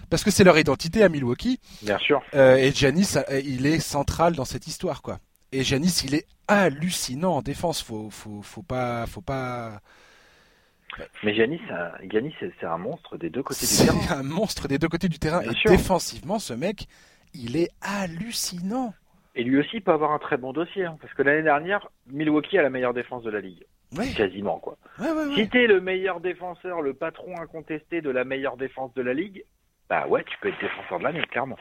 [0.08, 1.60] parce que c'est leur identité à Milwaukee.
[1.82, 2.22] Bien sûr.
[2.34, 5.18] Euh, et Giannis, il est central dans cette histoire, quoi.
[5.52, 7.82] Et Giannis, il est hallucinant en défense.
[7.82, 9.80] Faut, faut, faut pas, faut pas.
[11.22, 11.60] Mais Giannis,
[12.10, 13.98] Giannis, c'est un monstre des deux côtés du terrain.
[14.06, 15.40] C'est un monstre des deux côtés du terrain.
[15.40, 15.70] Bien et sûr.
[15.70, 16.86] défensivement, ce mec,
[17.34, 18.94] il est hallucinant.
[19.34, 22.58] Et lui aussi peut avoir un très bon dossier, hein, parce que l'année dernière, Milwaukee
[22.58, 23.64] a la meilleure défense de la ligue.
[23.96, 24.10] Ouais.
[24.10, 24.76] Quasiment, quoi.
[24.98, 25.34] Ouais, ouais.
[25.34, 29.44] Si t'es le meilleur défenseur, le patron incontesté de la meilleure défense de la ligue,
[29.88, 31.58] bah ouais, tu peux être défenseur de l'année, clairement.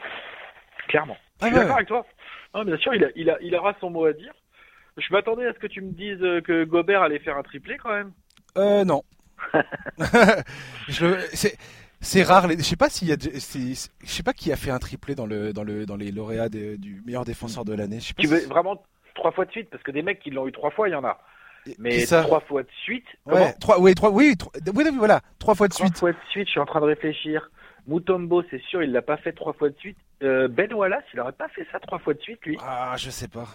[0.88, 1.16] Clairement.
[1.40, 2.06] Ah Je suis d'accord avec toi.
[2.54, 4.32] Non, bien sûr, il, a, il, a, il aura son mot à dire.
[4.96, 7.78] Je m'attendais à ce que tu me dises euh, que Gobert allait faire un triplé
[7.78, 8.12] quand même.
[8.58, 9.02] Euh, non.
[10.88, 11.48] je,
[12.02, 12.46] c'est, rare.
[12.48, 13.38] Les, je sais pas s'il y a, je
[14.06, 16.76] sais pas qui a fait un triplé dans le, dans le, dans les lauréats de-
[16.76, 17.98] du meilleur défenseur de l'année.
[17.98, 18.82] Tu si- veux vraiment
[19.14, 20.94] trois fois de suite, parce que des mecs qui l'ont eu trois fois, il y
[20.96, 21.18] en a.
[21.78, 25.68] Mais trois fois de suite, Ouais, trois, oui, trois, oui, trois, oui, voilà, trois fois
[25.68, 25.98] de Trois suite.
[25.98, 27.50] fois de suite, je suis en train de réfléchir.
[27.86, 29.96] Mutombo, c'est sûr, il l'a pas fait trois fois de suite.
[30.24, 32.56] Euh, ben Wallace, il aurait pas fait ça trois fois de suite, lui.
[32.60, 33.46] Ah, je sais pas.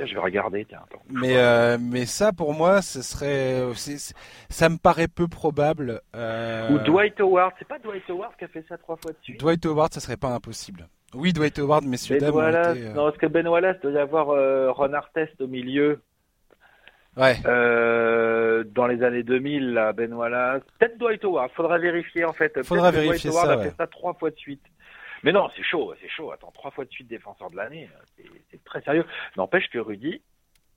[0.00, 1.02] Tiens, je vais regarder, tiens, attends.
[1.10, 4.14] Mais, euh, mais ça, pour moi, ce serait, c'est-
[4.48, 6.00] ça me paraît peu probable.
[6.16, 9.16] Euh, Ou Dwight Howard, c'est pas Dwight Howard qui a fait ça trois fois de
[9.22, 9.38] suite?
[9.38, 10.88] Dwight Howard, ça serait pas impossible.
[11.12, 13.92] Oui, Dwight Howard, messieurs, Ben dames, Wallace, été, euh, non, parce que Ben Wallace doit
[13.92, 16.00] y avoir euh, Ron Artest au milieu
[17.16, 17.36] Ouais.
[17.44, 20.62] euh, dans les années 2000, là, Ben Wallace.
[20.78, 22.62] Peut-être Dwight Howard, faudra vérifier en fait.
[22.62, 23.64] Faudra vérifier Dwight Howard ça, a ouais.
[23.70, 24.62] fait ça trois fois de suite.
[25.22, 26.30] Mais non, c'est chaud, c'est chaud.
[26.32, 27.90] Attends, trois fois de suite défenseur de l'année,
[28.70, 29.04] très sérieux.
[29.36, 30.22] N'empêche que Rudy,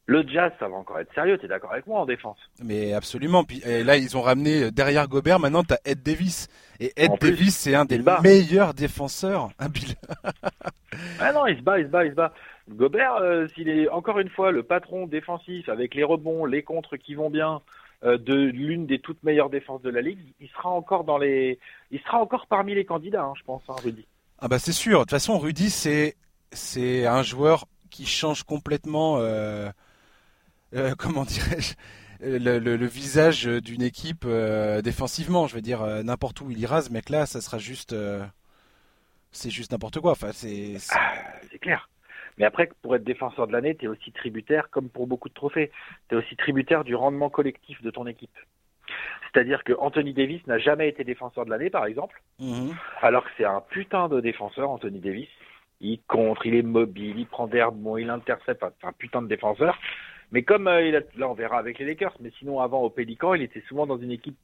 [0.05, 1.37] le Jazz, ça va encore être sérieux.
[1.37, 2.37] T'es d'accord avec moi en défense?
[2.61, 3.45] Mais absolument.
[3.45, 5.39] Puis et là, ils ont ramené euh, derrière Gobert.
[5.39, 6.49] Maintenant, t'as Ed Davis.
[6.81, 9.49] Et Ed En plus, Davis, c'est un des meilleurs défenseurs.
[9.59, 9.95] Un Bill.
[11.19, 12.33] Ah non, il se bat, il se bat, il se bat.
[12.69, 16.97] Gobert, euh, s'il est encore une fois le patron défensif avec les rebonds, les contres
[16.97, 17.61] qui vont bien
[18.03, 21.57] euh, de l'une des toutes meilleures défenses de la ligue, il sera encore dans les,
[21.89, 24.05] il sera encore parmi les candidats, hein, je pense, hein, Rudy.
[24.37, 24.99] Ah bah c'est sûr.
[24.99, 26.15] De toute façon, Rudy, c'est
[26.51, 29.17] c'est un joueur qui change complètement.
[29.19, 29.69] euh,
[30.73, 31.73] euh, comment dirais-je
[32.21, 35.45] le, le- le visage d'une équipe euh, défensivement.
[35.47, 37.93] Je veux dire, euh, n'importe où il ira, ce mec-là, ça sera juste.
[37.93, 38.23] euh,
[39.31, 40.11] c'est juste n'importe quoi.
[40.11, 40.77] Enfin, c'est.
[40.79, 41.13] c'est- Ah,
[41.51, 41.89] c'est clair.
[42.37, 45.33] Mais après, pour être défenseur de l'année, tu es aussi tributaire, comme pour beaucoup de
[45.35, 45.71] trophées,
[46.09, 48.35] tu es aussi tributaire du rendement collectif de ton équipe.
[49.31, 52.21] C'est-à-dire que Anthony Davis n'a jamais été défenseur de l'année, par exemple.
[52.39, 52.73] Mhm.
[53.01, 55.27] Alors que c'est un putain de défenseur, Anthony Davis.
[55.85, 59.21] Il contre, il est mobile, il prend des rebonds, il intercepte, enfin, c'est un putain
[59.21, 59.77] de défenseur.
[60.31, 62.89] Mais comme euh, il a, là on verra avec les Lakers, mais sinon avant au
[62.89, 64.35] Pélican, il était souvent dans une équipe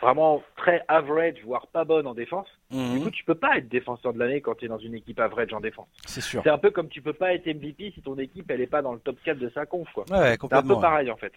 [0.00, 2.46] vraiment très average, voire pas bonne en défense.
[2.70, 3.02] Du Mhm.
[3.02, 5.52] coup, tu peux pas être défenseur de l'année quand tu es dans une équipe average
[5.52, 5.88] en défense.
[6.06, 6.42] C'est sûr.
[6.44, 8.82] C'est un peu comme tu peux pas être MVP si ton équipe elle est pas
[8.82, 10.04] dans le top 4 de sa conf quoi.
[10.10, 11.32] Ouais, C'est un peu pareil en fait.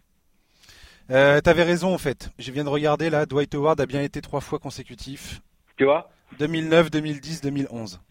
[1.12, 2.30] Euh, T'avais raison en fait.
[2.38, 3.26] Je viens de regarder là.
[3.26, 5.40] Dwight Howard a bien été trois fois consécutif.
[5.78, 6.10] Tu vois?
[6.40, 8.02] 2009, 2010, 2011.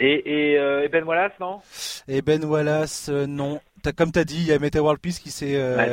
[0.00, 1.60] Et, et, euh, et Ben Wallace, non?
[2.06, 3.60] Et Ben Wallace, euh, non.
[3.96, 5.86] Comme t'as dit, il y a Meta World Peace qui s'est, euh, Ouais,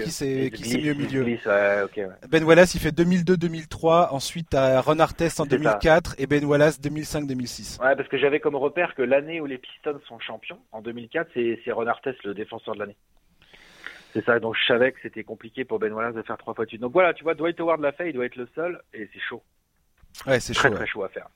[0.00, 1.20] qui s'est, mis au milieu.
[1.20, 2.08] il glisse, ouais, ok, ouais.
[2.28, 4.08] Ben Wallace, il fait 2002-2003.
[4.10, 5.56] Ensuite, t'as Ron Artest en C'est ça.
[5.56, 7.80] 2004 et Ben Wallace 2005-2006.
[7.82, 11.30] Ouais, parce que j'avais comme repère que l'année où les Pistons sont champions, en 2004,
[11.34, 12.96] c'est, Ron Artest, le défenseur de l'année.
[14.14, 16.64] C'est ça, donc je savais que c'était compliqué pour Ben Wallace de faire trois fois
[16.64, 16.80] de suite.
[16.82, 19.20] Donc voilà, tu vois, Dwight Howard l'a fait, il doit être le seul, et c'est
[19.20, 19.42] chaud.
[20.26, 20.74] Ouais, c'est Très chaud.
[20.74, 20.88] très ouais.
[20.88, 21.28] chaud à faire.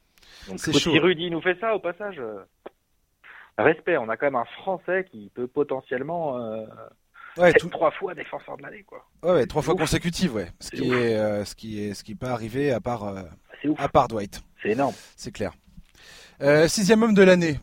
[0.49, 0.91] Donc C'est écoute, chaud.
[0.93, 2.39] si Rudy nous fait ça, au passage, euh,
[3.59, 6.65] respect, on a quand même un Français qui peut potentiellement euh,
[7.37, 9.05] Ouais, être tout, trois fois défenseur de l'année, quoi.
[9.23, 9.81] ouais, ouais, trois fois ouf.
[9.81, 10.49] consécutives, ouais.
[10.61, 10.97] Ce C'est qui ouf.
[10.97, 13.23] est, euh, ce qui est, ce qui peut arriver à part, euh,
[13.77, 14.43] à part Dwight.
[14.63, 14.95] c'est énorme.
[15.17, 15.53] C'est clair.
[16.43, 17.59] Euh, sixième homme de l'année.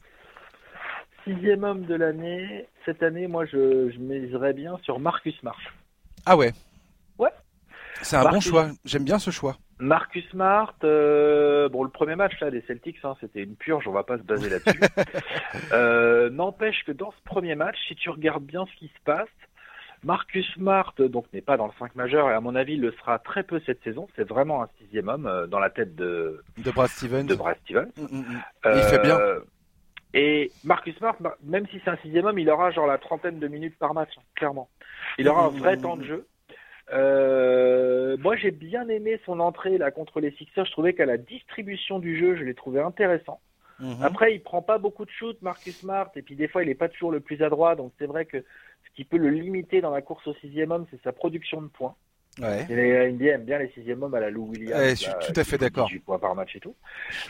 [1.24, 5.58] Sixième homme de l'année, cette année, moi je, je miserais bien sur Marcus Smart.
[6.26, 6.52] Ah ouais.
[7.18, 7.30] Ouais.
[8.02, 8.70] C'est un bon choix.
[8.84, 9.56] J'aime bien ce choix.
[9.84, 13.92] Marcus Smart, euh, bon le premier match là des Celtics, hein, c'était une purge, on
[13.92, 14.80] va pas se baser là-dessus.
[15.74, 19.28] euh, N'empêche que dans ce premier match, si tu regardes bien ce qui se passe,
[20.04, 22.94] Marcus Smart donc n'est pas dans le 5 majeur et à mon avis il le
[22.94, 24.08] sera très peu cette saison.
[24.16, 27.26] C'est vraiment un sixième homme euh, dans la tête de de Brad Stevens.
[27.26, 27.92] De Brad Stevens.
[27.98, 28.42] Mm, mm, mm.
[28.76, 29.20] il fait bien.
[30.14, 33.40] Et Marcus Smart, bah, même si c'est un sixième homme, il aura genre la trentaine
[33.40, 34.70] de minutes par match, hein, clairement.
[35.18, 36.28] Il aura un vrai temps de jeu.
[36.94, 40.66] Euh, moi, j'ai bien aimé son entrée là contre les Sixers.
[40.66, 43.40] Je trouvais qu'à la distribution du jeu, je l'ai trouvé intéressant.
[43.80, 44.04] Mhm.
[44.04, 46.76] Après, il prend pas beaucoup de shoots, Marcus Smart, et puis des fois, il est
[46.76, 47.76] pas toujours le plus adroit.
[47.76, 50.86] Donc, c'est vrai que ce qui peut le limiter dans la course au sixième homme,
[50.92, 51.96] c'est sa production de points.
[52.40, 52.66] Ouais.
[52.68, 54.80] Les NBA aiment bien les sixième hommes à la Lou Williams.
[54.80, 55.88] Ouais, je suis là, tout à fait d'accord.
[55.88, 56.76] 18 points par match et tout.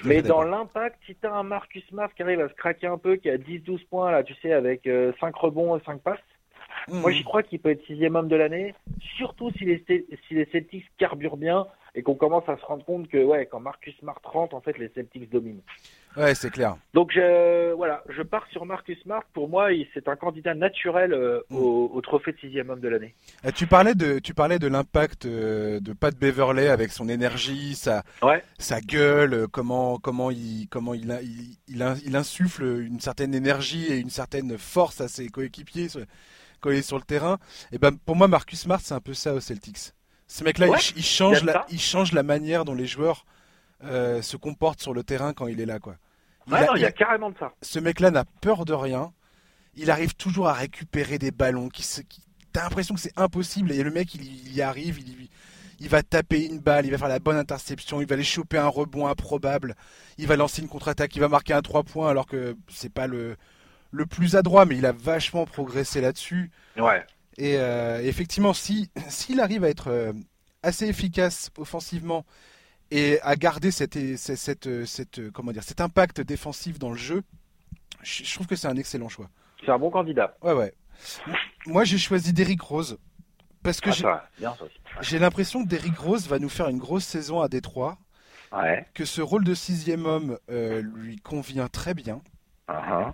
[0.05, 3.17] Mais dans l'impact, si t'as un Marcus Smart qui arrive à se craquer un peu,
[3.17, 4.89] qui a 10-12 points là, tu sais, avec
[5.19, 6.19] 5 rebonds et 5 passes,
[6.89, 8.73] Moi j'y crois qu'il peut être sixième homme de l'année,
[9.17, 11.65] surtout si les, si les Celtics carburent bien
[11.95, 14.77] et qu'on commence à se rendre compte que ouais, quand Marcus Smart rentre, en fait
[14.79, 15.61] les Celtics dominent.
[16.17, 16.75] Ouais, c'est clair.
[16.93, 19.23] Donc je, voilà, je pars sur Marcus Smart.
[19.33, 21.55] Pour moi, c'est un candidat naturel euh, Mm.
[21.55, 23.13] au, au trophée de sixième homme de l'année.
[23.45, 27.73] Euh, Tu parlais de, tu parlais de l'impact euh, de Pat Beverley avec son énergie,
[27.75, 28.43] sa, Ouais.
[28.59, 33.91] sa gueule, comment, comment il, comment il, il, il, in- il insuffle une certaine énergie
[33.91, 35.87] et une certaine force à ses coéquipiers
[36.63, 37.37] quand il est sur le terrain.
[37.71, 39.91] Et ben, pour moi, Marcus Smart, c'est un peu ça aux Celtics.
[40.27, 43.25] Ce mec-là, Ouais, il, ch- il change la, il change la manière dont les joueurs
[43.83, 45.97] euh, se comportent sur le terrain quand il est là, quoi.
[46.47, 47.51] Il Ouais, a- non, il y a carrément de ça.
[47.61, 49.11] ce mec-là n'a peur de rien.
[49.75, 51.67] Il arrive toujours à récupérer des ballons.
[51.69, 52.21] Qui, se- qui-
[52.53, 54.99] T'as l'impression que c'est impossible et le mec il, y- il y arrive,
[55.79, 58.57] il va taper une balle, il va faire la bonne interception, il va aller choper
[58.59, 59.75] un rebond improbable,
[60.19, 63.07] il va lancer une contre-attaque, il va marquer un 3 points alors que c'est pas
[63.07, 63.35] le,
[63.93, 66.51] le plus adroit, mais il a vachement progressé là-dessus.
[66.77, 67.05] Ouais.
[67.37, 70.11] Et euh, effectivement, si s'il arrive à être euh,
[70.63, 72.25] assez efficace offensivement
[72.91, 77.23] et à garder cette, cette, cette, cette- comment dire, cet impact défensif dans le jeu,
[78.01, 79.29] je, je trouve que c'est un excellent choix.
[79.63, 80.35] C'est un bon candidat.
[80.41, 80.73] Ouais, ouais.
[81.67, 82.97] Moi, j'ai choisi Derrick Rose
[83.63, 84.27] parce que Ah,
[85.01, 87.97] j'ai- l'impression que Derrick Rose va nous faire une grosse saison à Détroit,
[88.51, 88.85] Ouais.
[88.93, 92.21] que ce rôle de sixième homme euh, lui convient très bien.
[92.69, 93.11] Uh-huh.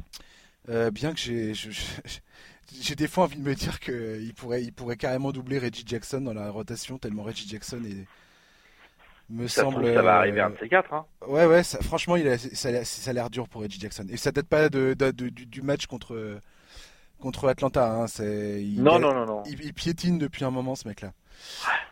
[0.68, 5.32] Euh, bien que j'ai des fois envie de me dire qu'il pourrait, il pourrait carrément
[5.32, 8.06] doubler Reggie Jackson dans la rotation, tellement Reggie Jackson est,
[9.32, 9.76] me Ça, semble.
[9.84, 10.94] trouve, ça va euh, arriver un de ces quatre.
[10.94, 11.06] Hein.
[11.28, 13.80] Ouais, ouais, ça- franchement, il a, ça, a l'air- ça a l'air dur pour Reggie
[13.80, 14.06] Jackson.
[14.10, 16.40] Et ça date pas de, de- de- du, du match contre,
[17.20, 17.92] contre Atlanta.
[17.92, 18.06] Hein.
[18.20, 19.44] Il, Non, non, non, non.
[19.48, 21.14] Il, il piétine depuis un moment, ce mec-là.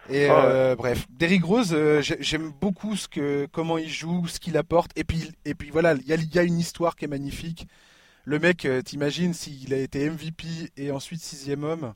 [0.10, 0.42] Et Ah ouais.
[0.46, 4.58] euh, bref, Derrick Rose, euh, j'ai- j'aime beaucoup ce que, comment il joue, ce qu'il
[4.58, 4.92] apporte.
[4.98, 7.68] Et puis, et puis voilà, il y a, y a une histoire qui est magnifique.
[8.28, 11.94] Le mec, euh, t'imagines s'il a été MVP et ensuite sixième homme.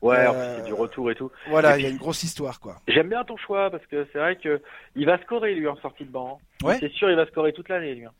[0.00, 1.30] Ouais, en Euh, plus, c'est du retour et tout.
[1.50, 2.80] Voilà, il y a une grosse histoire, quoi.
[2.88, 4.62] J'aime bien ton choix parce que c'est vrai que
[4.96, 6.40] il va scorer lui en sortie de banc.
[6.62, 6.66] hein.
[6.66, 6.78] Ouais.
[6.80, 8.06] C'est sûr, il va scorer toute l'année lui.
[8.06, 8.12] hein.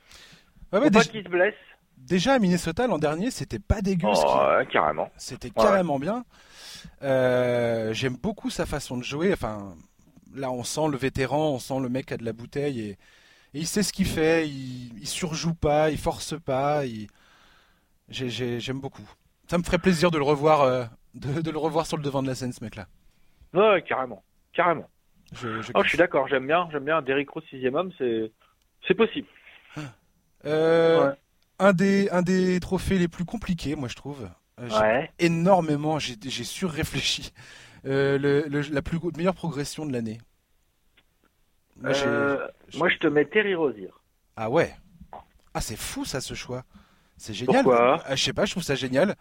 [0.75, 1.55] Ouais, ouais, Faut pas déjà, qu'il se blesse.
[1.97, 4.09] déjà à Minnesota l'an dernier, c'était pas dégueu.
[4.13, 4.41] Oh,
[4.71, 5.11] carrément.
[5.17, 5.55] C'était Ouais.
[5.65, 6.27] carrément bien.
[7.03, 9.33] Euh, J'aime beaucoup sa façon de jouer.
[9.33, 9.75] Enfin,
[10.35, 12.91] là, on sent le vétéran, on sent le mec qui a de la bouteille et,
[12.91, 12.97] et
[13.55, 14.47] il sait ce qu'il fait.
[14.47, 16.85] Il, il surjoue pas, il force pas.
[16.85, 17.07] il-
[18.09, 19.09] j'ai- j'ai- J'aime beaucoup.
[19.51, 20.85] Ça me ferait plaisir de le revoir, euh,
[21.15, 22.87] de, de le revoir sur le devant de la scène, ce mec-là.
[23.55, 24.89] Ouais, carrément, carrément.
[25.33, 26.29] Je, je Oh, je suis d'accord.
[26.29, 27.03] J'aime bien, j'aime bien.
[27.03, 28.31] Derrick Rose sixième homme, c'est
[28.87, 29.27] c'est possible.
[30.47, 31.15] Euh, Ouais.
[31.59, 34.29] un, des, un des trophées les plus compliqués, moi, je trouve.
[34.61, 35.11] Euh, Ouais.
[35.19, 37.33] énormément, j'ai surréfléchi.
[37.87, 40.19] Euh, le, le- la plus meilleure progression de l'année.
[41.81, 43.91] Moi, Euh, moi, je te mets Terry Rozier.
[44.37, 44.75] Ah ouais.
[45.55, 46.65] Ah, c'est fou ça, ce choix.
[47.19, 47.63] C'est génial.
[47.65, 48.03] Pourquoi?
[48.07, 49.15] Ah, Je sais pas, je trouve ça génial.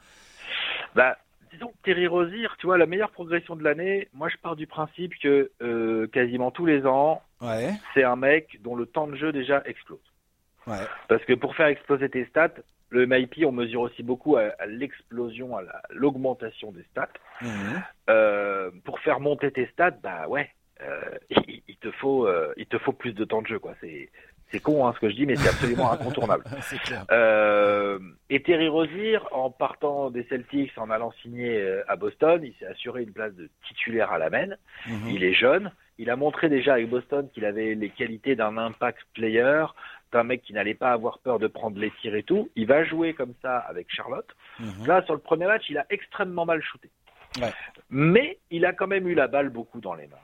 [0.95, 1.17] Bah,
[1.51, 4.07] disons que Terry Rozier, tu vois, la meilleure progression de l'année.
[4.13, 8.59] Moi, je pars du principe que euh, quasiment tous les ans, Ouais, c'est un mec
[8.63, 9.99] dont le temps de jeu déjà explose.
[10.65, 10.77] ouais.
[11.07, 12.49] Parce que pour faire exploser tes stats,
[12.89, 17.09] le MIP, on mesure aussi beaucoup à, l'explosion, à la- l'augmentation des stats.
[17.41, 17.83] Mhm.
[18.09, 20.49] Euh, pour faire monter tes stats, bah ouais,
[20.81, 23.75] euh, il, il te faut, euh, il te faut plus de temps de jeu, quoi.
[23.81, 24.09] C'est,
[24.51, 26.43] c'est con, hein, ce que je dis, mais c'est absolument incontournable.
[26.85, 27.05] clair.
[27.11, 32.53] Euh, et Terry Rozier, en partant des Celtics, en allant signer euh, à Boston, il
[32.59, 34.55] s'est assuré une place de titulaire à la main.
[34.87, 35.09] Mhm.
[35.09, 35.71] Il est jeune.
[35.97, 39.65] Il a montré déjà avec Boston qu'il avait les qualités d'un impact player,
[40.11, 42.49] d'un mec qui n'allait pas avoir peur de prendre les tirs et tout.
[42.55, 44.29] Il va jouer comme ça avec Charlotte.
[44.59, 44.87] Mhm.
[44.87, 46.89] Là, sur le premier match, il a extrêmement mal shooté.
[47.41, 47.51] Ouais.
[47.89, 50.17] Mais il a quand même eu la balle beaucoup dans les mains.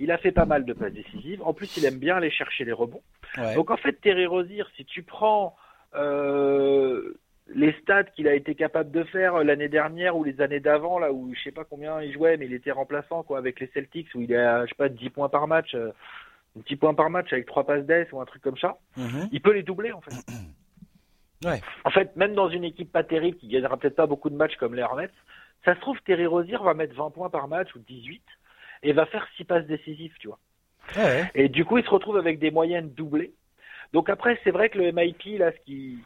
[0.00, 1.42] Il a fait pas mal de passes décisives.
[1.44, 3.02] En plus, il aime bien aller chercher les rebonds.
[3.36, 3.54] Ouais.
[3.54, 5.54] Donc en fait, Terry Rozier, si tu prends
[5.94, 7.12] euh,
[7.54, 11.12] les stats qu'il a été capable de faire l'année dernière ou les années d'avant, là
[11.12, 14.08] où je sais pas combien il jouait, mais il était remplaçant quoi avec les Celtics
[14.14, 15.74] où il est à je sais pas 10 points par match.
[15.74, 15.90] euh,
[16.58, 19.28] un petit point par match avec trois passes d'ess ou un truc comme ça, Mhm.
[19.30, 20.10] il peut les doubler en fait.
[21.42, 21.62] Ouais.
[21.86, 24.56] En fait, même dans une équipe pas terrible qui gagnera peut-être pas beaucoup de matchs
[24.56, 25.08] comme les Hornets,
[25.64, 28.22] ça se trouve Terry Rozier va mettre 20 points par match ou 18
[28.82, 30.38] et va faire six passes décisives, tu vois.
[30.96, 31.30] Ouais.
[31.34, 33.32] Et du coup, il se retrouve avec des moyennes doublées.
[33.92, 35.98] Donc après, c'est vrai que le MIP, là, ce qui,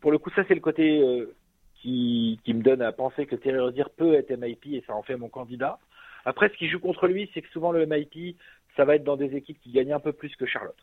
[0.00, 1.34] pour le coup, ça c'est le côté euh,
[1.80, 5.02] qui, qui me donne à penser que Terry Rozier peut être MIP et ça en
[5.02, 5.78] fait mon candidat.
[6.24, 8.36] Après, ce qui joue contre lui, c'est que souvent le MIP,
[8.76, 10.76] ça va être dans des équipes qui gagnent un peu plus que Charlotte.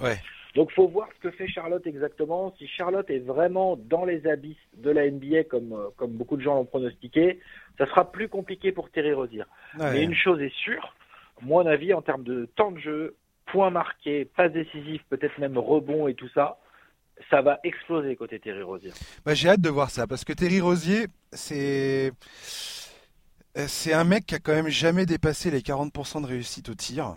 [0.00, 0.18] Ouais.
[0.54, 2.54] Donc, faut voir ce que fait Charlotte exactement.
[2.58, 6.42] Si Charlotte est vraiment dans les abysses de la NBA, comme, euh, comme beaucoup de
[6.42, 7.38] gens l'ont pronostiqué,
[7.78, 9.44] ça sera plus compliqué pour Terry Rozier.
[9.78, 9.92] Ouais.
[9.92, 10.94] Mais une chose est sûre,
[11.42, 16.08] mon avis, en termes de temps de jeu, points marqués, passes décisives, peut-être même rebonds
[16.08, 16.58] et tout ça,
[17.30, 18.92] ça va exploser côté Terry Rozier.
[19.24, 22.12] Bah, j'ai hâte de voir ça parce que Terry Rosier, c'est
[23.58, 26.74] euh, c'est un mec qui a quand même jamais dépassé les 40% de réussite au
[26.74, 27.16] tir.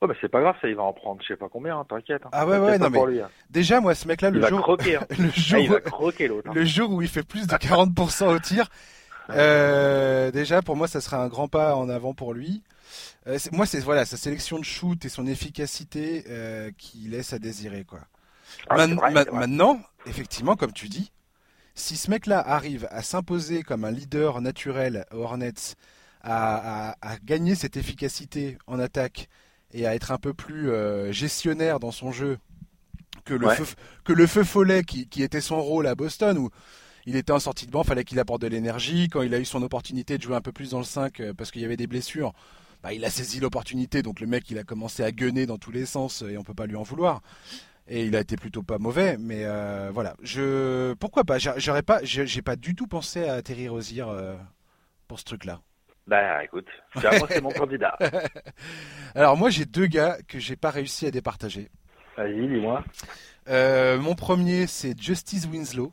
[0.00, 1.84] Oh, bah, c'est pas grave, ça, il va en prendre, je sais pas combien, hein,
[1.88, 2.22] t'inquiète.
[2.24, 2.28] hein.
[2.32, 3.28] Ah ouais, ouais, non, mais lui, hein.
[3.50, 6.52] Déjà, moi, ce mec-là, le jour, croquer, Ah, jour, il va croquer l'autre.
[6.54, 8.68] le jour où il fait plus de 40% au tir,
[9.30, 12.62] euh, déjà, pour moi, ça sera un grand pas en avant pour lui.
[13.26, 17.38] Euh, moi, c'est voilà, sa sélection de shoot et son efficacité euh, qui laisse à
[17.38, 18.00] désirer, quoi.
[18.70, 21.12] Ah, Man- vrai, ma- maintenant, effectivement, comme tu dis,
[21.74, 25.74] si ce mec-là arrive à s'imposer comme un leader naturel aux Hornets,
[26.22, 29.28] à, à- à gagner cette efficacité en attaque
[29.74, 32.38] et à être un peu plus euh, gestionnaire dans son jeu
[33.24, 33.56] que le Ouais.
[33.56, 33.66] feu
[34.04, 36.50] que le feu follet qui, qui était son rôle à Boston où
[37.06, 39.08] il était en sortie de banc, fallait qu'il apporte de l'énergie.
[39.08, 41.32] Quand il a eu son opportunité de jouer un peu plus dans le 5 euh,
[41.34, 42.32] parce qu'il y avait des blessures,
[42.82, 44.02] bah, il a saisi l'opportunité.
[44.02, 46.42] Donc le mec, il a commencé à gueuler dans tous les sens euh, et on
[46.44, 47.22] peut pas lui en vouloir.
[47.88, 50.14] Et il a été plutôt pas mauvais, mais euh, voilà.
[50.22, 51.38] Je pourquoi pas?
[51.38, 54.36] J'a- J'aurais pas, j'ai j'ai pas du tout pensé à Terry Rozier euh,
[55.06, 55.62] pour ce truc-là.
[56.08, 57.94] Bah, écoute, finalement, c'est mon candidat.
[59.14, 61.68] Alors moi, j'ai deux gars que j'ai pas réussi à départager.
[62.16, 62.82] Vas-y, dis-moi.
[63.48, 65.92] Euh, mon premier, c'est Justice Winslow.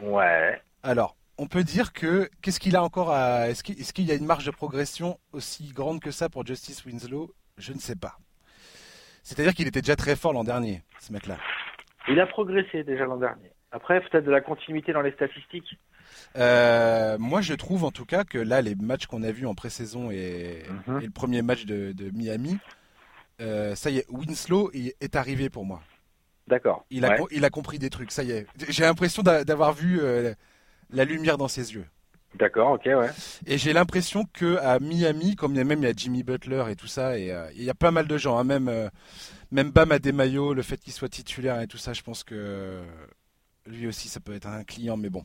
[0.00, 0.62] Ouais.
[0.84, 4.12] Alors, on peut dire que qu'est-ce qu'il a encore à est-ce qu'il est-ce qu'il y
[4.12, 7.34] a une marge de progression aussi grande que ça pour Justice Winslow?
[7.58, 8.18] Je ne sais pas.
[9.24, 11.38] C'est-à-dire qu'il était déjà très fort l'an dernier, ce mec-là.
[12.06, 13.50] Il a progressé déjà l'an dernier.
[13.72, 15.76] Après, peut-être de la continuité dans les statistiques.
[16.36, 19.54] Euh, moi, je trouve en tout cas que là, les matchs qu'on a vus en
[19.54, 21.00] pré-saison et, Mhm.
[21.00, 22.58] et le premier match de, de Miami,
[23.40, 25.80] euh, ça y est, Winslow est, arrivé pour moi.
[26.48, 26.84] D'accord.
[26.90, 27.26] Il a, Ouais.
[27.30, 28.46] il a compris des trucs, ça y est.
[28.68, 30.34] J'ai l'impression d'a- d'avoir vu euh,
[30.90, 31.86] la lumière dans ses yeux.
[32.34, 33.10] D'accord, ok, ouais.
[33.46, 36.22] Et j'ai l'impression que à Miami, comme il y a même il y a Jimmy
[36.22, 38.68] Butler et tout ça, et euh, il y a pas mal de gens, hein, même
[38.68, 38.88] euh,
[39.50, 42.80] même Bam Adebayo, le fait qu'il soit titulaire et tout ça, je pense que
[43.66, 45.24] lui aussi ça peut être un client, mais bon.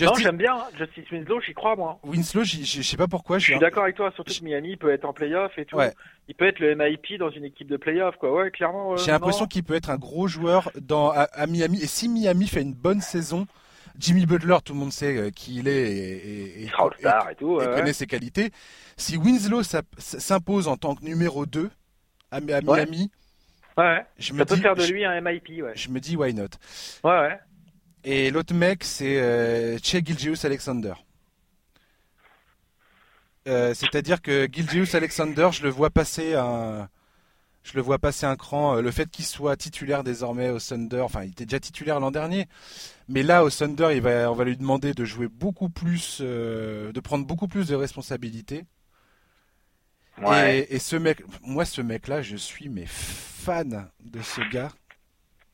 [0.00, 0.54] Non, j'aime bien.
[0.54, 0.66] hein.
[0.78, 1.98] Justice Winslow, j'y crois, moi.
[2.04, 5.04] Winslow, je sais pas pourquoi, Je suis d'accord avec toi, surtout que Miami peut être
[5.04, 5.76] en playoff et tout.
[5.76, 5.92] Ouais.
[6.28, 8.32] Il peut être le MIP dans une équipe de playoff, quoi.
[8.32, 8.92] Ouais, clairement.
[8.92, 11.82] euh, j'ai l'impression qu'il peut être un gros joueur dans à, à Miami.
[11.82, 13.46] Et si Miami fait une bonne saison,
[13.98, 16.70] Jimmy Butler, tout le monde sait euh, qui il est et, et-
[17.36, 17.56] tout.
[17.56, 18.50] ouais, connaît ses qualités.
[18.96, 19.62] Si Winslow
[19.98, 21.68] s'impose en tant que numéro 2
[22.30, 23.10] à, à Miami,
[23.78, 25.72] Ouais, je me Ça peut dis, faire de lui un MIP, ouais.
[25.74, 26.42] je me dis why not?
[27.04, 27.38] Ouais, ouais.
[28.04, 30.94] Et l'autre mec, c'est euh, Che Gilgeous Alexander.
[33.48, 36.88] Euh, C'est-à-dire que Gilgeous Alexander, je le vois passer un,
[37.62, 38.76] je le vois passer un cran.
[38.76, 42.10] Euh, Le fait qu'il soit titulaire désormais au Thunder, enfin, il était déjà titulaire l'an
[42.10, 42.48] dernier,
[43.08, 46.92] mais là au Thunder, il va, on va lui demander de jouer beaucoup plus, euh,
[46.92, 48.64] de prendre beaucoup plus de responsabilités.
[50.20, 50.66] Ouais.
[50.68, 54.70] Et, et ce mec, moi, ce mec-là, je suis mais fan de ce gars.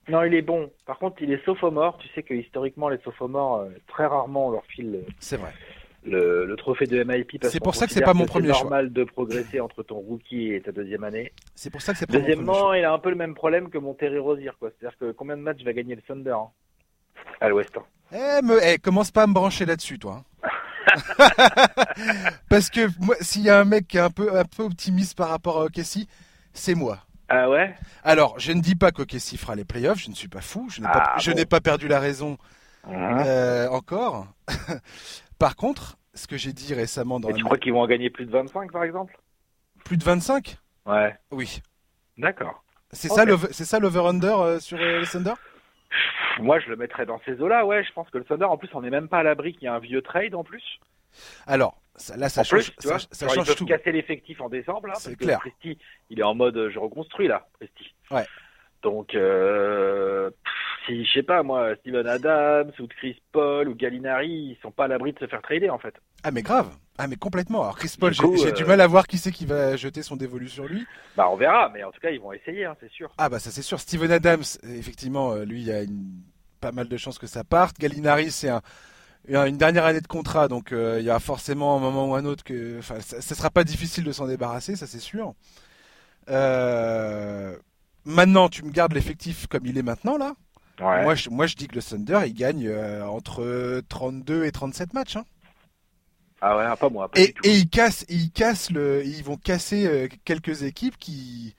[0.08, 0.70] Non, il est bon.
[0.86, 1.98] Par contre, il est sophomore.
[1.98, 5.52] Tu sais que historiquement, les sophomores, euh, très rarement, on leur file le, C'est vrai.
[6.04, 7.40] le, le trophée de MIP.
[7.40, 8.56] parce C'est pour ça que c'est pas mon premier choix.
[8.56, 11.32] C'est normal de progresser entre ton rookie et ta deuxième année.
[11.54, 12.42] C'est pour ça que c'est pas mon premier choix.
[12.44, 14.70] Deuxièmement, il a un peu le même problème que mon Terry Rozier, quoi.
[14.78, 16.48] C'est-à-dire que combien de matchs va gagner le Thunder hein,
[17.40, 17.82] à l'Ouest hein.
[18.10, 20.22] Eh, me, eh, commence pas à me brancher là-dessus, toi.
[20.42, 20.48] hein.
[22.48, 25.16] Parce que moi, s'il y a un mec qui est un peu, un peu optimiste
[25.16, 26.06] par rapport à OKC,
[26.54, 27.00] c'est moi.
[27.28, 27.74] Ah ouais?
[28.04, 30.80] Alors, je ne dis pas qu'OKC fera les playoffs, je ne suis pas fou, je
[30.80, 32.38] n'ai pas, Ah, je n'ai pas perdu la raison
[32.86, 33.22] Mhm.
[33.26, 34.26] euh, encore.
[35.38, 37.86] par contre, ce que j'ai dit récemment dans Et la- tu crois qu'ils vont en
[37.86, 39.18] gagner plus de 25, par exemple?
[39.84, 40.56] Plus de 25
[40.86, 41.14] Ouais.
[41.30, 41.60] Oui.
[42.16, 42.62] D'accord.
[42.92, 45.34] C'est ça l'over- c'est ça l'over-under euh, sur euh, les Thunder?
[46.40, 47.84] Moi, je le mettrais dans ces eaux-là, ouais.
[47.84, 49.66] Je pense que le Thunder, en plus, on n'est même pas à l'abri qu'il y
[49.66, 50.62] ait un vieux trade en plus.
[51.46, 53.56] Alors, ça- là, ça en change, plus, tu ça, vois, ça genre, change ils peuvent
[53.56, 53.66] tout.
[53.66, 54.94] casser l'effectif en décembre, là.
[54.96, 55.38] C'est parce que clair.
[55.40, 55.78] Presti,
[56.10, 57.92] il est en mode euh, je reconstruis, là, Presti.
[58.10, 58.24] Ouais.
[58.82, 60.52] Donc, euh, pff,
[60.86, 64.84] si, je sais pas, moi, Steven Adams ou Chris Paul ou Gallinari, ils sont pas
[64.84, 65.94] à l'abri de se faire trader, en fait.
[66.22, 66.70] Ah, mais grave.
[66.96, 67.62] Ah, mais complètement.
[67.62, 70.48] Alors, Chris Paul, j'ai du mal à voir qui c'est qui va jeter son dévolu
[70.48, 70.86] sur lui.
[71.16, 73.10] Bah, on verra, mais en tout cas, ils vont essayer, hein, c'est sûr.
[73.18, 73.80] Ah, bah, ça, c'est sûr.
[73.80, 76.22] Steven Adams, effectivement, lui, il y a une...
[76.60, 77.78] pas mal de chances que ça parte.
[77.78, 78.62] Gallinari, c'est un
[79.28, 82.44] une dernière année de contrat, donc il y a forcément un moment ou un autre
[82.44, 85.34] que, enfin, ça, ça sera pas difficile de s'en débarrasser, ça c'est sûr.
[86.30, 87.56] Euh,
[88.04, 90.34] maintenant, tu me gardes l'effectif comme il est maintenant là.
[90.80, 94.94] Moi, je, moi, je dis que le Thunder, il gagne euh, entre 32 et 37
[94.94, 95.16] matchs.
[95.16, 95.24] Hein.
[96.40, 97.10] Ah ouais, pas moi.
[97.16, 101.56] et, et ils cassent, ils cassent le, ils vont casser euh, quelques équipes qui,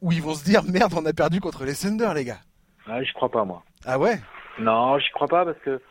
[0.00, 2.40] où ils vont se dire merde, on a perdu contre les Thunder, les gars.
[2.88, 3.62] Ah, je crois pas moi.
[3.84, 4.20] Ah ouais?
[4.58, 5.82] Non, j'y crois pas parce que je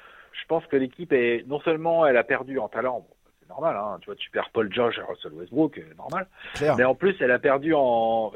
[0.48, 3.06] pense que l'équipe est non seulement elle a perdu en talent,
[3.40, 6.28] c'est normal, hein, tu vois, tu perds Paul George et Russell Westbrook, normal.
[6.78, 8.32] Mais en plus, elle a perdu en,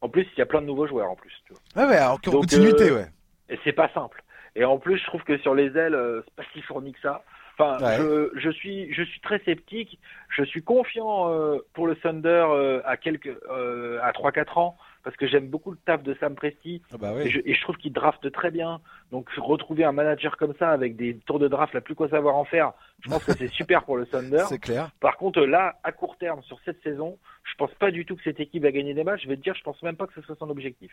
[0.00, 1.32] en plus, il y a plein de nouveaux joueurs en plus.
[1.46, 1.84] Tu vois.
[1.84, 3.06] Ouais, ouais, en continuité, ouais.
[3.48, 4.22] Et c'est pas simple.
[4.54, 7.00] Et en plus, je trouve que sur les ailes, euh, c'est pas si fourni que
[7.00, 7.22] ça.
[7.58, 9.98] Enfin, je, je, suis, je suis très sceptique.
[10.28, 14.76] Je suis confiant euh, pour le Thunder euh, à quelques, euh, à 3-4 ans
[15.06, 17.60] parce que j'aime beaucoup le taf de Sam Presti ah bah et, je, et, je,
[17.60, 18.80] trouve qu'il draft très bien.
[19.12, 22.34] Donc retrouver un manager comme ça avec des tours de draft, la plus quoi savoir
[22.34, 22.72] en faire,
[23.04, 24.42] je pense que c'est super pour le Thunder.
[24.48, 24.90] C'est clair.
[24.98, 28.22] Par contre, là, à court terme, sur cette saison, je pense pas du tout que
[28.24, 29.22] cette équipe va gagner des matchs.
[29.22, 30.90] Je vais te dire, je pense même pas que ce soit son objectif.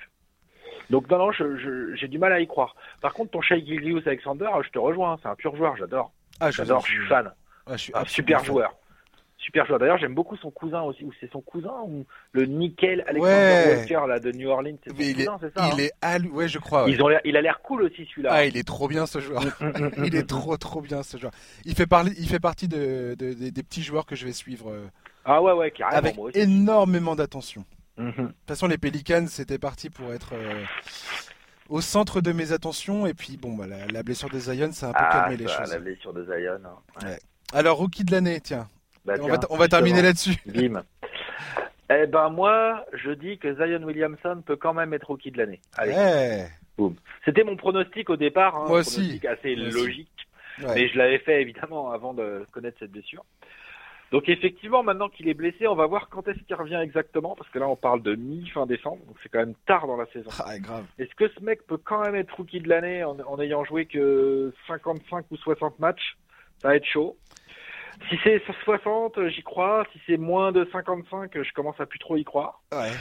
[0.92, 2.76] Donc non, non, j'ai du mal à y croire.
[3.02, 6.12] Par contre, ton Shai Gilgeous Alexander, je te rejoins, c'est un pur joueur, j'adore.
[6.40, 7.34] Ah, j'adore, je suis fan.
[7.66, 8.76] Ah, je suis un super joueur.
[9.44, 9.80] Super joueur.
[9.80, 14.08] D'ailleurs, j'aime beaucoup son cousin aussi, ou c'est son cousin, ou le Nickel Alexander Walker
[14.08, 14.78] là, de New Orleans.
[14.84, 16.86] C'est son cousin, c'est ça Il est hein ouais, je crois.
[16.88, 18.30] Ils ont il a l'air cool aussi celui-là.
[18.32, 19.44] Ah, il est trop bien ce joueur.
[19.98, 21.34] il est trop trop bien ce joueur.
[21.66, 24.72] Il fait, parler, il fait partie de, de, des petits joueurs que je vais suivre.
[24.72, 24.88] Euh,
[25.26, 25.98] ah ouais, ouais, carrément.
[25.98, 27.66] Avec énormément d'attention.
[27.98, 30.64] De toute façon, les Pelicans, c'était parti pour être euh,
[31.70, 33.06] au centre de mes attentions.
[33.06, 35.48] Et puis, bon, bah, la, blessure de Zion, ça a un peu ah, calmé les
[35.48, 35.72] choses.
[35.72, 36.60] La blessure de Zion.
[36.66, 37.06] Hein.
[37.06, 37.20] Ouais.
[37.54, 38.68] Alors, rookie de l'année, tiens.
[39.06, 40.36] Bah, on, va, on va terminer là-dessus.
[40.46, 40.84] Bim.
[41.90, 45.60] Eh ben moi, je dis que Zion Williamson peut quand même être rookie de l'année.
[45.76, 45.92] Allez.
[45.92, 46.48] Ouais.
[46.78, 46.96] Boum.
[47.26, 48.56] C'était mon pronostic au départ.
[48.56, 49.20] Hein, moi aussi.
[49.30, 50.10] assez moi logique.
[50.58, 50.66] Aussi.
[50.66, 50.76] Ouais.
[50.76, 53.26] Mais je l'avais fait évidemment avant de connaître cette blessure.
[54.12, 57.50] Donc effectivement, maintenant qu'il est blessé, on va voir quand est-ce qu'il revient exactement, parce
[57.50, 60.30] que là on parle de mi-fin décembre, donc c'est quand même tard dans la saison.
[60.46, 60.86] Ah, grave.
[61.00, 63.88] Est-ce que ce mec peut quand même être rookie de l'année en, en, ayant joué
[63.88, 66.16] que 55 ou 60 matchs?
[66.62, 67.18] Ça va être chaud.
[68.10, 69.86] Si c'est 60, j'y crois.
[69.94, 72.62] Si c'est moins de 55, je commence à plus trop y croire.
[72.72, 72.92] Ouais.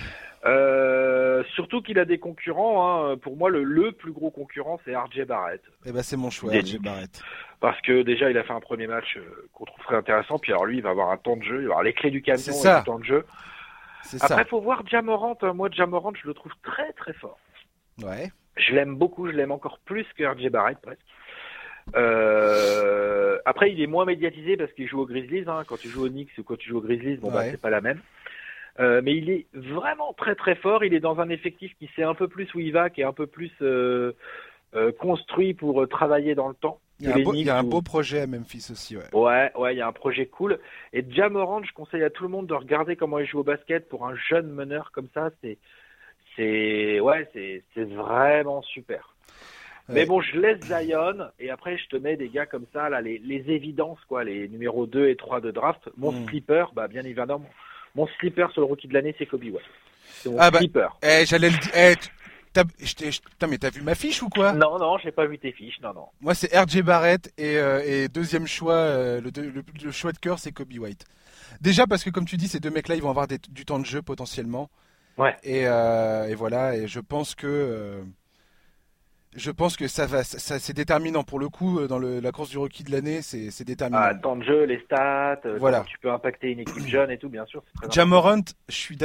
[0.44, 3.10] Euh, surtout qu'il a des concurrents.
[3.10, 3.16] Hein.
[3.16, 5.62] Pour moi, le, le, plus gros concurrent, c'est RJ Barrett.
[5.86, 7.22] Eh ben, c'est mon choix, RJ Barrett.
[7.60, 10.38] Parce que déjà, il a fait un premier match euh, qu'on trouve très intéressant.
[10.38, 12.10] Puis alors, lui, il va avoir un temps de jeu, il va avoir les clés
[12.10, 13.24] du camion et du temps de jeu.
[14.20, 15.36] Après, il faut voir Jamorant.
[15.54, 17.38] Moi, Jamorant, je le trouve très très fort.
[18.02, 18.32] Ouais.
[18.56, 19.28] Je l'aime beaucoup.
[19.28, 21.00] Je l'aime encore plus que RJ Barrett, presque.
[21.94, 25.44] Euh, après, il est moins médiatisé parce qu'il joue aux Grizzlies.
[25.46, 25.64] Hein.
[25.66, 27.44] Quand tu joues aux Knicks ou quand tu joues aux Grizzlies, bon, bah, ouais.
[27.44, 28.00] bah, c'est pas la même.
[28.80, 30.84] Euh, mais il est vraiment très très fort.
[30.84, 33.04] Il est dans un effectif qui sait un peu plus où il va, qui est
[33.04, 34.12] un peu plus euh,
[34.74, 36.78] euh, construit pour travailler dans le temps.
[37.00, 39.02] Il y a, un beau, il y a un beau, projet à Memphis aussi, ouais.
[39.12, 40.60] Ouais, ouais, il y a un projet cool.
[40.92, 43.88] Et Jamorant, je conseille à tout le monde de regarder comment il joue au basket
[43.88, 45.30] pour un jeune meneur comme ça.
[45.40, 45.58] C'est,
[46.36, 49.11] c'est, ouais, c'est, c'est vraiment super.
[49.88, 53.00] Mais bon, je laisse Zion et après je te mets des gars comme ça, là,
[53.00, 55.80] les, les évidences, quoi, les numéros 2 et 3 de draft.
[55.96, 56.28] Mon mm.
[56.28, 57.44] slipper, bah, bien évidemment,
[57.94, 59.60] mon slipper sur le rookie de l'année, c'est Kobe White.
[60.04, 60.60] C'est mon ah bah.
[61.02, 61.72] Eh, j'allais le dire.
[61.74, 61.94] Eh,
[62.52, 62.64] T'as,
[63.48, 64.52] mais t'as vu ma fiche ou quoi?
[64.52, 66.06] Non, non, j'ai pas vu tes fiches, non, non.
[66.20, 70.18] Moi, c'est RJ Barrett et, euh, et deuxième choix, euh, le, le, le, choix de
[70.18, 71.06] cœur, c'est Kobe White.
[71.62, 73.78] Déjà parce que, comme tu dis, ces deux mecs-là, ils vont avoir des, du temps
[73.78, 74.68] de jeu potentiellement.
[75.16, 75.34] Ouais.
[75.44, 78.04] Et, euh, et voilà, et je pense que
[79.34, 82.32] je pense que ça va, ça, c'est déterminant pour le coup euh, dans le, la
[82.32, 84.02] course du rookie de l'année, c'est, c'est déterminant.
[84.02, 85.84] Ah, temps de jeu, les stats, voilà.
[85.88, 87.62] tu peux impacter une équipe jeune et tout, bien sûr.
[87.90, 88.98] Jamorant, je suis,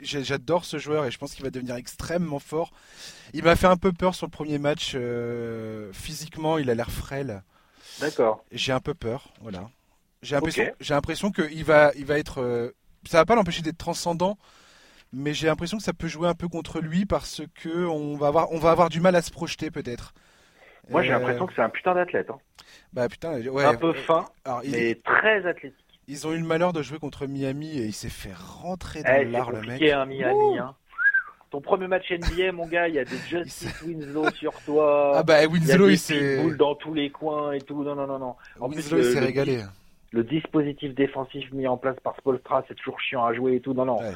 [0.00, 2.72] j'adore ce joueur et je pense qu'il va devenir extrêmement fort.
[3.34, 4.92] Il m'a fait un peu peur sur le premier match.
[4.94, 7.42] Euh, physiquement, il a l'air frêle.
[8.00, 8.44] D'accord.
[8.50, 9.70] J'ai un peu peur, voilà.
[10.22, 10.72] J'ai l'impression, okay.
[10.80, 12.70] j'ai l'impression qu'il va, il va être, euh,
[13.04, 14.38] ça va pas l'empêcher d'être transcendant
[15.12, 18.28] mais j'ai l'impression que ça peut jouer un peu contre lui parce que on va
[18.28, 20.14] avoir, on va avoir du mal à se projeter peut-être.
[20.88, 21.18] Moi, j'ai euh...
[21.18, 22.30] l'impression que c'est un putain d'athlète.
[22.30, 22.38] Hein.
[22.92, 23.64] Bah putain, ouais.
[23.64, 25.04] Un peu fin, Alors, mais est...
[25.04, 25.78] très athlétique.
[26.08, 29.14] Ils ont eu le malheur de jouer contre Miami et il s'est fait rentrer dans
[29.14, 29.82] eh, l'art le mec.
[29.82, 30.74] un Miami, hein.
[31.50, 35.12] Ton premier match NBA, mon gars, il y a des Justice Winslow sur toi.
[35.16, 37.84] Ah bah Winslow, il s'est dans tous les coins et tout.
[37.84, 38.36] Non, non, non, non.
[38.58, 39.62] En Winslow, plus, il s'est régalé.
[40.10, 43.74] Le dispositif défensif mis en place par Spolstra, c'est toujours chiant à jouer et tout.
[43.74, 43.98] Non, non.
[43.98, 44.12] Ouais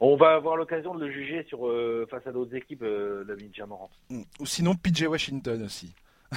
[0.00, 3.54] On va avoir l'occasion de le juger sur euh, face à d'autres équipes, euh, David
[3.54, 3.90] Jamorant.
[4.10, 4.22] Mm.
[4.40, 5.94] Ou sinon PJ Washington aussi.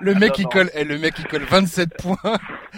[0.00, 2.16] le mec qui colle, eh, le mec qui colle 27 points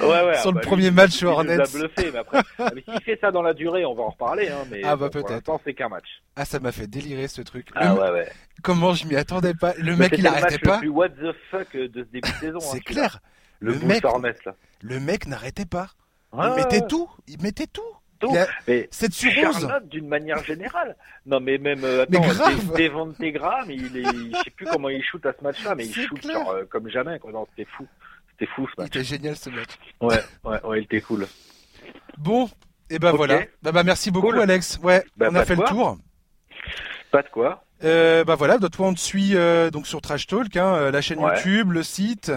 [0.00, 1.60] ouais, ouais, sur le bah, premier lui, match aux nous Hornets.
[1.60, 4.08] a bluffé, mais après, ah, mais s'il fait ça dans la durée, on va en
[4.08, 4.48] reparler.
[4.48, 5.60] Hein, mais Ah, bah, bon, peut-être.
[5.64, 6.22] c'est qu'un match.
[6.36, 7.68] Ah, ça m'a fait délirer ce truc.
[7.74, 8.32] Le Ah me- ouais, ouais.
[8.62, 9.74] Comment je m'y attendais pas.
[9.74, 10.76] Le Mais mec, il le arrêtait pas.
[10.76, 12.60] le plus what the fuck de ce début de saison.
[12.60, 13.18] C'est hein, clair.
[13.60, 14.56] Le, mec- Hornets, là.
[14.82, 15.90] Le mec n'arrêtait pas.
[16.32, 17.08] Il mettait tout.
[17.28, 17.82] Il mettait tout.
[18.30, 19.60] Il a Mais 7 sur 11.
[19.60, 20.96] Charlotte d'une manière générale.
[21.26, 22.76] Non mais même euh, Mais grave.
[22.76, 25.94] Devonte Graham, il est, je sais plus comment il shoot à ce match-là, mais il
[25.94, 27.18] shoot genre, euh, comme jamais.
[27.18, 27.32] Quoi.
[27.32, 27.86] Non, c'était fou,
[28.32, 28.88] c'était fou ce Il match.
[28.88, 29.70] était génial ce match.
[30.00, 31.26] Ouais, ouais, ouais, il était cool.
[32.18, 32.48] Bon,
[32.90, 33.16] et ben Ok.
[33.16, 33.40] voilà.
[33.62, 34.40] Bah, bah, merci beaucoup Cool.
[34.40, 34.78] Alex.
[34.82, 35.98] Ouais, Bah, on a fait le tour.
[37.10, 37.64] Pas de quoi.
[37.82, 41.18] Euh, bah voilà, toi on te suit euh, donc sur Trash Talk, hein, la chaîne
[41.18, 41.34] Ouais.
[41.36, 42.32] YouTube, le site.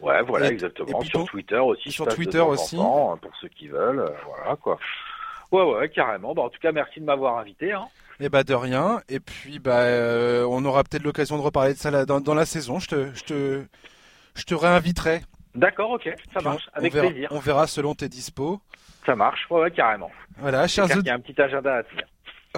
[0.00, 0.88] Ouais, voilà, Et- exactement.
[0.88, 1.90] et puis sur Twitter aussi.
[1.90, 2.76] sur Twitter aussi.
[2.76, 4.78] temps, hein, pour ceux qui veulent, euh, voilà quoi.
[5.52, 6.34] Ouais, ouais, carrément.
[6.34, 7.72] Bah, en tout cas, merci de m'avoir invité.
[7.72, 7.86] Hein.
[8.20, 9.00] Et bah de rien.
[9.08, 12.34] Et puis bah euh, on aura peut-être l'occasion de reparler de ça là, dans, dans
[12.34, 12.80] la saison.
[12.80, 13.64] Je te, je te,
[14.34, 15.22] je te réinviterai.
[15.54, 17.28] D'accord, ok, ça marche, avec on verra, plaisir.
[17.32, 18.60] On verra selon tes dispos.
[19.06, 20.10] Ça marche, ouais, ouais, carrément.
[20.38, 21.04] Voilà, chers auditeurs.
[21.06, 22.04] y a un petit agenda à tenir.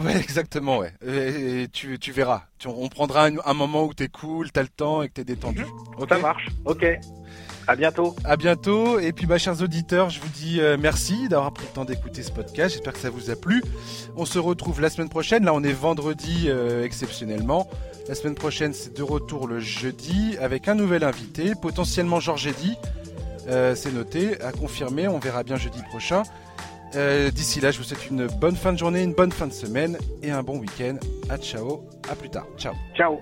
[0.02, 0.92] Ouais, exactement, ouais.
[1.06, 2.42] Et, et tu, tu verras.
[2.58, 5.24] Tu- on prendra un, un moment où t'es cool, t'as le temps et que t'es
[5.24, 5.64] détendu.
[5.98, 6.08] Ok.
[6.08, 6.84] Ça marche, ok.
[7.70, 8.16] À bientôt.
[8.24, 8.98] À bientôt.
[8.98, 12.24] Et puis, bah, chers auditeurs, je vous dis euh, merci d'avoir pris le temps d'écouter
[12.24, 12.74] ce podcast.
[12.74, 13.62] J'espère que ça vous a plu.
[14.16, 15.44] On se retrouve la semaine prochaine.
[15.44, 17.68] Là, on est vendredi euh, exceptionnellement.
[18.08, 22.76] La semaine prochaine, c'est de retour le jeudi avec un nouvel invité, potentiellement Georges Eddy.
[23.46, 25.06] Euh, c'est noté, à confirmer.
[25.06, 26.24] On verra bien jeudi prochain.
[26.92, 29.96] D'ici là, je vous souhaite une bonne fin de journée, une bonne fin de semaine
[30.24, 30.96] et un bon week-end.
[31.28, 31.84] À ciao.
[32.10, 32.48] À plus tard.
[32.58, 32.74] Ciao.
[32.96, 33.20] Ciao.